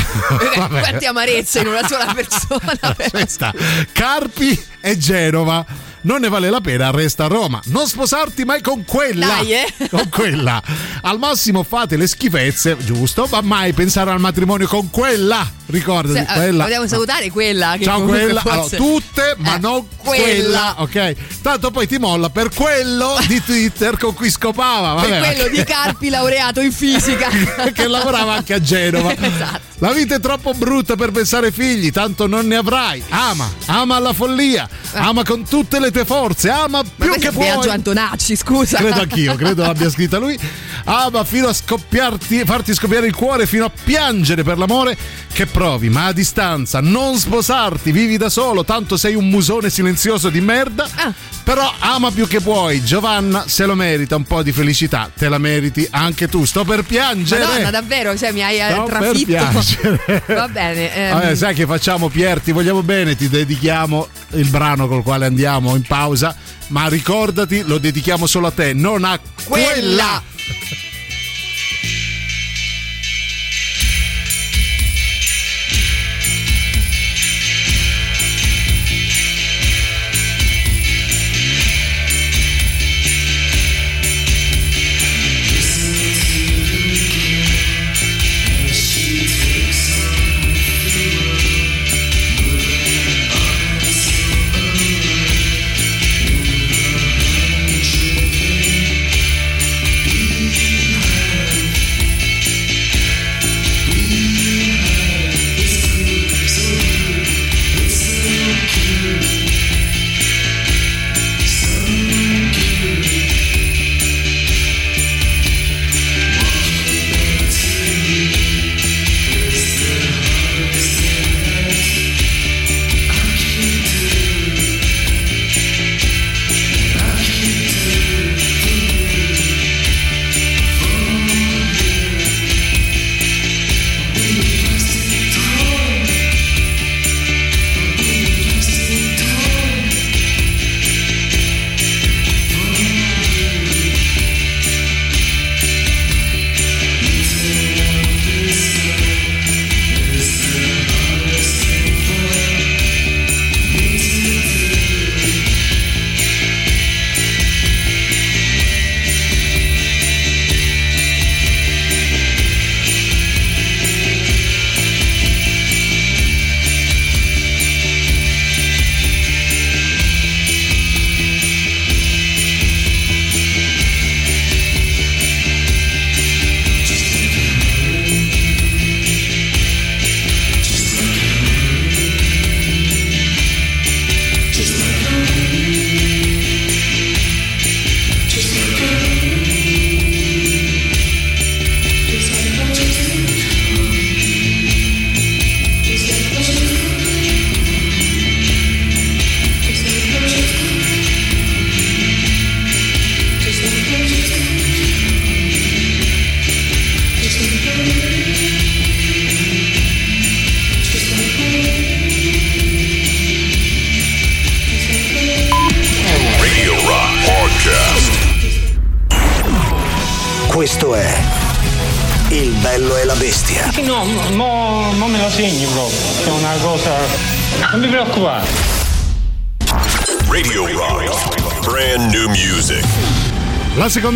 Quante 0.55 1.05
amarezze 1.05 1.59
in 1.59 1.67
una 1.67 1.85
sola 1.87 2.11
persona. 2.11 3.53
Carpi 3.93 4.59
e 4.81 4.97
Genova. 4.97 5.63
Non 6.01 6.21
ne 6.21 6.29
vale 6.29 6.49
la 6.49 6.61
pena, 6.61 6.91
resta 6.91 7.25
a 7.25 7.27
Roma. 7.27 7.59
Non 7.65 7.87
sposarti 7.87 8.45
mai 8.45 8.61
con 8.61 8.85
quella. 8.85 9.25
Dai, 9.27 9.53
eh. 9.53 9.73
Con 9.89 10.07
quella. 10.09 10.61
Al 11.01 11.17
massimo 11.19 11.63
fate 11.63 11.97
le 11.97 12.07
schifezze, 12.07 12.77
giusto? 12.79 13.27
Ma 13.31 13.41
mai 13.41 13.73
pensare 13.73 14.11
al 14.11 14.19
matrimonio 14.19 14.67
con 14.67 14.89
quella. 14.89 15.45
Ricordati, 15.65 16.25
Se- 16.25 16.31
eh, 16.33 16.35
quella. 16.35 16.63
Vogliamo 16.63 16.87
salutare 16.87 17.29
quella 17.29 17.75
che 17.77 17.83
Ciao 17.83 18.01
quella, 18.03 18.41
forse- 18.41 18.75
allora, 18.77 18.91
tutte, 18.93 19.35
ma 19.37 19.55
Eh, 19.55 19.59
non 19.59 19.87
quella. 19.97 20.23
quella. 20.23 20.75
ok? 20.77 21.15
Tanto 21.41 21.71
poi 21.71 21.87
ti 21.87 21.97
molla 21.97 22.29
per 22.29 22.49
quello 22.53 23.17
di 23.27 23.41
Twitter 23.45 23.97
con 23.97 24.13
cui 24.13 24.29
scopava. 24.29 24.99
Per 25.01 25.09
Vabbè, 25.09 25.35
quello 25.35 25.49
di 25.55 25.63
Carpi 25.63 26.09
laureato 26.09 26.61
in 26.61 26.71
fisica. 26.71 27.27
che 27.73 27.87
lavorava 27.87 28.33
anche 28.33 28.53
a 28.53 28.61
Genova. 28.61 29.13
Esatto. 29.13 29.67
La 29.79 29.91
vita 29.93 30.15
è 30.15 30.19
troppo 30.19 30.53
brutta 30.53 30.95
per 30.95 31.11
pensare 31.11 31.51
figli, 31.51 31.91
tanto 31.91 32.27
non 32.27 32.45
ne 32.47 32.57
avrai. 32.57 33.01
Ama, 33.09 33.49
ama 33.67 33.95
alla 33.95 34.11
follia, 34.13 34.67
ama 34.93 35.23
con 35.23 35.47
tutte 35.47 35.79
le 35.79 35.88
tue 35.91 36.05
forze, 36.05 36.49
ama 36.49 36.81
Ma 36.81 36.83
più 37.05 37.13
che 37.19 37.31
puoi. 37.31 37.45
Biagio 37.45 37.69
Antonacci, 37.71 38.35
scusa. 38.35 38.77
Credo 38.77 39.01
anch'io, 39.01 39.35
credo 39.35 39.63
l'abbia 39.67 39.89
scritta 39.89 40.17
lui. 40.17 40.37
Ama 40.85 41.23
fino 41.23 41.47
a 41.47 41.53
scoppiarti, 41.53 42.43
farti 42.45 42.73
scoppiare 42.73 43.07
il 43.07 43.15
cuore, 43.15 43.45
fino 43.45 43.65
a 43.65 43.71
piangere 43.83 44.43
per 44.43 44.57
l'amore 44.57 44.97
che 45.31 45.45
provi, 45.45 45.89
ma 45.89 46.05
a 46.07 46.11
distanza. 46.13 46.79
Non 46.81 47.17
sposarti, 47.17 47.91
vivi 47.91 48.17
da 48.17 48.29
solo, 48.29 48.63
tanto 48.65 48.97
sei 48.97 49.15
un 49.15 49.27
musone 49.29 49.69
silenzioso 49.69 50.29
di 50.29 50.41
merda. 50.41 50.87
Ah. 50.95 51.13
Però 51.43 51.71
ama 51.79 52.11
più 52.11 52.27
che 52.27 52.41
puoi. 52.41 52.83
Giovanna 52.83 53.43
se 53.47 53.65
lo 53.65 53.75
merita 53.75 54.15
un 54.15 54.23
po' 54.23 54.43
di 54.43 54.51
felicità, 54.51 55.09
te 55.15 55.29
la 55.29 55.37
meriti 55.37 55.87
anche 55.91 56.27
tu. 56.27 56.45
Sto 56.45 56.63
per 56.63 56.83
piangere. 56.83 57.43
Madonna, 57.43 57.71
davvero, 57.71 58.17
cioè 58.17 58.31
mi 58.31 58.43
hai 58.43 58.57
Sto 58.71 58.83
per 58.83 58.97
trafitto. 58.99 59.25
piangere. 59.25 60.23
Va 60.27 60.47
bene. 60.47 60.95
ehm, 60.95 61.13
Vabbè, 61.13 61.35
sai 61.35 61.53
che 61.55 61.65
facciamo 61.65 62.07
Pier, 62.09 62.39
ti 62.39 62.51
vogliamo 62.51 62.83
bene, 62.83 63.15
ti 63.15 63.27
dedichiamo 63.29 64.07
il 64.31 64.49
brano 64.49 64.87
col 64.87 65.03
quale 65.03 65.25
andiamo 65.25 65.75
in 65.75 65.83
pausa, 65.83 66.35
ma 66.67 66.87
ricordati, 66.87 67.63
lo 67.65 67.77
dedichiamo 67.77 68.27
solo 68.27 68.47
a 68.47 68.51
te, 68.51 68.73
non 68.73 69.03
a 69.03 69.19
quella. 69.45 70.21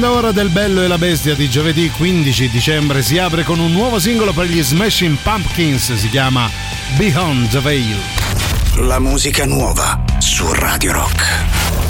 Seconda 0.04 0.12
ora 0.12 0.32
del 0.34 0.50
Bello 0.50 0.82
e 0.82 0.88
la 0.88 0.98
Bestia 0.98 1.34
di 1.34 1.50
giovedì 1.50 1.90
15 1.90 2.50
dicembre 2.50 3.02
si 3.02 3.18
apre 3.18 3.44
con 3.44 3.60
un 3.60 3.72
nuovo 3.72 4.00
singolo 4.00 4.34
per 4.34 4.48
gli 4.48 4.62
Smashing 4.62 5.18
Pumpkins, 5.24 5.94
si 5.94 6.10
chiama 6.10 6.50
Beyond 6.98 7.48
the 7.48 7.60
Veil. 7.62 7.98
La 8.80 9.00
musica 9.00 9.46
nuova 9.46 10.04
su 10.18 10.52
Radio 10.52 10.92
Rock. 10.92 11.83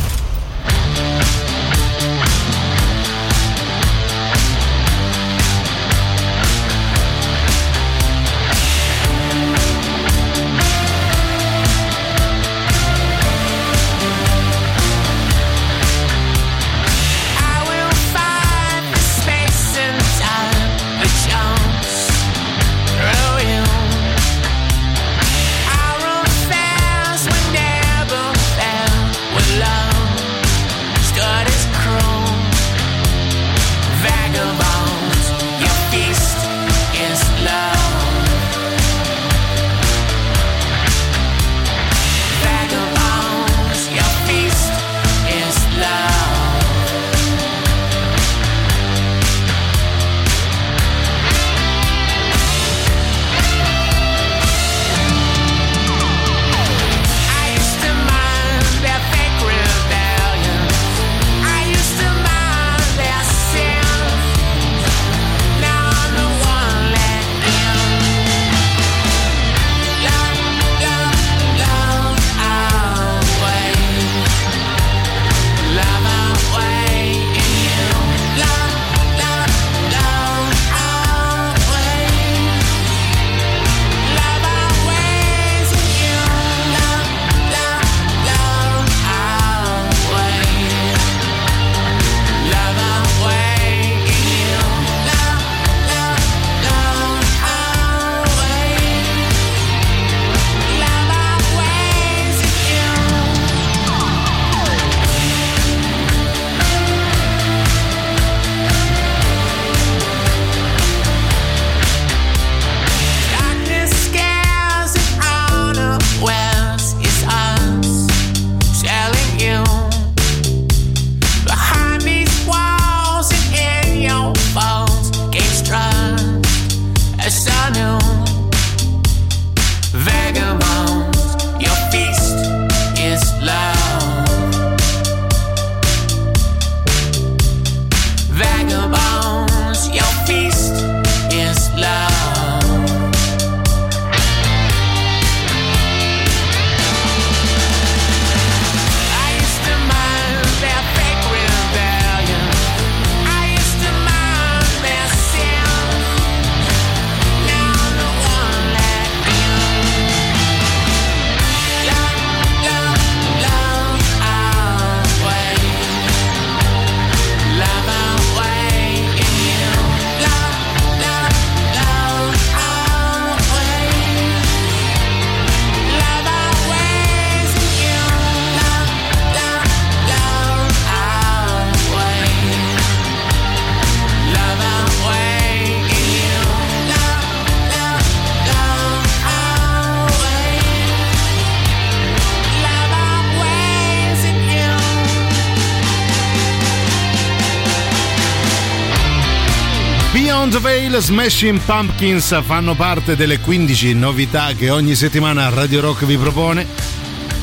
Veil, 200.73 200.97
Smashing 200.97 201.59
Pumpkins 201.59 202.41
fanno 202.43 202.73
parte 202.73 203.15
delle 203.15 203.39
15 203.39 203.93
novità 203.93 204.53
che 204.53 204.71
ogni 204.71 204.95
settimana 204.95 205.49
Radio 205.49 205.81
Rock 205.81 206.03
vi 206.05 206.17
propone. 206.17 206.65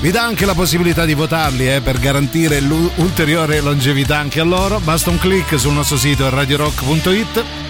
Vi 0.00 0.10
dà 0.10 0.24
anche 0.24 0.44
la 0.44 0.54
possibilità 0.54 1.04
di 1.04 1.14
votarli 1.14 1.72
eh, 1.72 1.80
per 1.80 2.00
garantire 2.00 2.58
l'ulteriore 2.58 3.60
longevità 3.60 4.18
anche 4.18 4.40
a 4.40 4.44
loro. 4.44 4.80
Basta 4.80 5.10
un 5.10 5.18
clic 5.18 5.60
sul 5.60 5.74
nostro 5.74 5.96
sito 5.96 6.28
radiorock.it. 6.28 7.69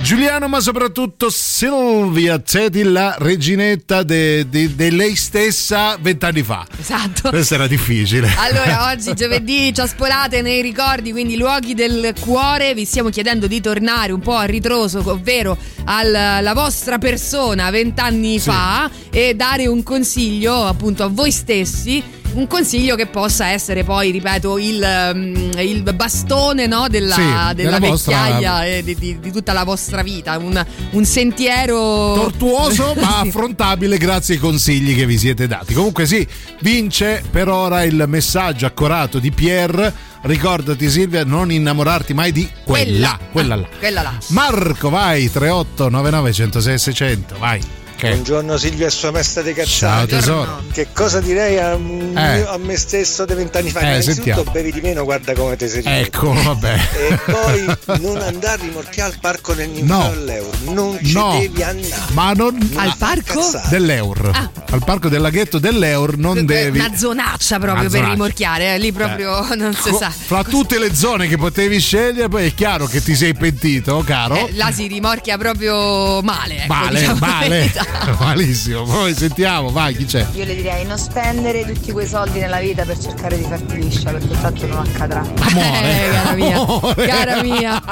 Giuliano, 0.00 0.48
ma 0.48 0.60
soprattutto 0.60 1.28
Silvia 1.28 2.40
Zeti, 2.44 2.82
la 2.84 3.16
reginetta 3.18 4.02
di 4.02 4.46
lei 4.90 5.16
stessa 5.16 5.98
vent'anni 6.00 6.42
fa. 6.42 6.66
Esatto. 6.78 7.28
Questo 7.28 7.54
era 7.54 7.66
difficile. 7.66 8.32
Allora, 8.38 8.88
oggi 8.94 9.12
giovedì 9.14 9.74
ci 9.74 9.80
aspolate 9.80 10.40
nei 10.40 10.62
ricordi, 10.62 11.10
quindi 11.10 11.36
luoghi 11.36 11.74
del 11.74 12.14
cuore. 12.20 12.74
Vi 12.74 12.84
stiamo 12.84 13.10
chiedendo 13.10 13.46
di 13.46 13.60
tornare 13.60 14.12
un 14.12 14.20
po' 14.20 14.36
a 14.36 14.44
ritroso, 14.44 15.02
ovvero 15.04 15.58
alla 15.84 16.52
vostra 16.54 16.98
persona 16.98 17.68
vent'anni 17.70 18.38
fa 18.38 18.88
e 19.10 19.34
dare 19.34 19.66
un 19.66 19.82
consiglio 19.82 20.64
appunto 20.64 21.02
a 21.02 21.08
voi 21.08 21.32
stessi. 21.32 22.02
Un 22.34 22.46
consiglio 22.46 22.94
che 22.94 23.06
possa 23.06 23.48
essere 23.48 23.82
poi, 23.82 24.10
ripeto, 24.12 24.58
il, 24.58 25.10
um, 25.12 25.50
il 25.58 25.82
bastone 25.94 26.66
no, 26.66 26.86
della, 26.88 27.14
Sì, 27.14 27.20
della 27.22 27.52
della 27.54 27.78
vostra- 27.80 28.22
vecchiaia 28.22 28.64
e 28.66 28.82
di, 28.84 28.94
di- 28.94 29.18
di 29.18 29.32
tutta 29.32 29.52
la 29.52 29.64
vostra 29.64 30.02
vita. 30.02 30.38
Un, 30.38 30.64
un 30.90 31.04
sentiero 31.04 32.14
tortuoso 32.14 32.94
ma 33.00 33.20
Sì. 33.22 33.28
affrontabile 33.28 33.96
grazie 33.98 34.34
ai 34.34 34.40
consigli 34.40 34.94
che 34.94 35.04
vi 35.06 35.18
siete 35.18 35.46
dati. 35.48 35.74
Comunque 35.74 36.06
sì, 36.06 36.24
vince 36.60 37.24
per 37.28 37.48
ora 37.48 37.82
il 37.82 38.04
messaggio 38.06 38.66
accorato 38.66 39.18
di 39.18 39.32
Pierre. 39.32 39.92
Ricordati 40.20 40.88
Silvia, 40.90 41.24
non 41.24 41.50
innamorarti 41.50 42.12
mai 42.12 42.30
di 42.32 42.48
quella, 42.64 43.18
quella, 43.32 43.54
là. 43.56 43.66
Quella 43.78 44.02
là. 44.02 44.12
Marco, 44.28 44.90
vai 44.90 45.30
38 45.30 45.88
99 45.88 46.32
106 46.32 46.78
600, 46.78 47.36
vai. 47.38 47.60
Ok. 48.00 48.06
Buongiorno 48.10 48.56
Silvia 48.56 48.86
e 48.86 48.90
sua 48.90 49.10
maestra 49.10 49.42
di 49.42 49.52
cazzate. 49.52 50.06
Ciao, 50.08 50.20
tesoro. 50.20 50.62
Che 50.72 50.86
cosa 50.92 51.18
direi 51.20 51.58
a, 51.58 51.72
Eh. 51.72 52.42
a 52.46 52.56
me 52.56 52.76
stesso 52.76 53.24
di 53.24 53.34
vent'anni 53.34 53.70
fa? 53.70 53.80
Eh, 53.80 53.86
Innanzitutto 53.86 54.22
sentiamo. 54.22 54.50
bevi 54.52 54.70
di 54.70 54.80
meno, 54.80 55.02
guarda 55.02 55.32
come 55.32 55.56
ti 55.56 55.66
sei 55.68 55.78
ridotto. 55.82 55.96
Ecco, 55.96 56.32
vabbè. 56.44 56.88
E 56.94 57.18
poi 57.26 57.64
non 58.00 58.18
andare 58.22 58.60
a 58.60 58.64
rimorchiare 58.64 59.12
al 59.12 59.18
parco 59.20 59.52
del 59.54 59.68
No. 59.70 59.96
Ninfeo 60.02 60.12
all'Euro. 60.12 60.50
Non 60.66 60.98
ci 61.02 61.12
No. 61.12 61.38
devi 61.40 61.60
andare. 61.64 62.02
Ma 62.12 62.32
non 62.34 62.70
Al 62.76 62.94
parco? 62.96 63.50
dell'Eur. 63.68 64.30
Ah. 64.32 64.50
Al 64.70 64.84
parco 64.84 65.08
del 65.08 65.20
laghetto 65.20 65.58
dell'Eur 65.58 66.16
non 66.18 66.46
devi 66.46 66.78
Una 66.78 66.94
zonaccia 66.96 67.56
proprio 67.58 67.72
Una 67.72 67.82
per 67.82 67.90
zonaccia. 67.90 68.12
rimorchiare, 68.12 68.74
eh, 68.74 68.78
lì 68.78 68.92
proprio 68.92 69.54
non 69.56 69.74
si 69.74 69.90
Co- 69.90 69.96
sa. 69.98 70.10
Fra 70.10 70.44
tutte 70.44 70.78
le 70.78 70.94
zone 70.94 71.26
che 71.26 71.36
potevi 71.36 71.80
scegliere, 71.80 72.28
poi 72.28 72.46
è 72.46 72.54
chiaro 72.54 72.86
che 72.86 73.02
ti 73.02 73.16
sei 73.16 73.34
pentito, 73.34 74.04
caro. 74.06 74.36
Eh, 74.46 74.52
là 74.54 74.70
si 74.70 74.86
rimorchia 74.86 75.36
proprio 75.36 76.22
male. 76.22 76.62
Ecco, 76.62 76.72
male, 76.74 76.98
diciamo 77.00 77.18
male. 77.18 77.72
Malissimo. 78.20 78.82
Poi 78.84 79.14
sentiamo, 79.14 79.70
vai, 79.70 79.94
chi 79.96 80.04
c'è? 80.04 80.26
Io 80.34 80.44
le 80.44 80.54
direi 80.54 80.84
non 80.86 80.98
spendere 80.98 81.64
tutti 81.64 81.90
quei 81.92 82.06
soldi 82.06 82.38
nella 82.40 82.58
vita 82.58 82.84
per 82.84 82.98
cercare 82.98 83.36
di 83.36 83.42
farti 83.44 83.76
liscia 83.76 84.10
perché 84.10 84.40
tanto 84.40 84.66
non 84.66 84.86
accadrà. 84.86 85.22
Eh, 85.24 86.08
cara 86.12 86.32
mia, 86.34 86.56
Amore. 86.60 87.06
cara 87.06 87.42
mia. 87.42 87.82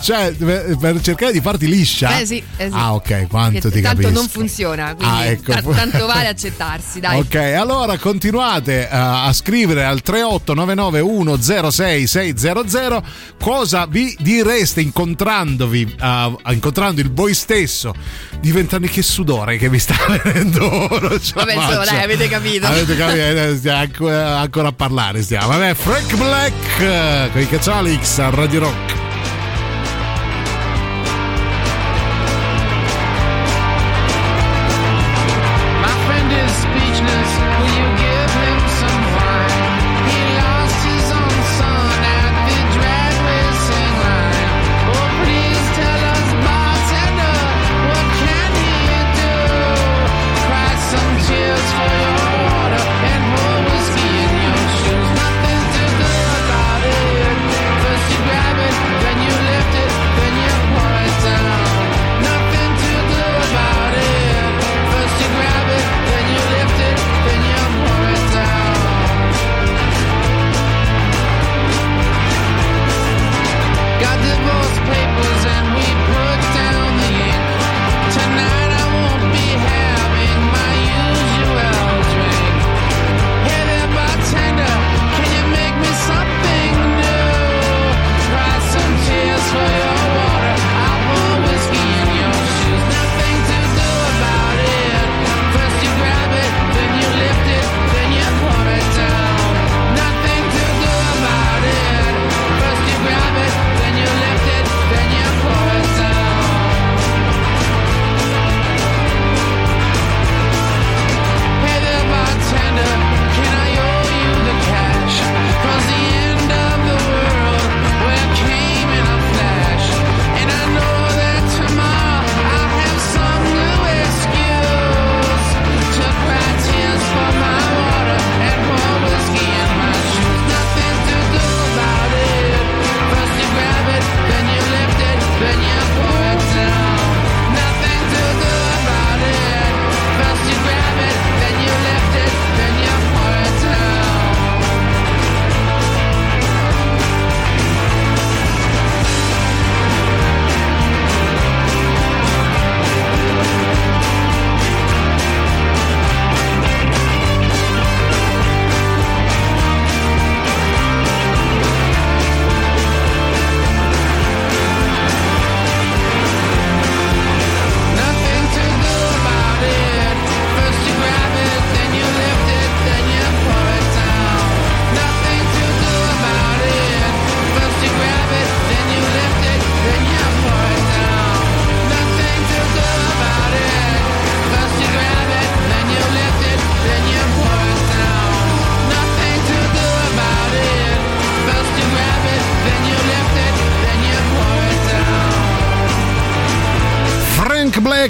Cioè, 0.00 0.32
per, 0.32 1.00
cercare 1.00 1.32
di 1.32 1.40
farti 1.40 1.66
liscia. 1.68 2.18
Eh 2.18 2.26
sì, 2.26 2.42
eh 2.56 2.68
sì. 2.68 2.74
Ah, 2.74 2.94
ok, 2.94 3.26
quanto 3.28 3.68
Che 3.68 3.74
ti 3.76 3.80
tanto 3.82 4.02
capisco. 4.02 4.20
non 4.20 4.28
funziona, 4.28 4.94
quindi 4.94 5.14
Ah, 5.14 5.24
ecco. 5.26 5.52
ta- 5.52 5.62
tanto 5.62 6.06
vale 6.06 6.28
accettarsi, 6.28 7.00
dai. 7.00 7.18
Ok, 7.18 7.34
allora 7.34 7.96
continuate 7.98 8.82
eh, 8.82 8.88
a 8.90 9.32
scrivere 9.32 9.84
al 9.84 10.00
3899106600 10.04 13.02
cosa 13.42 13.86
vi 13.86 14.16
direste 14.20 14.80
incontrandovi, 14.80 15.96
eh, 16.00 16.36
incontrando 16.52 17.00
il 17.00 17.12
voi 17.12 17.34
stesso 17.34 17.92
di 18.40 18.50
vent'anni 18.52 18.88
che 18.88 19.02
sudore 19.26 19.56
che 19.56 19.68
vi 19.68 19.80
sta 19.80 19.96
venendo 20.22 20.68
Vabbè, 20.68 21.54
insomma, 21.54 21.84
dai, 21.84 22.02
avete 22.02 22.28
capito. 22.28 22.66
Avete 22.66 22.96
capito? 22.96 23.18
Eh, 23.18 23.54
stiamo 23.56 23.80
ancora, 23.80 24.38
ancora 24.38 24.68
a 24.68 24.72
parlare 24.72 25.22
stiamo. 25.22 25.48
Vabbè, 25.48 25.74
Frank 25.74 26.16
Black 26.16 26.80
eh, 26.80 27.28
con 27.32 27.40
i 27.40 27.48
Caccialix 27.48 28.18
a 28.18 28.30
Radio 28.30 28.60
Rock. 28.60 29.05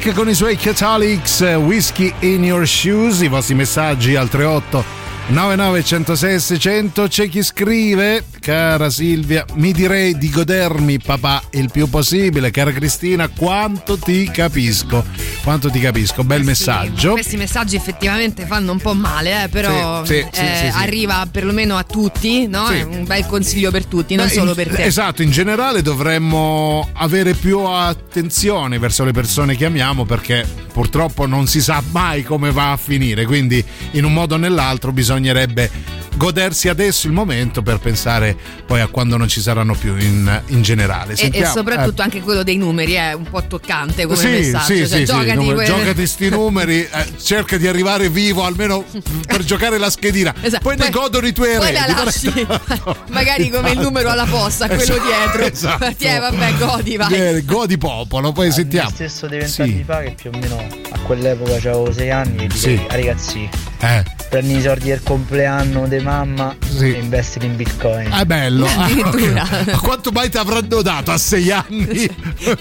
Black 0.07 0.19
con 0.19 0.29
i 0.29 0.35
suoi 0.35 0.57
Catholics 0.57 1.41
Whiskey 1.41 2.15
in 2.21 2.45
Your 2.45 2.65
Shoes, 2.65 3.23
i 3.23 3.29
vostri 3.29 3.57
messaggi 3.57 4.15
al 4.15 4.29
38 4.29 4.85
99 5.29 5.83
106 5.83 6.41
600 6.41 7.09
c'è 7.09 7.29
chi 7.29 7.43
scrive 7.43 8.25
cara 8.39 8.89
Silvia 8.89 9.45
mi 9.55 9.73
direi 9.73 10.17
di 10.17 10.31
godermi 10.31 11.01
papà 11.01 11.43
il 11.51 11.71
più 11.73 11.89
possibile 11.89 12.53
cara 12.53 12.71
Cristina 12.71 13.29
quanto 13.29 13.99
ti 13.99 14.31
capisco 14.31 15.05
quanto 15.47 15.71
ti 15.71 15.79
capisco 15.79 16.25
bel 16.25 16.43
messaggio 16.43 17.13
Questi 17.13 17.37
messaggi 17.37 17.77
effettivamente 17.77 18.47
fanno 18.47 18.73
un 18.73 18.81
po' 18.81 18.95
male, 18.95 19.45
eh, 19.45 19.49
però 19.49 20.05
Sì, 20.05 20.27
sì, 20.33 20.41
sì, 20.41 20.65
eh, 20.65 20.73
arriva 20.75 21.25
perlomeno 21.31 21.77
a 21.77 21.85
tutti, 21.85 22.49
no? 22.49 22.67
È 22.67 22.83
un 22.83 23.05
bel 23.05 23.27
consiglio 23.27 23.71
per 23.71 23.85
tutti, 23.85 24.17
non 24.17 24.27
Beh, 24.27 24.33
solo 24.33 24.55
per 24.55 24.75
te. 24.75 24.83
Esatto, 24.83 25.23
in 25.23 25.31
generale 25.31 25.83
dovremmo 25.83 26.89
avere 26.95 27.35
più 27.35 27.61
attenzione 27.61 28.81
verso 28.81 29.05
le 29.05 29.13
persone 29.13 29.55
che 29.55 29.67
amiamo 29.67 30.05
perché 30.05 30.45
purtroppo 30.73 31.27
non 31.27 31.47
si 31.47 31.63
sa 31.63 31.81
mai 31.93 32.25
come 32.25 32.51
va 32.51 32.73
a 32.73 32.77
finire, 32.77 33.25
quindi 33.25 33.65
in 33.93 34.05
un 34.05 34.13
modo 34.13 34.35
o 34.35 34.39
nell'altro 34.39 34.91
bisognerebbe 34.91 35.71
godersi 36.17 36.69
adesso 36.69 37.07
il 37.07 37.13
momento 37.13 37.63
per 37.63 37.79
pensare 37.79 38.37
poi 38.67 38.81
a 38.81 38.87
quando 38.89 39.17
non 39.17 39.29
ci 39.29 39.41
saranno 39.41 39.75
più 39.75 39.97
in, 39.97 40.43
in 40.47 40.63
generale. 40.63 41.15
E, 41.15 41.31
e 41.33 41.45
soprattutto 41.47 42.01
eh, 42.01 42.05
anche 42.05 42.21
quello 42.21 42.43
dei 42.43 42.57
numeri 42.57 42.93
è 42.93 43.13
un 43.13 43.25
po' 43.29 43.43
toccante 43.47 44.05
come 44.07 44.17
sì, 44.17 44.27
messaggio. 44.29 44.65
sì, 44.65 44.77
cioè, 44.79 44.87
sì, 44.87 44.97
sì, 44.97 45.05
giocati 45.05 45.35
numeri- 45.35 45.55
quelle- 45.55 45.67
giocati 45.79 46.07
sti 46.07 46.29
numeri, 46.31 46.81
eh, 46.91 47.07
cerca 47.23 47.57
di 47.57 47.67
arrivare 47.69 48.09
vivo 48.09 48.45
almeno 48.45 48.85
per 49.27 49.45
giocare 49.45 49.79
la 49.79 49.91
schedina. 49.91 50.35
Esatto, 50.47 50.63
Poi, 50.63 50.77
ne 50.77 50.91
godono 50.91 51.27
i 51.27 51.33
tuoi 51.33 51.57
Poi 51.57 51.69
eredi. 51.69 51.93
la 51.93 52.05
lasci 52.05 52.47
magari 53.11 53.51
come 53.51 53.71
il 53.73 53.79
numero 53.81 54.11
alla 54.11 54.25
posta, 54.27 54.67
quello 54.69 54.83
Esatto, 54.83 55.03
dietro. 55.05 55.43
esatto. 55.45 55.95
Tiè, 55.97 56.21
vabbè, 56.21 56.55
godi, 56.57 56.97
vai. 56.97 57.09
Bene, 57.09 57.45
godi 57.45 57.77
popolo, 57.79 58.33
poi 58.33 58.51
sentiamo. 58.53 58.91
stesso 58.91 59.27
di 59.27 59.45
Sì. 59.47 59.63
vent'anni 59.63 59.85
fa 59.85 60.01
che 60.03 60.15
più 60.21 60.31
o 60.33 60.39
meno 60.39 60.67
a 60.91 60.99
quell'epoca 61.01 61.53
avevo 61.55 61.93
sei 61.93 62.11
anni 62.11 62.45
e 62.47 62.49
Sì. 62.55 62.81
"Ah, 62.89 62.95
ragazzi 62.95 63.49
Eh, 63.79 64.03
prendi 64.31 64.57
i 64.57 64.63
soldi 64.63 64.89
del 64.89 65.03
compleanno 65.03 65.87
di 65.87 65.99
mamma 65.99 66.55
Sì. 66.67 66.95
e 66.95 66.99
investili 66.99 67.47
in 67.47 67.57
bitcoin 67.57 68.11
è 68.11 68.25
bello. 68.25 68.67
Ah, 68.67 68.85
Addirittura. 68.87 69.47
Ma 69.67 69.79
quanto 69.79 70.11
mai 70.13 70.31
ti 70.31 70.39
avranno 70.39 70.83
dato 70.83 71.11
a 71.13 71.19
sei 71.19 71.51
anni? 71.51 71.87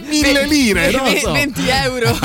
Mille 0.08 0.46
lire, 0.46 0.88
Ve- 0.88 0.92
non 0.98 1.06
lo 1.06 1.12
ve- 1.14 1.20
so. 1.20 1.32
20 1.32 1.62
euro 1.70 2.18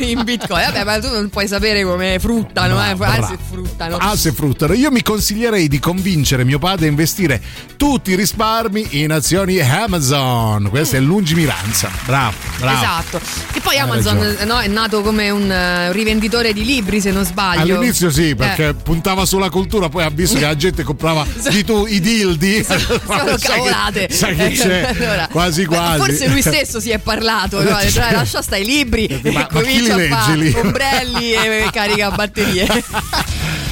in 0.00 0.22
bitcoin. 0.24 0.64
Vabbè, 0.66 0.84
ma 0.84 0.98
tu 1.00 1.08
non 1.10 1.28
puoi 1.30 1.48
sapere 1.48 1.82
come 1.84 2.18
fruttano, 2.20 2.74
eh. 2.88 2.94
Bravo, 2.94 3.04
Ah, 3.04 3.16
bravo. 3.18 3.26
se 3.26 3.38
fruttano. 3.50 3.96
Ah, 3.96 4.16
se 4.16 4.32
fruttano. 4.32 4.72
Io 4.74 4.90
mi 4.90 5.02
consiglierei 5.02 5.68
di 5.68 5.78
convincere 5.80 6.44
mio 6.44 6.58
padre 6.58 6.86
a 6.86 6.88
investire 6.90 7.40
tutti 7.76 8.12
i 8.12 8.14
risparmi 8.14 8.86
in 9.02 9.10
azioni 9.12 9.58
Amazon. 9.60 10.68
Questa 10.70 10.96
è 10.96 11.00
lungimiranza. 11.00 11.90
Bravo, 12.04 12.36
bravo. 12.58 12.76
Esatto. 12.78 13.20
E 13.54 13.60
poi 13.60 13.76
Hai 13.78 13.82
Amazon 13.82 14.36
no, 14.44 14.58
è 14.60 14.66
nato 14.68 15.02
come 15.02 15.30
un 15.30 15.50
eh, 15.50 15.92
rivenditore 15.92 16.52
di 16.52 16.64
libri, 16.64 17.00
se 17.00 17.10
non 17.10 17.24
sbaglio. 17.24 17.76
All'inizio 17.76 18.10
sì, 18.10 18.27
perché 18.34 18.68
Eh. 18.68 18.74
puntava 18.74 19.24
sulla 19.24 19.50
cultura, 19.50 19.88
poi 19.88 20.04
ha 20.04 20.10
visto 20.10 20.38
che 20.38 20.44
la 20.44 20.56
gente 20.56 20.82
comprava 20.82 21.26
di 21.50 21.64
tu 21.64 21.86
i 21.86 22.00
dildi. 22.00 22.64
Sono 22.64 22.78
Sai 23.06 23.36
che- 23.38 23.46
cavolate. 23.46 24.08
Sai 24.10 24.36
che 24.36 24.50
c'è? 24.50 24.94
Allora, 24.98 25.28
quasi 25.30 25.64
quasi. 25.64 25.98
Forse 25.98 26.28
lui 26.28 26.40
stesso 26.42 26.80
si 26.80 26.90
è 26.90 26.98
parlato. 26.98 27.62
no? 27.62 27.70
"Dai, 27.70 27.92
lascia 28.12 28.42
stare 28.42 28.62
i 28.62 28.64
libri 28.66 29.06
Ma- 29.22 29.28
e 29.28 29.32
ma 29.32 29.46
comincia 29.46 29.94
a 29.94 29.98
fare 30.08 30.54
ombrelli 30.60 31.32
e 31.32 31.68
carica 31.72 32.10
batterie. 32.10 32.66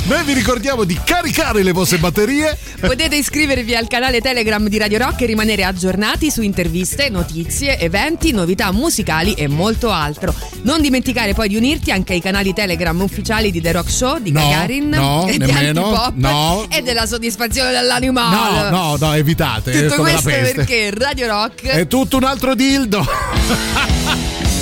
Noi 0.07 0.23
vi 0.23 0.35
ricordiamo 0.35 0.85
di 0.85 0.97
caricare 1.03 1.65
le 1.65 1.73
vostre 1.73 1.99
batterie. 1.99 2.57
Potete 2.79 3.17
iscrivervi 3.17 3.75
al 3.75 3.89
canale 3.89 4.21
Telegram 4.21 4.65
di 4.69 4.79
Radio 4.79 4.99
Rock 4.99 5.23
e 5.23 5.27
rimanere 5.27 5.65
aggiornati 5.65 6.31
su 6.31 6.43
interviste, 6.43 7.09
notizie, 7.09 7.77
eventi, 7.77 8.31
novità 8.31 8.71
musicali 8.71 9.35
e 9.35 9.49
molto 9.49 9.91
altro. 9.91 10.33
Non 10.63 10.81
dimenticare 10.81 11.35
poi 11.35 11.49
di 11.49 11.57
unirti 11.57 11.91
anche 11.91 12.13
ai 12.13 12.21
canali 12.21 12.53
Telegram 12.53 13.01
ufficiali 13.01 13.51
di 13.51 13.61
The 13.61 13.73
Rock 13.73 13.91
Show, 13.91 14.19
di 14.19 14.31
No, 14.31 14.49
Gagarin 14.49 14.89
no, 14.91 15.27
e 15.27 15.39
nemmeno, 15.39 15.73
di 15.73 15.79
Antipop 15.79 16.13
no. 16.15 16.67
e 16.71 16.83
della 16.83 17.07
soddisfazione 17.07 17.73
dell'animale. 17.73 18.71
No, 18.71 18.79
no, 18.79 18.97
no, 18.97 19.13
evitate. 19.13 19.73
è 19.73 19.89
Tutto 19.89 20.03
questo 20.03 20.29
perché 20.29 20.93
Radio 20.95 21.27
Rock 21.27 21.67
È 21.67 21.85
tutto 21.89 22.17
un 22.17 22.25
altro 22.25 22.55
dildo. 22.55 23.05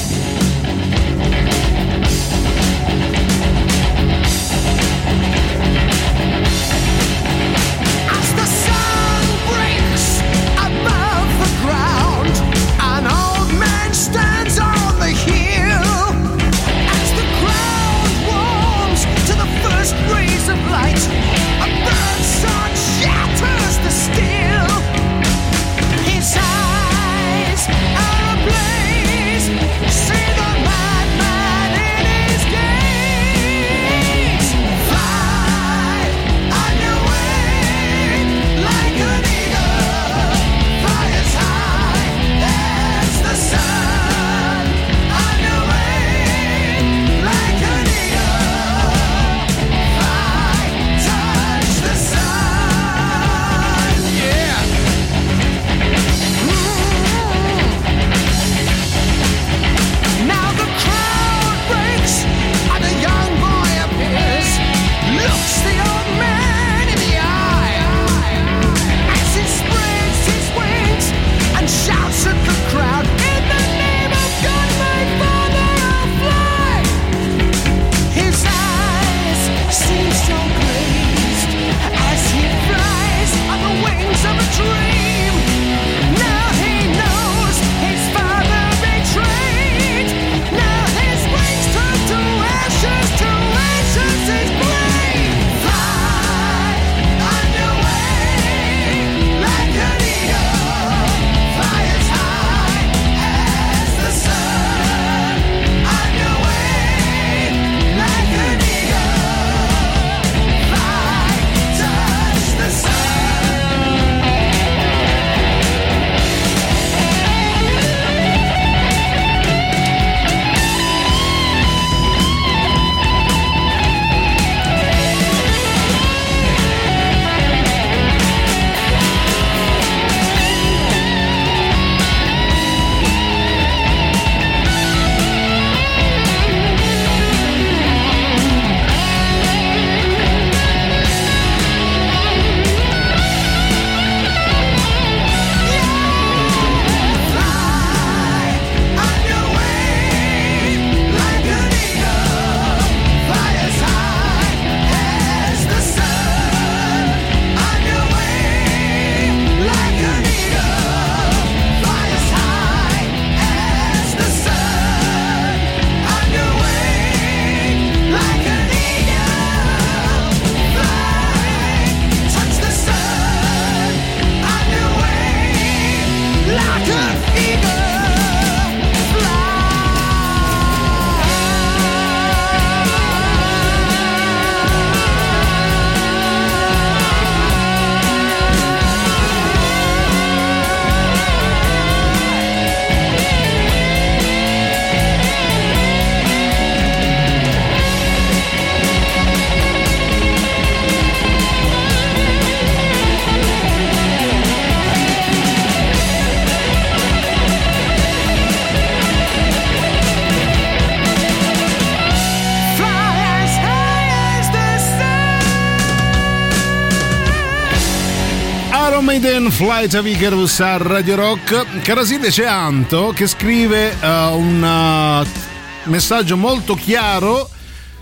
Flight 219.64 219.94
of 219.94 220.04
Icarus 220.04 220.60
a 220.60 220.76
Radio 220.76 221.14
Rock. 221.16 221.80
Carasile 221.80 222.28
c'è 222.28 222.44
Anto 222.44 223.12
che 223.14 223.26
scrive 223.26 223.98
eh, 223.98 224.26
un 224.26 224.62
uh, 224.62 225.88
messaggio 225.88 226.36
molto 226.36 226.74
chiaro 226.74 227.48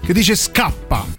che 0.05 0.13
dice 0.13 0.35
scappa. 0.35 0.72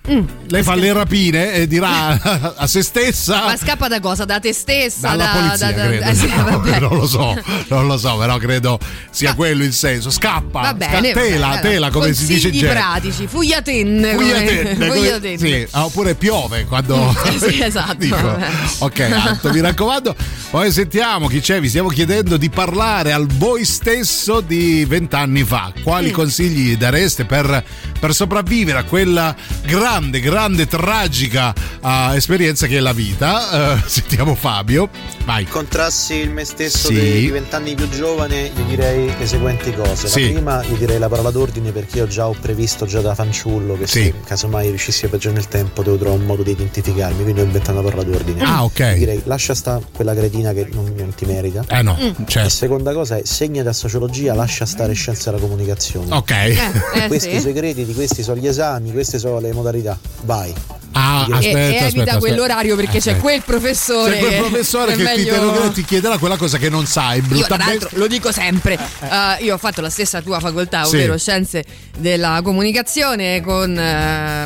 Lei 0.06 0.64
fa 0.64 0.76
le 0.76 0.92
rapine 0.92 1.54
e 1.54 1.66
dirà 1.66 2.20
a 2.58 2.68
se 2.68 2.82
stessa. 2.82 3.46
Ma 3.46 3.56
scappa 3.56 3.88
da 3.88 4.02
cosa? 4.02 4.26
Da 4.26 4.38
te 4.40 4.52
stessa? 4.52 5.08
Dalla 5.16 5.24
da, 5.24 5.32
polizia, 5.32 5.72
da- 5.72 5.88
da- 5.88 6.06
eh, 6.10 6.14
sì, 6.16 6.28
No, 6.28 6.62
non 6.80 6.98
lo 6.98 7.08
so, 7.08 7.42
non 7.70 7.88
lo 7.88 7.98
so, 7.98 8.18
però 8.18 8.36
credo 8.38 8.78
sia 9.12 9.34
quello 9.34 9.64
il 9.64 9.72
senso. 9.72 10.10
Scappa, 10.12 10.60
Va 10.60 10.74
bene, 10.74 11.14
tela, 11.14 11.48
vabbè, 11.48 11.62
tela, 11.62 11.90
come 11.90 12.14
si 12.14 12.26
dice 12.26 12.50
in 12.50 12.54
genere. 12.56 12.80
pratici, 12.80 13.28
fugliatenne. 13.28 14.16
Fugliatenne, 14.16 15.38
sì, 15.38 15.66
ah, 15.72 15.86
oppure 15.86 16.16
piove 16.16 16.66
quando 16.66 17.16
Sì, 17.40 17.62
esatto. 17.62 17.96
dico. 17.96 18.38
Ok, 18.80 19.00
Anto, 19.00 19.52
mi 19.54 19.62
raccomando. 19.62 20.14
Poi 20.54 20.72
sentiamo 20.72 21.26
chi 21.28 21.40
c'è. 21.40 21.60
Vi 21.60 21.68
stiamo 21.68 21.88
chiedendo 21.90 22.38
di 22.38 22.48
parlare 22.52 23.12
al 23.12 23.26
voi 23.26 23.66
stesso 23.66 24.40
di 24.40 24.86
vent'anni 24.86 25.44
fa. 25.44 25.74
Quali 25.82 26.10
Mm. 26.12 26.14
consigli 26.14 26.70
gli 26.70 26.78
dareste 26.78 27.26
per, 27.26 27.64
per 28.00 28.14
sopravvivere 28.14 28.78
a 28.78 28.84
quella 28.84 29.36
grande, 29.66 30.20
grande, 30.20 30.68
tragica 30.68 31.56
ah, 31.82 32.16
esperienza 32.16 32.68
che 32.68 32.78
è 32.78 32.82
la 32.82 32.94
vita? 32.94 33.78
Eh, 33.78 33.82
sentiamo 33.90 34.36
Fabio. 34.36 34.90
Vai. 35.26 35.42
Incontrassi 35.42 36.14
il 36.18 36.30
me 36.30 36.46
stesso 36.46 36.90
Sì. 36.90 37.00
di 37.00 37.30
vent'anni 37.32 37.74
più 37.74 37.90
giovane, 37.90 38.52
gli 38.56 38.62
direi 38.62 39.12
le 39.18 39.26
seguenti 39.26 39.74
cose. 39.74 40.08
Sì. 40.08 40.26
La 40.28 40.32
prima, 40.34 40.64
gli 40.66 40.76
direi 40.76 41.00
la 41.00 41.10
parola 41.10 41.32
d'ordine 41.32 41.72
perché 41.72 41.98
io 41.98 42.08
già 42.08 42.28
ho 42.28 42.36
previsto 42.40 42.86
già 42.86 43.02
da 43.02 43.16
fanciullo 43.16 43.76
che 43.76 43.88
se 43.88 44.14
casomai 44.24 44.70
riuscissi 44.70 45.06
a 45.06 45.08
viaggiare 45.08 45.34
nel 45.34 45.48
tempo 45.48 45.82
devo 45.82 45.98
trovare 45.98 46.20
un 46.22 46.28
modo 46.28 46.44
di 46.44 46.52
identificarmi, 46.52 47.24
quindi 47.24 47.42
ho 47.42 47.44
inventato 47.46 47.80
una 47.80 47.90
parola 47.90 48.04
d'ordine. 48.04 48.44
Ah, 48.44 48.64
ok. 48.64 48.92
Gli 48.94 48.98
direi 49.00 49.22
lascia 49.26 49.56
sta 49.56 49.82
quella 49.92 50.14
cretina 50.14 50.42
che 50.52 50.68
non, 50.74 50.92
non 50.98 51.14
ti 51.16 51.26
merita. 51.26 51.64
Eh 51.70 51.82
no, 51.82 51.96
Mm. 51.98 52.26
certo. 52.26 52.48
E 52.48 52.50
seconda 52.50 52.92
cosa 52.92 53.18
è 53.18 53.22
segnati 53.24 53.68
a 53.68 53.74
sociologia, 53.74 54.34
lascia 54.34 54.66
stare 54.66 54.92
scienza 54.94 55.30
della 55.32 55.42
comunicazione. 55.42 56.14
Ok. 56.14 56.32
eh, 56.32 57.08
questi 57.08 57.32
sì. 57.36 57.40
segreti, 57.40 57.86
di 57.86 57.94
questi 57.94 58.24
sono 58.24 58.40
gli 58.42 58.48
esami, 58.48 58.92
queste 58.92 59.20
sono 59.20 59.40
le 59.40 59.54
modalità. 59.54 59.98
Vai. 60.24 60.54
Ah, 60.96 61.26
E- 61.28 61.34
aspetta, 61.34 61.58
e 61.58 61.64
evita 61.76 61.86
aspetta, 61.86 62.18
quell'orario 62.18 62.76
perché 62.76 62.92
c'è 63.00 63.12
Aspetta. 63.12 63.20
quel 63.20 63.42
professore. 63.44 64.12
C'è 64.14 64.20
quel 64.20 64.30
che- 64.32 64.38
professore 64.38 64.94
è 64.94 64.96
che 64.96 65.04
ti, 65.04 65.10
meglio- 65.10 65.34
interroga 65.36 65.66
e 65.66 65.72
ti 65.72 65.86
chiederà 65.86 66.18
quella 66.20 66.38
cosa 66.38 66.58
che 66.60 66.70
non 66.70 66.86
sai. 66.86 67.18
Io 67.18 67.24
tra 67.24 67.36
bruttamente. 67.36 67.72
l'altro 67.80 68.00
lo 68.00 68.08
dico 68.08 68.32
sempre, 68.32 68.74
eh, 68.76 69.44
io 69.44 69.56
ho 69.56 69.58
fatto 69.58 69.82
la 69.82 69.90
stessa 69.90 70.22
tua 70.22 70.40
facoltà, 70.40 70.84
Sì. 70.84 70.96
ovvero 70.96 71.18
scienze 71.18 71.64
della 71.98 72.42
comunicazione, 72.44 73.42
con, 73.42 73.76
eh, 73.76 74.44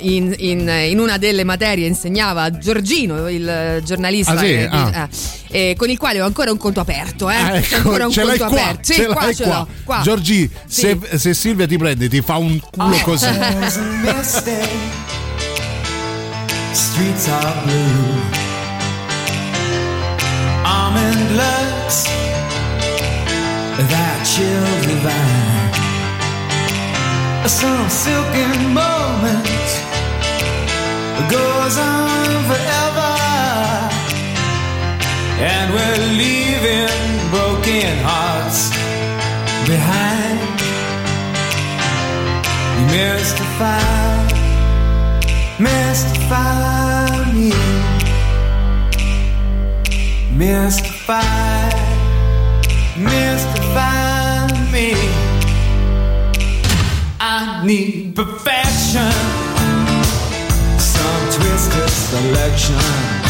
in, 0.00 0.34
in- 0.36 0.68
in 0.90 0.98
una 0.98 1.16
delle 1.16 1.44
materie 1.44 1.86
insegnava 1.86 2.50
Giorgino, 2.58 3.28
il 3.28 3.80
giornalista, 3.84 4.32
Ah, 4.32 4.38
sì? 4.38 4.52
eh, 4.52 4.68
di- 4.68 4.76
Ah. 4.76 5.08
eh, 5.10 5.16
eh, 5.48 5.74
con 5.76 5.88
il 5.90 5.98
quale 5.98 6.20
ho 6.20 6.26
ancora 6.26 6.50
un 6.50 6.58
conto 6.58 6.80
aperto. 6.80 7.28
Eh? 7.30 7.34
Ah, 7.36 7.60
C'è 7.60 7.76
ancora 7.76 8.06
un 8.06 8.12
ce 8.12 8.24
l'hai 8.24 8.38
conto 8.38 8.54
qua, 8.54 8.62
aperto. 8.62 8.82
Sì, 8.84 8.94
ce 8.94 9.06
qua 9.06 9.24
l'hai 9.24 9.34
ce 9.34 9.44
qua. 9.44 9.56
l'ho. 9.58 9.68
Qua. 9.84 10.00
Giorgi, 10.02 10.50
Sì. 10.66 10.86
Oh. 10.86 11.00
se, 11.10 11.18
se 11.18 11.34
Silvia 11.34 11.66
ti 11.66 11.76
prende, 11.78 12.08
ti 12.08 12.20
fa 12.22 12.36
un 12.36 12.58
culo 12.70 12.98
così. 13.02 13.26
A 13.26 13.54
mistake. 14.02 14.68
Streets 16.72 17.28
are 17.28 17.54
blue. 17.64 18.44
Almond 20.64 21.36
looks 21.36 22.04
that 23.88 24.24
chill 24.24 24.64
divine. 24.86 25.64
Some 27.46 27.88
silken 27.88 28.72
moment 28.72 29.46
goes 31.30 31.78
on 31.78 32.44
forever. 32.44 32.85
And 35.38 35.70
we're 35.74 35.98
leaving 36.16 37.30
broken 37.30 37.98
hearts 38.02 38.70
behind. 39.68 40.40
You 42.78 42.86
mystify, 42.96 43.82
mystify 45.60 47.32
me. 47.34 47.52
Mystify, 50.32 51.68
mystify 52.96 54.46
me. 54.72 54.94
I 57.20 57.62
need 57.66 58.16
perfection, 58.16 59.12
some 60.78 61.30
twisted 61.30 61.90
selection 61.90 63.25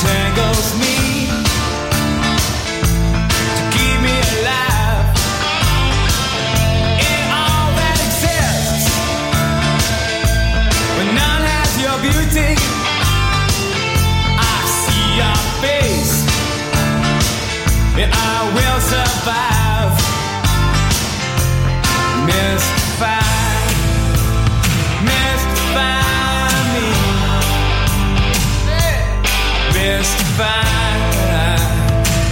tangles 0.00 0.74
me 0.80 1.26
to 3.54 3.62
keep 3.74 3.96
me 4.00 4.16
alive. 4.32 5.04
In 7.10 7.20
all 7.40 7.68
that 7.76 7.98
exists, 8.08 8.88
none 11.20 11.44
has 11.52 11.70
your 11.84 11.96
beauty. 12.00 12.50
I 14.40 14.56
see 14.80 15.06
your 15.20 15.40
face, 15.60 16.16
and 18.00 18.10
I 18.10 18.36
will 18.56 18.80
survive. 18.80 19.49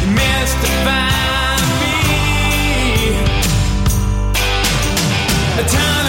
mystify 0.07 1.57
me. 1.81 1.97
A 5.59 5.65
time 5.67 6.08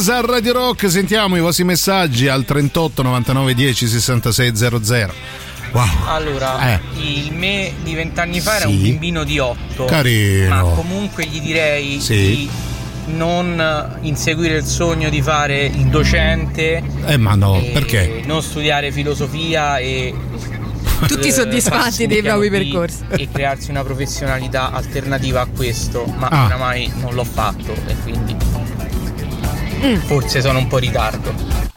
Jazz 0.00 0.08
a 0.08 0.20
Radio 0.22 0.54
Rock. 0.54 0.90
Sentiamo 0.90 1.36
i 1.36 1.40
vostri 1.40 1.62
messaggi 1.62 2.26
al 2.26 2.46
38 2.46 3.02
99 3.02 3.52
10 3.52 3.86
66 3.86 4.56
00. 4.56 5.12
Wow. 5.72 5.84
Allora, 6.06 6.72
eh. 6.72 6.80
il 6.96 7.34
me 7.34 7.74
di 7.82 7.92
vent'anni 7.92 8.40
fa 8.40 8.52
sì. 8.52 8.56
era 8.56 8.68
un 8.68 8.80
bimbino 8.80 9.24
di 9.24 9.38
8. 9.38 9.84
Carino. 9.84 10.54
Ma 10.54 10.62
comunque 10.70 11.26
gli 11.26 11.38
direi 11.42 12.00
sì. 12.00 12.14
di 12.14 12.50
non 13.14 13.98
inseguire 14.00 14.56
il 14.56 14.64
sogno 14.64 15.10
di 15.10 15.20
fare 15.20 15.66
il 15.66 15.88
docente. 15.88 16.82
Eh 17.04 17.18
ma 17.18 17.34
no, 17.34 17.62
perché? 17.70 18.22
Non 18.24 18.42
studiare 18.42 18.92
filosofia 18.92 19.76
e 19.76 20.14
tutti 21.06 21.28
eh, 21.28 21.32
soddisfatti 21.32 22.06
dei 22.06 22.22
propri 22.22 22.48
percorsi 22.48 23.04
e 23.10 23.28
crearsi 23.30 23.68
una 23.68 23.82
professionalità 23.82 24.70
alternativa 24.70 25.42
a 25.42 25.46
questo 25.46 26.04
ma 26.04 26.28
ah. 26.28 26.44
oramai 26.44 26.90
non 27.00 27.14
l'ho 27.14 27.24
fatto 27.24 27.72
e 27.86 27.96
quindi 28.02 28.36
forse 30.04 30.40
sono 30.40 30.58
un 30.58 30.66
po' 30.66 30.78
in 30.78 30.84
ritardo. 30.84 31.69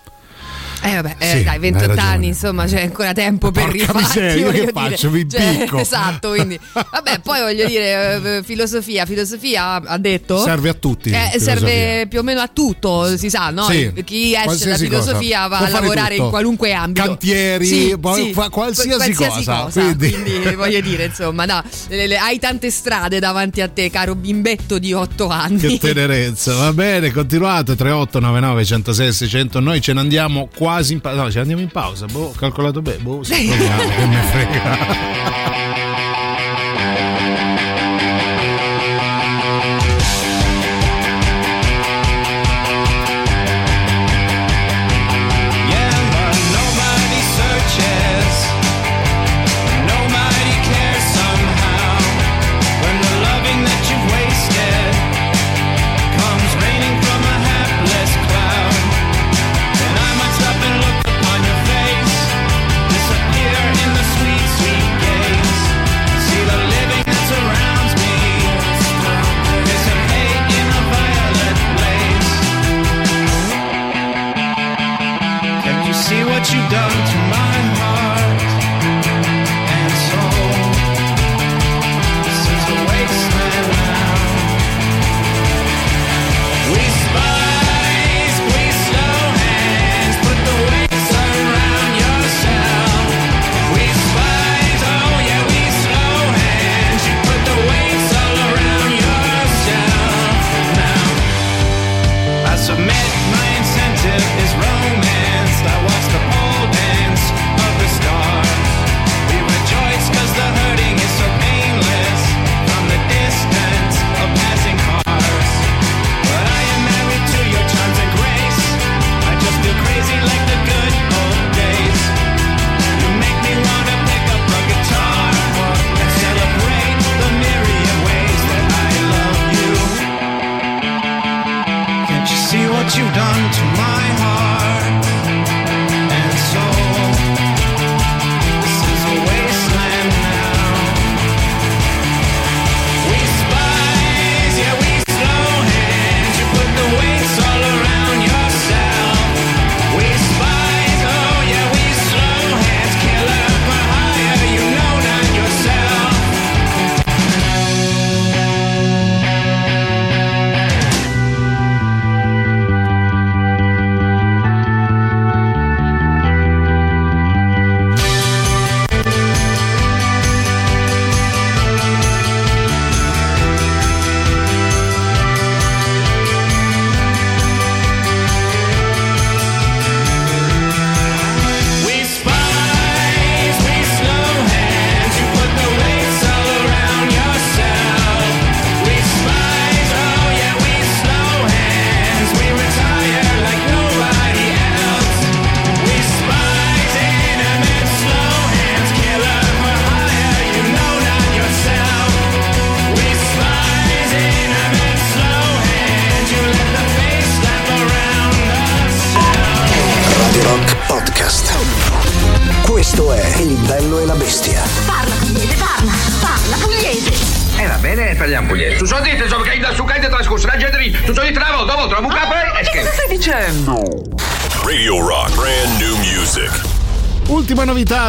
Eh 0.86 0.95
vabbè, 0.95 1.15
eh, 1.17 1.38
sì, 1.38 1.43
dai, 1.43 1.59
28 1.59 1.99
anni, 1.99 2.27
insomma, 2.27 2.65
c'è 2.65 2.81
ancora 2.81 3.13
tempo 3.13 3.51
per 3.51 3.69
rifarti. 3.69 4.01
Miseria, 4.01 4.36
io 4.36 4.51
che 4.51 4.59
dire. 4.59 4.71
faccio? 4.73 5.09
Vi 5.09 5.29
cioè, 5.29 5.57
picco. 5.59 5.77
Esatto, 5.93 6.29
quindi 6.31 6.59
vabbè, 6.71 7.19
poi 7.19 7.39
voglio 7.41 7.65
dire 7.65 8.21
eh, 8.21 8.38
eh, 8.38 8.43
filosofia, 8.43 9.05
filosofia 9.05 9.81
ha 9.81 9.97
detto 9.97 10.39
serve 10.43 10.69
a 10.69 10.73
tutti. 10.73 11.09
Eh, 11.09 11.39
serve 11.39 12.07
più 12.09 12.19
o 12.19 12.23
meno 12.23 12.41
a 12.41 12.49
tutto, 12.51 13.15
si 13.17 13.29
sa, 13.29 13.49
no? 13.49 13.63
Sì, 13.69 13.93
Chi 14.03 14.34
esce 14.34 14.65
dalla 14.65 14.77
filosofia 14.77 15.43
cosa. 15.43 15.47
va 15.47 15.57
Può 15.57 15.65
a 15.65 15.69
lavorare 15.69 16.15
tutto. 16.15 16.23
in 16.23 16.29
qualunque 16.29 16.73
ambito. 16.73 17.05
Cantieri, 17.07 17.65
sì, 17.65 17.95
sì. 18.15 18.34
Fa 18.34 18.49
qualsiasi, 18.49 18.89
qualsiasi, 18.89 19.45
cosa, 19.45 19.63
cosa. 19.63 19.81
quindi, 19.81 20.11
quindi 20.11 20.55
voglio 20.55 20.81
dire, 20.81 21.05
insomma, 21.05 21.45
no, 21.45 21.63
le, 21.88 22.07
le, 22.07 22.17
hai 22.17 22.39
tante 22.39 22.69
strade 22.69 23.19
davanti 23.19 23.61
a 23.61 23.69
te, 23.69 23.89
caro 23.89 24.15
bimbetto 24.15 24.79
di 24.79 24.91
8 24.91 25.27
anni. 25.29 25.59
Che 25.59 25.77
tenerezza. 25.77 26.55
Va 26.55 26.73
bene, 26.73 27.11
continuate 27.11 27.75
3899 27.75 28.65
106 28.65 29.13
600. 29.13 29.59
Noi 29.59 29.81
ce 29.81 29.93
ne 29.93 29.99
andiamo 30.01 30.49
qua 30.53 30.72
quasi 30.74 30.93
in 30.93 31.01
pausa. 31.01 31.21
No, 31.21 31.32
ci 31.32 31.39
andiamo 31.39 31.61
in 31.61 31.69
pausa. 31.69 32.05
Boh, 32.07 32.34
calcolato 32.36 32.82
bene. 32.82 33.01
Boh, 33.01 33.24
se 33.24 33.36
proviamo, 33.45 33.89
che 33.95 34.05
me 34.05 34.21
frega. 34.21 35.61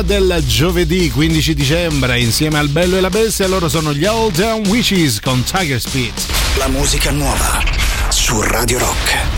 del 0.05 0.43
giovedì 0.47 1.10
15 1.10 1.55
dicembre 1.55 2.20
insieme 2.20 2.59
al 2.59 2.68
Bello 2.68 2.97
e 2.97 3.01
la 3.01 3.09
Bestia 3.09 3.48
loro 3.48 3.68
sono 3.68 3.93
gli 3.93 4.05
All 4.05 4.31
Down 4.32 4.66
Witches 4.66 5.20
con 5.20 5.43
Tiger 5.43 5.81
Speed. 5.81 6.12
La 6.59 6.68
musica 6.68 7.10
nuova 7.10 7.62
su 8.10 8.40
Radio 8.43 8.78
Rock. 8.78 9.34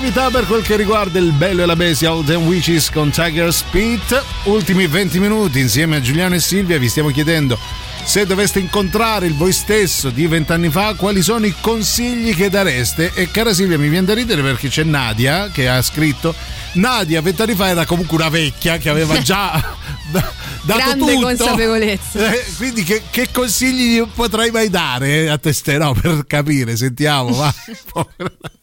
Novità 0.00 0.30
per 0.30 0.46
quel 0.46 0.62
che 0.62 0.76
riguarda 0.76 1.18
il 1.18 1.30
bello 1.32 1.62
e 1.62 1.66
la 1.66 1.76
bestia 1.76 2.14
Old 2.14 2.30
and 2.30 2.46
Witches 2.46 2.90
con 2.90 3.10
Tiger 3.10 3.52
Spit. 3.52 4.24
Ultimi 4.44 4.86
20 4.86 5.20
minuti 5.20 5.60
insieme 5.60 5.96
a 5.96 6.00
Giuliano 6.00 6.34
e 6.34 6.40
Silvia 6.40 6.78
vi 6.78 6.88
stiamo 6.88 7.10
chiedendo 7.10 7.58
se 8.02 8.24
doveste 8.24 8.60
incontrare 8.60 9.26
il 9.26 9.34
voi 9.34 9.52
stesso 9.52 10.08
di 10.08 10.26
vent'anni 10.26 10.70
fa, 10.70 10.94
quali 10.94 11.20
sono 11.20 11.44
i 11.44 11.54
consigli 11.60 12.34
che 12.34 12.48
dareste? 12.48 13.12
E 13.12 13.30
cara 13.30 13.52
Silvia, 13.52 13.76
mi 13.78 13.88
viene 13.88 14.06
da 14.06 14.14
ridere 14.14 14.40
perché 14.40 14.68
c'è 14.68 14.84
Nadia 14.84 15.50
che 15.50 15.68
ha 15.68 15.82
scritto. 15.82 16.34
Nadia 16.72 17.20
vent'anni 17.20 17.54
fa 17.54 17.68
era 17.68 17.84
comunque 17.84 18.16
una 18.16 18.30
vecchia 18.30 18.78
che 18.78 18.88
aveva 18.88 19.20
già 19.20 19.76
da- 20.10 20.32
dato 20.64 20.78
Grande 20.78 21.12
tutto. 21.12 21.20
consapevolezza. 21.20 22.32
Eh, 22.32 22.44
quindi 22.56 22.84
che, 22.84 23.02
che 23.10 23.28
consigli 23.30 23.98
gli 23.98 24.02
potrai 24.14 24.50
mai 24.50 24.70
dare 24.70 25.28
a 25.28 25.36
te 25.36 25.52
no, 25.76 25.92
per 25.92 26.24
capire, 26.26 26.74
sentiamo, 26.76 27.34
va. 27.34 27.54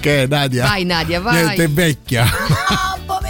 che 0.00 0.22
è 0.22 0.26
Nadia? 0.26 0.64
Vai 0.66 0.84
Nadia, 0.84 1.20
vai. 1.20 1.42
Niente, 1.42 1.68
vecchia. 1.68 2.24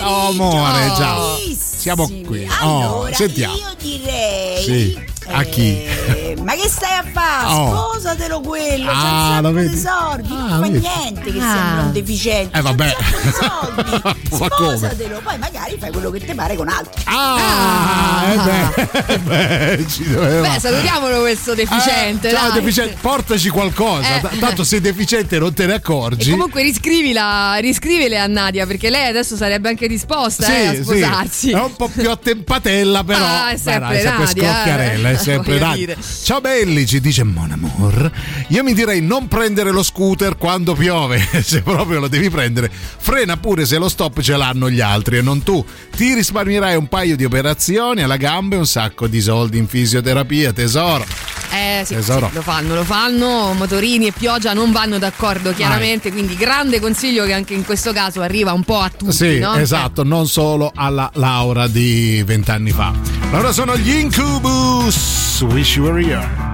Oh, 0.06 0.28
amore, 0.28 0.90
Oh. 0.90 0.94
già. 0.96 1.16
Siamo 1.56 2.06
qui. 2.26 2.46
Oh, 2.60 2.78
Allora, 2.82 3.14
sentiamo. 3.14 3.54
io 3.54 3.74
direi. 3.78 4.62
Sì. 4.62 5.04
A 5.26 5.42
chi? 5.44 5.82
eh, 5.84 6.36
ma 6.42 6.52
che 6.54 6.68
stai 6.68 6.98
a 6.98 7.04
fare? 7.12 7.46
Oh. 7.54 7.90
Sposatelo 7.94 8.40
quello, 8.40 8.90
Ah, 8.90 9.40
c'è 9.40 9.48
un 9.48 9.54
sacco 9.54 9.68
di 9.74 9.78
soldi, 9.78 10.28
non 10.28 10.44
Ah, 10.44 10.48
fa 10.50 10.58
vedi? 10.60 10.78
niente 10.78 11.32
che 11.32 11.38
Ah. 11.40 11.52
sembra 11.54 11.82
un 11.84 11.92
deficiente. 11.92 12.58
Eh, 12.58 12.60
vabbè. 12.62 12.96
Sposatelo, 14.30 15.20
poi 15.22 15.38
magari 15.38 15.76
fai 15.78 15.90
quello 15.92 16.10
che 16.10 16.20
ti 16.20 16.34
pare 16.34 16.56
con 16.56 16.68
altri. 16.68 17.02
Ah, 17.06 18.22
eh 18.32 18.36
beh, 18.36 19.18
beh, 19.18 19.84
ci 19.88 20.08
doveva. 20.12 20.48
Beh, 20.48 20.60
salutiamolo 20.60 21.20
questo 21.20 21.54
deficiente. 21.54 22.28
Eh, 22.28 22.32
ciao, 22.32 22.50
dai. 22.50 22.60
deficiente, 22.60 22.96
portaci 23.00 23.48
qualcosa. 23.48 24.20
Eh. 24.30 24.38
Tanto 24.38 24.64
sei 24.64 24.80
deficiente 24.80 25.36
e 25.36 25.38
non 25.38 25.54
te 25.54 25.66
ne 25.66 25.72
E 25.72 25.76
accorgi. 25.76 26.30
comunque 26.30 26.62
riscrivila, 26.62 27.56
riscrivile 27.60 28.18
a 28.18 28.26
Nadia 28.26 28.66
perché 28.66 28.90
lei 28.90 29.08
adesso 29.08 29.36
sarebbe 29.36 29.68
anche 29.68 29.88
disposta 29.88 30.46
eh, 30.46 30.66
a 30.66 30.74
sposarsi. 30.82 31.50
È 31.50 31.60
un 31.60 31.74
po' 31.76 31.88
più 31.88 32.10
attempatella, 32.10 33.04
però. 33.04 33.24
Ah, 33.24 33.48
è 33.50 33.52
Beh, 33.54 33.58
sempre 33.58 33.88
dai, 33.94 34.00
sempre 34.02 34.24
Nadia, 34.24 34.42
scrocchiarella, 34.52 35.10
eh. 35.10 35.13
È 35.14 35.18
sempre 35.22 35.58
dire. 35.74 35.96
Ciao 36.22 36.40
belli, 36.40 36.86
ci 36.86 37.00
dice 37.00 37.24
Mon 37.24 37.50
Amour. 37.50 38.10
Io 38.48 38.62
mi 38.62 38.74
direi 38.74 39.00
non 39.00 39.28
prendere 39.28 39.70
lo 39.70 39.82
scooter 39.82 40.36
quando 40.36 40.74
piove. 40.74 41.26
Se 41.42 41.62
proprio 41.62 42.00
lo 42.00 42.08
devi 42.08 42.30
prendere, 42.30 42.70
frena 42.70 43.36
pure 43.36 43.66
se 43.66 43.78
lo 43.78 43.88
stop 43.88 44.20
ce 44.20 44.36
l'hanno 44.36 44.70
gli 44.70 44.80
altri 44.80 45.18
e 45.18 45.22
non 45.22 45.42
tu. 45.42 45.64
Ti 45.94 46.14
risparmierai 46.14 46.76
un 46.76 46.88
paio 46.88 47.16
di 47.16 47.24
operazioni 47.24 48.02
alla 48.02 48.16
gamba 48.16 48.56
e 48.56 48.58
un 48.58 48.66
sacco 48.66 49.06
di 49.06 49.20
soldi 49.20 49.58
in 49.58 49.66
fisioterapia, 49.66 50.52
tesoro. 50.52 51.33
Eh 51.54 51.84
sì, 51.84 52.02
sì, 52.02 52.12
lo 52.12 52.42
fanno, 52.42 52.74
lo 52.74 52.82
fanno. 52.82 53.52
Motorini 53.54 54.08
e 54.08 54.12
pioggia 54.12 54.52
non 54.52 54.72
vanno 54.72 54.98
d'accordo, 54.98 55.52
chiaramente. 55.52 56.10
Quindi, 56.10 56.34
grande 56.34 56.80
consiglio 56.80 57.24
che 57.24 57.32
anche 57.32 57.54
in 57.54 57.64
questo 57.64 57.92
caso 57.92 58.22
arriva 58.22 58.52
un 58.52 58.64
po' 58.64 58.80
a 58.80 58.90
tutti. 58.90 59.12
Sì, 59.12 59.38
no? 59.38 59.54
esatto, 59.54 60.02
non 60.02 60.26
solo 60.26 60.72
alla 60.74 61.08
Laura 61.14 61.68
di 61.68 62.22
vent'anni 62.26 62.72
fa. 62.72 62.92
Allora 63.30 63.52
sono 63.52 63.76
gli 63.76 63.90
Incubus. 63.90 65.40
Wish 65.42 65.76
you 65.76 65.86
were 65.86 66.02
here. 66.02 66.53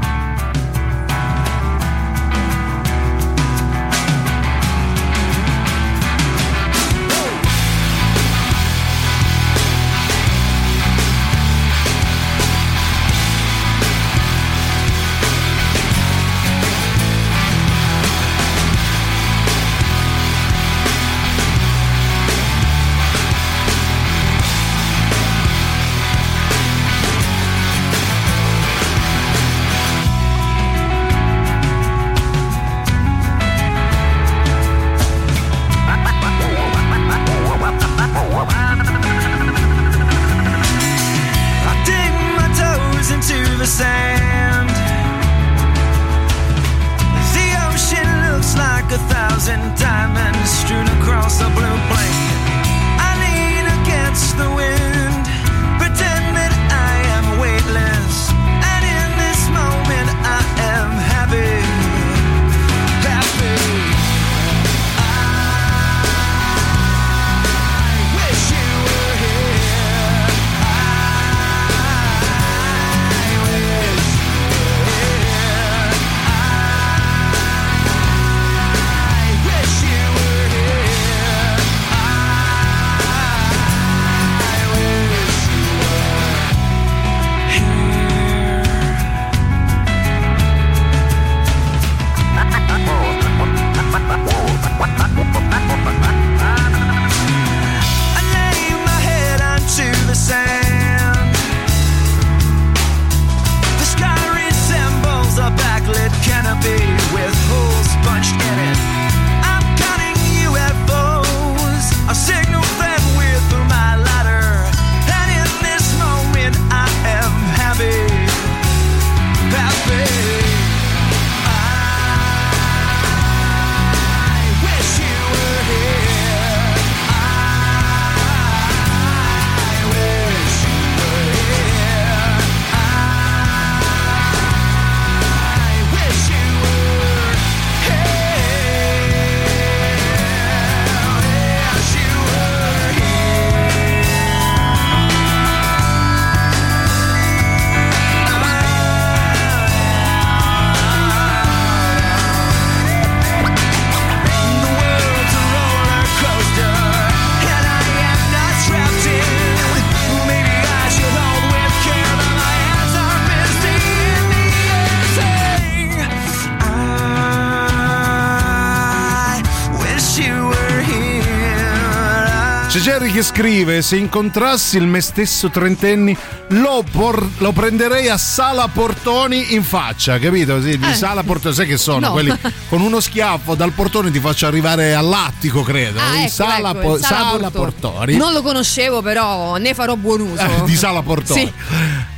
Che 173.20 173.22
scrive: 173.22 173.82
Se 173.82 173.96
incontrassi 173.96 174.76
il 174.78 174.86
me 174.86 175.00
stesso 175.00 175.50
trentenni, 175.50 176.16
lo, 176.48 176.82
por- 176.90 177.28
lo 177.38 177.52
prenderei 177.52 178.08
a 178.08 178.16
Sala 178.16 178.68
Portoni 178.68 179.54
in 179.54 179.62
faccia, 179.62 180.18
capito? 180.18 180.60
Sì, 180.62 180.78
di 180.78 180.88
Eh. 180.88 180.94
Sala 180.94 181.22
Portoni, 181.22 181.54
sai 181.54 181.66
che 181.66 181.76
sono? 181.76 182.06
No. 182.06 182.12
Quelli 182.12 182.32
con 182.68 182.80
uno 182.80 183.00
schiaffo 183.00 183.54
dal 183.54 183.72
portone 183.72 184.10
ti 184.10 184.20
faccio 184.20 184.46
arrivare 184.46 184.94
all'attico, 184.94 185.62
credo. 185.62 186.00
Ah, 186.00 186.20
ecco, 186.20 186.28
Sala, 186.30 186.70
ecco, 186.70 186.80
Po- 186.80 186.98
Sala 186.98 187.16
Sala 187.16 187.50
Portoni. 187.50 187.50
Portoni. 187.80 188.16
Non 188.16 188.32
lo 188.32 188.42
conoscevo, 188.42 189.02
però 189.02 189.56
ne 189.56 189.74
farò 189.74 189.96
buon 189.96 190.20
uso. 190.22 190.40
Eh, 190.42 190.62
di 190.64 190.76
Sala 190.76 191.02
Portoni. 191.02 191.40
Sì. 191.40 191.52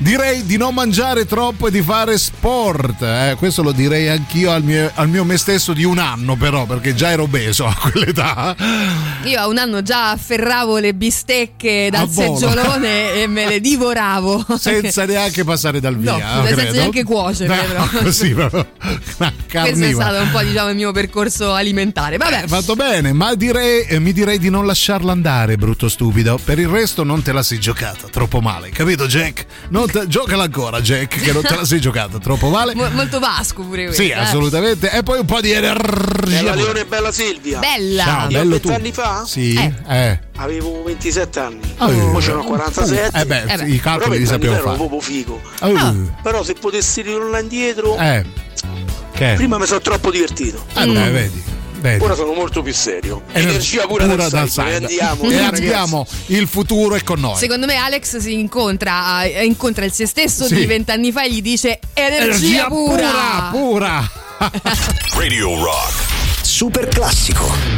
Direi 0.03 0.45
di 0.45 0.57
non 0.57 0.75
mangiare 0.75 1.27
troppo 1.27 1.69
e 1.69 1.71
di 1.71 1.81
fare 1.81 2.19
sport. 2.19 3.03
eh. 3.03 3.37
Questo 3.39 3.63
lo 3.63 3.71
direi 3.71 4.09
anch'io 4.09 4.51
al 4.51 4.65
mio, 4.65 4.91
al 4.95 5.09
mio 5.09 5.23
me 5.23 5.37
stesso 5.37 5.73
di 5.73 5.85
un 5.85 5.99
anno, 5.99 6.35
però, 6.35 6.67
perché 6.67 6.93
già 6.93 7.11
ero 7.11 7.23
obeso 7.23 7.67
a 7.67 7.77
quell'età. 7.81 8.57
Io 9.23 9.39
a 9.39 9.47
un 9.47 9.59
anno 9.59 9.81
già 9.83 10.11
afferravo 10.11 10.79
le 10.79 10.95
bistecche 10.95 11.89
dal 11.89 12.09
seggiolone 12.09 13.13
e 13.23 13.29
me 13.29 13.49
le 13.49 13.61
divoravo. 13.61 14.45
Senza 14.59 15.05
neanche 15.05 15.45
passare 15.45 15.79
dal 15.79 15.97
via. 15.97 16.17
No, 16.17 16.47
eh, 16.47 16.55
senza 16.55 16.73
neanche 16.73 17.05
cuocerle, 17.05 17.55
No, 17.55 17.63
però. 17.63 17.89
Così. 18.03 18.33
Una 18.33 18.67
Questo 19.49 19.85
è 19.85 19.93
stato 19.93 20.21
un 20.21 20.31
po' 20.33 20.43
diciamo 20.43 20.71
il 20.71 20.77
mio 20.77 20.91
percorso 20.91 21.53
alimentare. 21.53 22.17
Vabbè. 22.17 22.43
Eh, 22.43 22.49
fatto 22.49 22.75
bene, 22.75 23.13
ma 23.13 23.37
direi, 23.37 23.85
eh, 23.87 24.01
mi 24.01 24.13
direi 24.13 24.41
di 24.41 24.51
non 24.51 24.67
lasciarla 24.67 25.13
andare, 25.13 25.57
brutto 25.57 25.89
stupido. 25.89 26.41
Per 26.43 26.59
il 26.59 26.67
resto 26.69 27.05
non 27.05 27.23
te 27.23 27.31
la 27.31 27.45
sei 27.45 27.61
giocata 27.61 28.09
troppo 28.11 28.41
male, 28.41 28.71
capito, 28.71 29.07
Jack? 29.07 29.47
Non 29.69 29.91
te- 29.93 30.09
giocala 30.09 30.45
ancora, 30.45 30.81
Jack, 30.81 31.21
che 31.21 31.33
non 31.33 31.43
te 31.43 31.55
la 31.55 31.65
sei 31.65 31.79
giocata 31.81 32.19
troppo 32.19 32.49
male. 32.49 32.75
Mo- 32.75 32.89
molto 32.91 33.19
vasco 33.21 33.63
pure 33.63 33.85
questo. 33.85 34.03
Sì, 34.03 34.09
eh. 34.09 34.15
assolutamente. 34.15 34.91
E 34.91 35.03
poi 35.03 35.21
un 35.21 35.27
po' 35.27 35.41
di 35.41 35.53
energia. 35.53 36.41
Bella. 36.43 36.55
Leone 36.55 36.81
e 36.81 36.85
bella 36.87 37.13
Silvia. 37.13 37.59
Bella. 37.61 38.03
Ciao, 38.05 38.29
Io 38.31 38.39
bello 38.39 38.61
tu. 38.61 38.69
vent'anni 38.69 38.93
fa 38.93 39.25
Sì, 39.27 39.55
Eh. 39.55 39.73
eh. 39.89 40.21
avevo 40.37 40.83
27 40.85 41.39
anni. 41.41 41.61
Oh. 41.79 42.11
Ora 42.11 42.21
ce 42.21 42.33
n'ho 42.33 42.45
47. 42.45 43.21
Eh 43.21 43.27
beh, 43.27 43.43
Eh 43.47 43.57
beh. 43.59 43.69
i 43.69 43.79
calcoli 43.81 44.19
li 44.19 44.25
ero 44.29 44.63
fare. 44.63 44.77
proprio 44.77 45.01
figo. 45.01 45.41
Oh. 45.61 45.75
Ah. 45.77 45.95
Però 46.23 46.43
se 46.43 46.55
potessi 46.55 47.03
ritornare 47.03 47.43
indietro, 47.43 47.97
Eh. 47.99 48.25
Che? 49.15 49.35
prima 49.37 49.59
mi 49.59 49.67
sono 49.67 49.81
troppo 49.81 50.11
divertito. 50.11 50.65
Eh, 50.75 50.87
beh, 50.87 51.11
vedi. 51.11 51.43
Vedi. 51.83 52.03
Ora 52.03 52.15
sono 52.15 52.33
molto 52.33 52.63
più 52.63 52.73
serio. 52.73 53.23
Ener- 53.33 53.49
Energia 53.51 53.87
pura, 53.87 54.07
pura 54.07 54.29
dal 54.31 54.49
side. 54.49 54.77
Andiamo. 54.77 55.31
E 55.31 55.39
andiamo, 55.39 56.07
il 56.27 56.49
futuro 56.49 56.95
è 56.95 57.03
con 57.03 57.21
noi. 57.21 57.37
Secondo 57.37 57.67
me 57.67 57.75
Alex 57.77 58.17
si 58.17 58.33
incontra, 58.33 59.25
eh, 59.25 59.45
incontra 59.45 59.85
il 59.85 59.93
se 59.93 60.07
stesso 60.07 60.47
Sì. 60.47 60.55
di 60.55 60.65
vent'anni 60.67 61.13
fa 61.13 61.25
e 61.25 61.31
gli 61.33 61.43
dice 61.43 61.79
energia, 61.93 62.69
pura. 62.69 63.51
pura, 63.51 63.51
pura. 63.51 64.11
Radio 65.19 65.63
Rock. 65.63 66.11
Super 66.43 66.89
classico. 66.89 67.72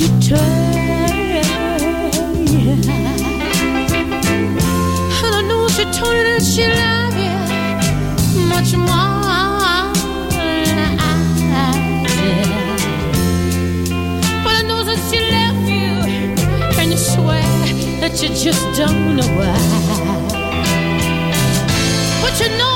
You 0.00 0.08
turn 0.20 1.58
yeah 2.54 2.80
I 5.22 5.42
know 5.48 5.66
she 5.68 5.84
told 5.98 6.22
that 6.26 6.42
she 6.50 6.64
loves 6.80 7.16
you 7.18 8.46
much 8.52 8.70
more 8.76 9.92
than 10.30 10.90
I 11.00 11.12
did 12.14 12.48
When 14.44 14.54
I 14.54 14.62
know 14.68 14.80
that 14.88 15.00
she 15.08 15.18
left 15.34 15.66
you 15.68 15.90
can't 16.76 16.98
swear 16.98 17.42
that 18.00 18.14
you 18.22 18.28
just 18.28 18.64
don't 18.78 19.16
know 19.16 19.28
why. 19.38 19.58
But 22.22 22.34
you 22.40 22.48
know, 22.58 22.67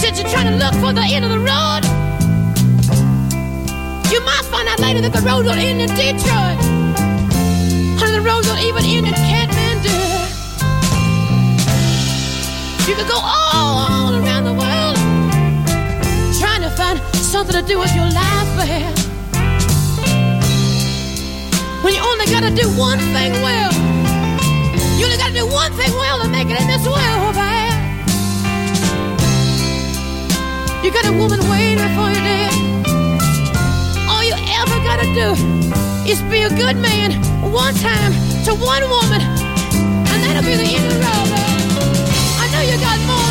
said 0.00 0.16
you're 0.16 0.32
trying 0.32 0.48
to 0.48 0.56
look 0.56 0.72
for 0.80 0.94
the 0.94 1.04
end 1.04 1.26
of 1.26 1.30
the 1.30 1.38
road. 1.38 1.84
You 4.08 4.24
might 4.24 4.46
find 4.48 4.66
out 4.66 4.80
later 4.80 5.04
that 5.04 5.12
the 5.12 5.20
road 5.20 5.44
don't 5.44 5.60
end 5.60 5.76
in 5.84 5.92
Detroit. 5.92 6.56
Honey, 8.00 8.16
the 8.16 8.24
road 8.24 8.40
don't 8.48 8.64
even 8.64 8.80
end 8.80 9.04
in 9.04 9.12
Kathmandu. 9.12 10.00
You 12.88 12.94
could 12.96 13.08
go 13.12 13.20
all, 13.20 14.16
around 14.16 14.48
the 14.48 14.56
world 14.56 14.96
trying 16.40 16.64
to 16.64 16.72
find 16.72 16.96
something 17.20 17.60
to 17.60 17.64
do 17.68 17.76
with 17.78 17.92
your 17.92 18.08
life, 18.08 18.50
babe. 18.56 18.96
When 21.84 21.92
you 21.92 22.00
only 22.00 22.24
gotta 22.32 22.48
do 22.56 22.72
one 22.72 23.04
thing 23.12 23.36
well. 23.44 23.72
You 24.96 25.04
only 25.04 25.20
gotta 25.20 25.36
do 25.36 25.44
one 25.44 25.72
thing 25.76 25.92
well 26.00 26.24
to 26.24 26.28
make 26.32 26.48
it 26.48 26.56
in 26.56 26.66
this 26.72 26.88
world, 26.88 27.36
babe. 27.36 27.49
You 30.82 30.90
got 30.90 31.04
a 31.04 31.12
woman 31.12 31.40
waiting 31.50 31.92
for 31.92 32.08
you 32.08 32.22
there. 32.24 32.52
All 34.08 34.24
you 34.24 34.32
ever 34.32 34.76
gotta 34.80 35.04
do 35.12 35.36
is 36.08 36.22
be 36.32 36.40
a 36.40 36.48
good 36.48 36.76
man 36.76 37.20
one 37.52 37.74
time 37.74 38.12
to 38.46 38.54
one 38.54 38.88
woman, 38.88 39.20
and 39.20 40.18
that'll 40.24 40.42
be 40.42 40.56
the 40.56 40.64
end 40.64 40.86
of 40.88 40.94
the 40.96 41.00
road. 41.04 41.28
I 42.40 42.48
know 42.52 42.62
you 42.64 42.80
got 42.80 42.98
more 43.04 43.29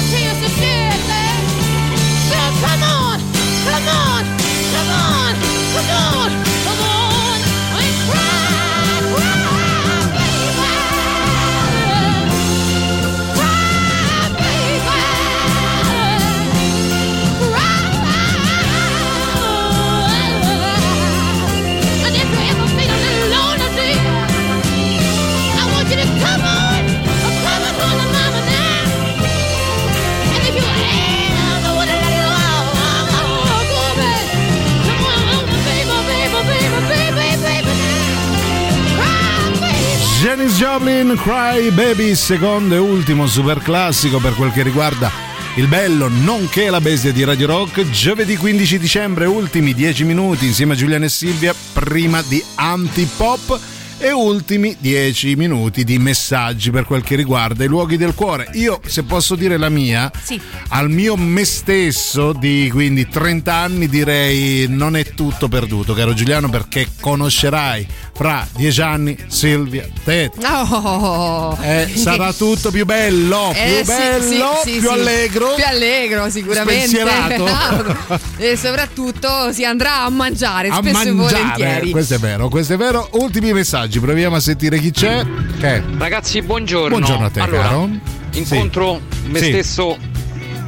Berlin 40.43 41.17
Cry 41.17 41.69
Baby, 41.71 42.15
secondo 42.15 42.73
e 42.73 42.77
ultimo 42.77 43.27
super 43.27 43.59
classico 43.59 44.19
per 44.19 44.35
quel 44.35 44.53
che 44.53 44.63
riguarda 44.63 45.11
il 45.55 45.67
bello 45.67 46.07
nonché 46.07 46.69
la 46.69 46.79
bestia 46.79 47.11
di 47.11 47.25
Radio 47.25 47.47
Rock. 47.47 47.89
Giovedì 47.89 48.37
15 48.37 48.79
dicembre, 48.79 49.25
ultimi 49.25 49.73
10 49.73 50.05
minuti 50.05 50.45
insieme 50.45 50.73
a 50.73 50.75
Giuliano 50.77 51.03
e 51.03 51.09
Silvia, 51.09 51.53
prima 51.73 52.21
di 52.21 52.41
Antipop 52.55 53.59
e 54.01 54.13
ultimi 54.13 54.77
10 54.79 55.35
minuti 55.35 55.83
di 55.83 55.99
messaggi 55.99 56.71
per 56.71 56.85
quel 56.85 57.03
che 57.03 57.17
riguarda 57.17 57.65
i 57.65 57.67
luoghi 57.67 57.97
del 57.97 58.13
cuore. 58.13 58.47
Io, 58.53 58.79
se 58.85 59.03
posso 59.03 59.35
dire 59.35 59.57
la 59.57 59.67
mia, 59.67 60.09
Sì. 60.23 60.39
al 60.69 60.89
mio 60.89 61.17
me 61.17 61.43
stesso 61.43 62.31
di 62.31 62.69
quindi 62.71 63.09
30 63.09 63.53
anni 63.53 63.89
direi 63.89 64.67
non 64.69 64.95
è 64.95 65.03
tutto 65.03 65.49
perduto, 65.49 65.93
caro 65.93 66.13
Giuliano, 66.13 66.49
perché 66.49 66.87
conoscerai 67.01 67.85
fra 68.19 68.45
10 68.53 68.81
anni 68.81 69.17
Silvia 69.27 69.87
Teti. 70.03 70.43
Oh. 70.43 71.57
Eh, 71.61 71.89
sarà 71.95 72.33
tutto 72.33 72.69
più 72.69 72.83
bello, 72.83 73.53
Eh, 73.55 73.81
più 73.81 73.93
sì, 73.93 73.97
bello, 73.97 74.59
sì, 74.61 74.71
sì, 74.73 74.77
più 74.79 74.89
sì. 74.89 74.93
allegro. 74.93 75.53
Più 75.55 75.63
allegro, 75.65 76.29
sicuramente. 76.29 76.87
Spensierato. 76.87 78.19
e 78.35 78.57
soprattutto 78.57 79.53
si 79.53 79.63
andrà 79.63 80.01
a 80.03 80.09
mangiare 80.09 80.67
a 80.67 80.75
spesso 80.81 81.07
e 81.07 81.11
mangiare. 81.11 81.37
volentieri. 81.43 81.91
Questo 81.91 82.15
è 82.15 82.19
vero, 82.19 82.49
questo 82.49 82.73
è 82.73 82.77
vero. 82.77 83.07
Ultimi 83.13 83.53
messaggi, 83.53 84.01
proviamo 84.01 84.35
a 84.35 84.39
sentire 84.41 84.79
chi 84.79 84.91
c'è. 84.91 85.25
Che? 85.57 85.81
Ragazzi, 85.97 86.41
buongiorno. 86.41 86.89
Buongiorno 86.89 87.25
a 87.25 87.29
te, 87.29 87.39
allora, 87.39 87.61
caro. 87.61 87.89
Incontro 88.33 88.99
me 89.27 89.39
Sì. 89.39 89.45
stesso 89.45 89.97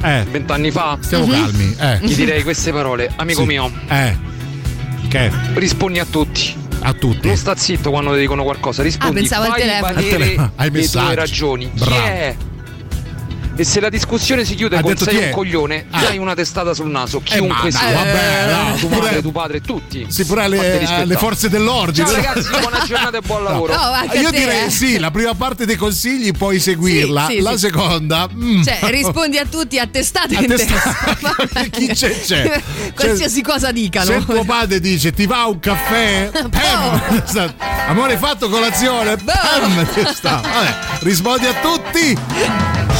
Eh. 0.02 0.24
vent'anni 0.30 0.70
fa. 0.70 0.96
Stiamo 1.02 1.26
calmi, 1.26 1.76
eh. 1.78 1.98
Gli 2.00 2.14
direi 2.14 2.42
queste 2.44 2.72
parole. 2.72 3.12
Amico 3.16 3.42
Sì. 3.42 3.46
mio, 3.46 3.70
Eh. 3.88 4.16
Che? 5.08 5.30
rispondi 5.52 5.98
a 5.98 6.06
tutti. 6.08 6.60
A 6.84 6.92
tutti. 6.94 7.28
Non 7.28 7.36
sta 7.36 7.54
zitto 7.56 7.90
quando 7.90 8.12
ti 8.12 8.20
dicono 8.20 8.42
qualcosa, 8.42 8.82
rispondi. 8.82 9.16
Ah, 9.16 9.20
pensavo 9.20 9.44
al 9.44 9.50
fai 9.50 9.60
telefono. 9.60 9.86
Al 9.86 9.94
valere 9.94 10.16
telefono, 10.16 10.52
ai 10.56 10.64
le 10.64 10.70
tue 10.70 10.80
messaggi. 10.80 11.14
ragioni. 11.14 11.70
Bravo. 11.72 11.90
Chi 11.90 11.96
è? 11.96 12.36
E 13.54 13.64
se 13.64 13.80
la 13.80 13.90
discussione 13.90 14.44
si 14.46 14.54
chiude 14.54 14.78
Ha 14.78 14.80
con 14.80 14.96
sei 14.96 15.24
un 15.26 15.30
coglione, 15.30 15.84
Ah. 15.90 16.00
dai 16.00 16.16
una 16.18 16.34
testata 16.34 16.72
sul 16.72 16.88
naso. 16.88 17.18
Eh, 17.18 17.22
Chiunque 17.24 17.70
ma 17.70 17.70
sia. 17.70 17.88
no, 17.90 17.94
vabbè, 17.96 18.50
no, 18.50 18.74
tu 18.76 18.88
pure- 18.88 19.00
madre, 19.02 19.22
tu 19.22 19.32
padre, 19.32 19.60
tutti. 19.60 20.06
Sì, 20.08 20.24
pure 20.24 20.44
alle, 20.44 20.86
alle 20.88 21.16
forze 21.16 21.48
dell'ordine. 21.50 22.06
Ciao 22.06 22.14
ragazzi, 22.14 22.48
buona 22.60 22.82
giornata 22.86 23.18
e 23.18 23.20
buon 23.20 23.44
lavoro. 23.44 23.74
No, 23.74 23.80
a 23.80 24.04
Io 24.14 24.30
te, 24.30 24.38
direi 24.38 24.64
eh. 24.66 24.70
sì, 24.70 24.98
la 24.98 25.10
prima 25.10 25.34
parte 25.34 25.66
dei 25.66 25.76
consigli 25.76 26.32
puoi 26.32 26.58
seguirla, 26.60 27.26
Sì, 27.26 27.34
sì, 27.34 27.40
la 27.42 27.50
sì. 27.52 27.58
seconda. 27.58 28.28
mm. 28.32 28.62
Cioè, 28.62 28.78
rispondi 28.90 29.36
a 29.36 29.44
tutti 29.44 29.78
a 29.78 29.86
testate 29.86 30.34
in 30.34 30.46
testa-. 30.46 31.16
Chi 31.70 31.86
c'è, 31.88 32.20
c'è. 32.22 32.62
Qualsiasi 32.94 33.42
cosa 33.42 33.70
dicano. 33.70 34.06
Se 34.06 34.24
tuo 34.24 34.44
padre 34.44 34.80
dice 34.80 35.12
ti 35.12 35.26
va 35.26 35.44
un 35.44 35.60
caffè, 35.60 36.30
pam, 36.48 37.24
sta- 37.26 37.54
amore 37.86 38.12
hai 38.14 38.18
fatto 38.18 38.48
colazione, 38.48 39.16
pam, 39.16 39.86
ti 39.92 40.06
sta. 40.14 40.40
Vabbè, 40.42 40.76
rispondi 41.00 41.46
a 41.46 41.52
tutti. 41.60 42.91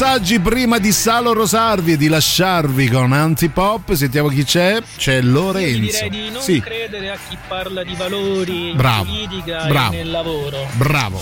Messaggi 0.00 0.38
prima 0.38 0.78
di 0.78 0.92
Salo 0.92 1.32
Rosarvi 1.32 1.94
e 1.94 1.96
di 1.96 2.06
lasciarvi 2.06 2.86
con 2.88 3.12
Antipop. 3.12 3.94
Sentiamo 3.94 4.28
chi 4.28 4.44
c'è. 4.44 4.80
C'è 4.96 5.20
Lorenzo. 5.20 6.04
Direi 6.04 6.08
di 6.08 6.30
non 6.30 6.40
Sì, 6.40 6.60
credere 6.60 7.10
a 7.10 7.16
chi 7.28 7.36
parla 7.48 7.82
di 7.82 7.94
valori 7.96 8.74
Bravo, 8.76 9.06
politica 9.06 9.64
bravo. 9.66 9.92
nel 9.94 10.08
lavoro. 10.08 10.68
bravo. 10.74 11.20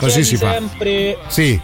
Così 0.00 0.14
Chiedi 0.22 0.24
si 0.24 0.36
fa. 0.36 0.50
sempre 0.50 1.16
Sì. 1.28 1.60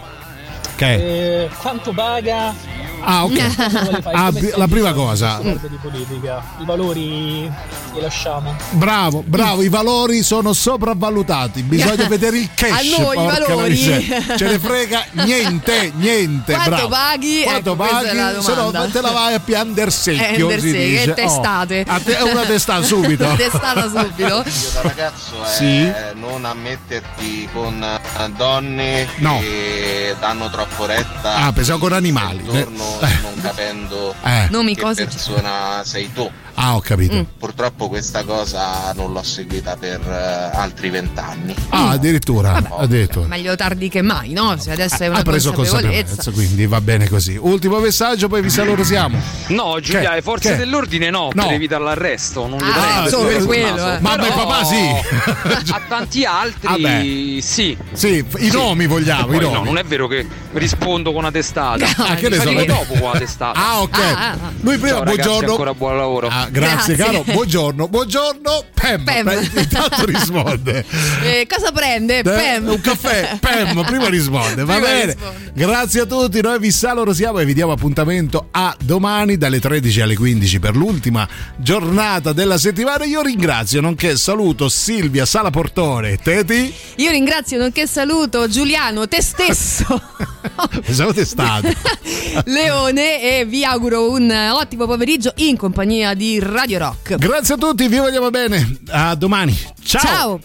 Ok. 0.75 0.81
eh, 0.83 1.51
quanto 1.59 1.91
paga 1.93 2.55
Ah, 3.01 3.25
ok. 3.25 4.03
Ah, 4.13 4.33
la 4.57 4.67
prima 4.69 4.93
cosa. 4.93 5.37
parla 5.37 5.53
di 5.69 5.79
politica 5.81 6.43
i 6.61 6.65
valori 6.65 7.51
li 7.95 8.01
lasciamo 8.01 8.57
Bravo, 8.71 9.23
bravo, 9.27 9.63
i 9.63 9.69
valori 9.69 10.23
sono 10.23 10.53
sopravvalutati, 10.53 11.63
bisogna 11.63 12.07
vedere 12.09 12.39
il 12.39 12.51
cash. 12.55 12.71
A 12.97 13.03
noi 13.03 13.23
i 13.23 13.27
valori. 13.27 13.71
miseria. 13.71 14.37
Ce 14.37 14.45
ne 14.47 14.59
frega 14.59 15.05
niente, 15.25 15.93
niente. 15.97 16.53
Quanto 16.53 16.71
bravo. 16.71 16.89
paghi? 16.89 17.43
Quanto 17.43 17.73
Ecco, 17.73 17.85
è 17.85 17.87
la 17.87 17.93
paghi? 18.33 18.43
Se 18.43 18.55
no 18.55 18.71
domanda. 18.71 18.87
te 18.93 19.01
la 19.01 19.11
vai 19.11 19.35
a 19.35 19.41
piander 19.41 19.93
secchio. 19.93 20.51
Eh, 20.51 20.61
si 20.61 20.73
dice. 20.73 21.11
è 21.11 21.15
testate. 21.15 21.85
Oh, 21.89 22.01
te- 22.01 22.17
è 22.19 22.23
una 22.23 22.45
testata 22.45 22.83
subito. 22.83 23.27
Testata 23.37 23.89
subito. 23.89 24.25
Io 24.45 24.71
da 24.73 24.81
ragazzo 24.83 25.43
è 25.45 25.49
Sì? 25.49 25.93
non 26.19 26.45
ammetterti 26.45 27.49
con 27.53 27.83
eh, 27.83 28.31
donne 28.37 29.07
No. 29.17 29.39
che 29.41 30.15
danno 30.21 30.49
troppo 30.51 30.87
retta 30.87 31.35
Ah, 31.47 31.53
pensavo 31.53 31.79
con 31.79 31.93
animali. 31.93 32.39
intorno 32.39 32.85
Eh. 32.85 32.88
Non 33.23 33.41
capendo 33.41 34.15
Eh. 34.25 34.47
Nomi, 34.51 34.75
che 34.75 34.83
cose- 34.83 35.05
persona 35.05 35.83
sei 35.85 36.13
tu. 36.13 36.31
Ah, 36.61 36.75
ho 36.75 36.81
capito. 36.81 37.15
Mm. 37.15 37.23
Purtroppo 37.39 37.89
questa 37.89 38.25
cosa 38.25 38.93
non 38.93 39.13
l'ho 39.13 39.23
seguita 39.23 39.77
per 39.77 40.01
eh, 40.01 40.57
altri 40.57 40.91
vent'anni. 40.91 41.55
Ah, 41.69 41.91
addirittura. 41.91 42.61
addirittura. 42.79 43.29
Meglio 43.29 43.55
tardi 43.55 43.89
che 43.89 44.03
mai, 44.03 44.33
no? 44.33 44.57
Se 44.59 44.73
adesso 44.73 45.05
è 45.05 45.07
una 45.07 45.19
Ha 45.19 45.23
preso 45.23 45.53
consapevolezza. 45.53 46.33
quindi 46.33 46.67
va 46.67 46.81
bene 46.81 47.09
così. 47.09 47.37
Ultimo 47.41 47.79
messaggio, 47.79 48.27
poi 48.29 48.43
vi 48.43 48.51
salutiamo. 48.51 49.17
No, 49.49 49.79
Giulia, 49.81 50.15
le 50.15 50.23
forze 50.23 50.51
Che? 50.51 50.57
dell'ordine 50.57 51.11
no, 51.11 51.31
No. 51.33 51.45
per 51.47 51.53
evitare 51.55 51.85
l'arresto. 51.85 52.49
Non 52.49 52.59
li 52.59 52.65
Ah, 52.75 53.07
solo 53.09 53.29
per 53.29 53.45
quello, 53.45 53.93
eh. 53.93 53.99
Mamma 54.01 54.27
e 54.27 54.31
papà 54.33 54.65
sì. 54.65 55.71
A 55.71 55.81
tanti 55.89 56.25
altri 56.25 56.67
Vabbè. 56.83 57.41
sì. 57.41 57.77
Sì, 57.93 58.25
i 58.39 58.51
nomi 58.51 58.87
vogliamo, 58.87 59.27
Poi 59.27 59.37
i 59.37 59.41
no, 59.41 59.53
nomi. 59.53 59.65
non 59.67 59.79
è 59.79 59.85
vero 59.85 60.09
che 60.09 60.27
rispondo 60.55 61.11
con 61.13 61.21
una 61.21 61.31
testata. 61.31 61.87
Ah, 61.99 62.15
che 62.17 62.29
ne 62.29 62.41
so, 62.41 62.51
dopo 62.65 62.95
con 62.99 63.13
la 63.13 63.19
testata. 63.19 63.59
Ah, 63.59 63.81
ok. 63.81 63.99
Ah, 63.99 64.31
ah. 64.31 64.39
Lui 64.61 64.77
prima, 64.79 64.97
Ciao, 64.97 65.05
ragazzi, 65.05 65.29
buongiorno. 65.29 65.51
ancora 65.51 65.75
buon 65.75 65.97
lavoro. 65.97 66.29
Ah, 66.29 66.48
grazie, 66.51 66.95
Grazie. 66.95 66.97
caro. 66.97 67.25
Buongiorno, 67.33 67.89
buongiorno. 67.89 68.65
Pem. 68.75 69.05
Pem. 69.05 69.51
Intanto 69.55 70.05
risponde. 70.05 70.85
Eh, 71.29 71.47
cosa 71.49 71.73
prende? 71.73 72.19
Eh, 72.19 72.23
Pem. 72.23 72.69
Un 72.69 72.81
caffè, 72.81 73.39
Pem, 73.41 73.85
prima 73.85 74.09
risponde, 74.09 74.65
va 74.65 74.75
Prima 74.75 74.89
bene. 74.89 75.05
risponde. 75.13 75.53
Grazie 75.55 76.01
a 76.03 76.07
tutti, 76.07 76.41
noi 76.41 76.59
vi 76.59 76.71
salutiamo 76.71 77.39
e 77.39 77.45
vi 77.45 77.55
diamo 77.55 77.73
appuntamento 77.73 78.49
a 78.53 78.75
domani 78.83 79.37
dalle 79.37 79.59
13 79.61 80.01
alle 80.01 80.15
15 80.17 80.59
per 80.61 80.77
l'ultima 80.77 81.29
giornata 81.57 82.33
della 82.33 82.57
settimana. 82.57 83.05
Io 83.05 83.21
ringrazio, 83.23 83.81
nonché 83.81 84.17
saluto 84.17 84.69
Silvia 84.69 85.27
Salaportone, 85.27 86.17
Teti, 86.17 86.73
Io 86.97 87.11
ringrazio, 87.11 87.59
nonché 87.59 87.87
saluto 87.87 88.49
Giuliano, 88.49 89.07
te 89.09 89.21
stesso, 89.21 90.01
pensavo 90.85 91.13
testate. 91.13 91.75
Leone 92.47 93.21
e 93.41 93.45
vi 93.45 93.65
auguro 93.65 94.11
un 94.11 94.31
ottimo 94.31 94.87
pomeriggio 94.87 95.33
in 95.37 95.57
compagnia 95.57 96.15
di 96.15 96.38
Radio 96.41 96.79
Rock. 96.79 97.17
Grazie 97.17 97.55
a 97.55 97.57
tutti, 97.57 97.87
vi 97.89 97.99
vogliamo 97.99 98.31
bene. 98.31 98.79
A 98.91 99.15
domani. 99.15 99.57
Ciao. 99.85 100.03
Ciao. 100.03 100.41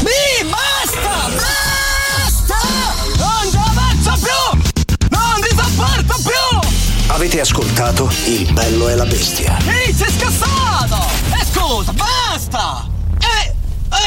Mi 0.00 0.48
basta! 0.48 1.28
Basta! 1.34 2.56
Non 3.16 3.50
ce 3.50 3.56
la 3.56 3.72
faccio 3.74 4.14
più! 4.22 4.60
Non 5.10 5.40
ti 5.40 5.48
sopporto 5.56 6.14
più! 6.22 6.58
Avete 7.08 7.40
ascoltato 7.40 8.10
Il 8.26 8.52
bello 8.52 8.88
e 8.88 8.94
la 8.94 9.06
bestia. 9.06 9.56
Ehi, 9.66 9.92
sei 9.92 10.10
scassato! 10.18 11.08
E 11.40 11.44
scusa, 11.52 11.92
basta! 11.92 12.86
Eh, 13.18 13.54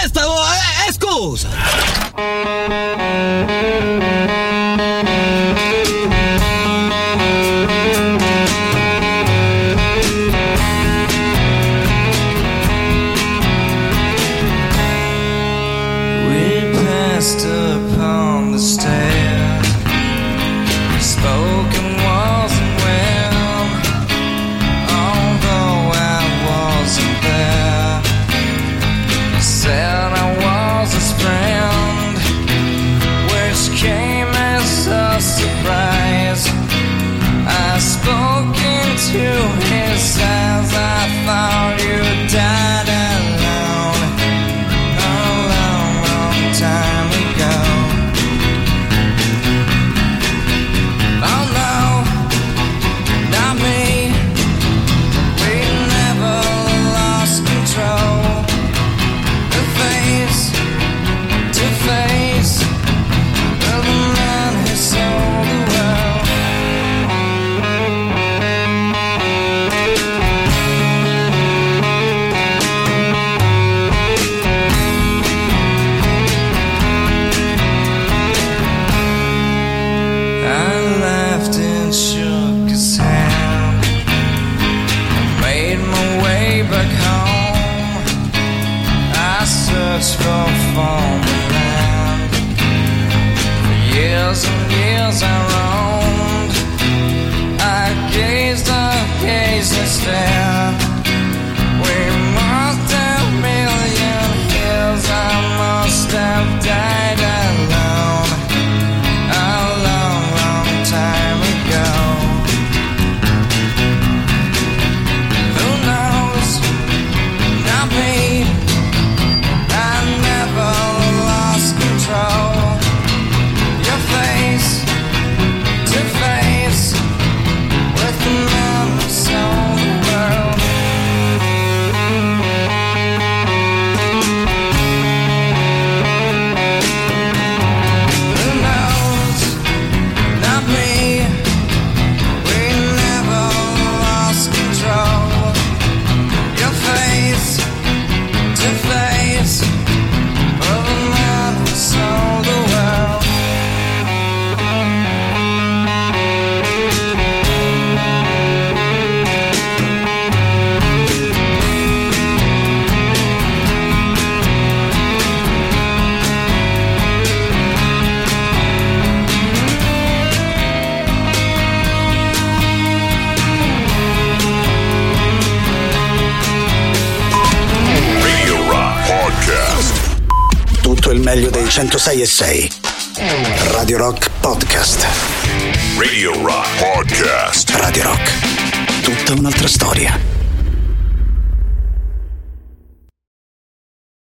eh, 0.03 0.07
stavo, 0.07 0.35
eh, 0.35 0.87
eh, 0.87 0.93
scusa! 0.93 1.49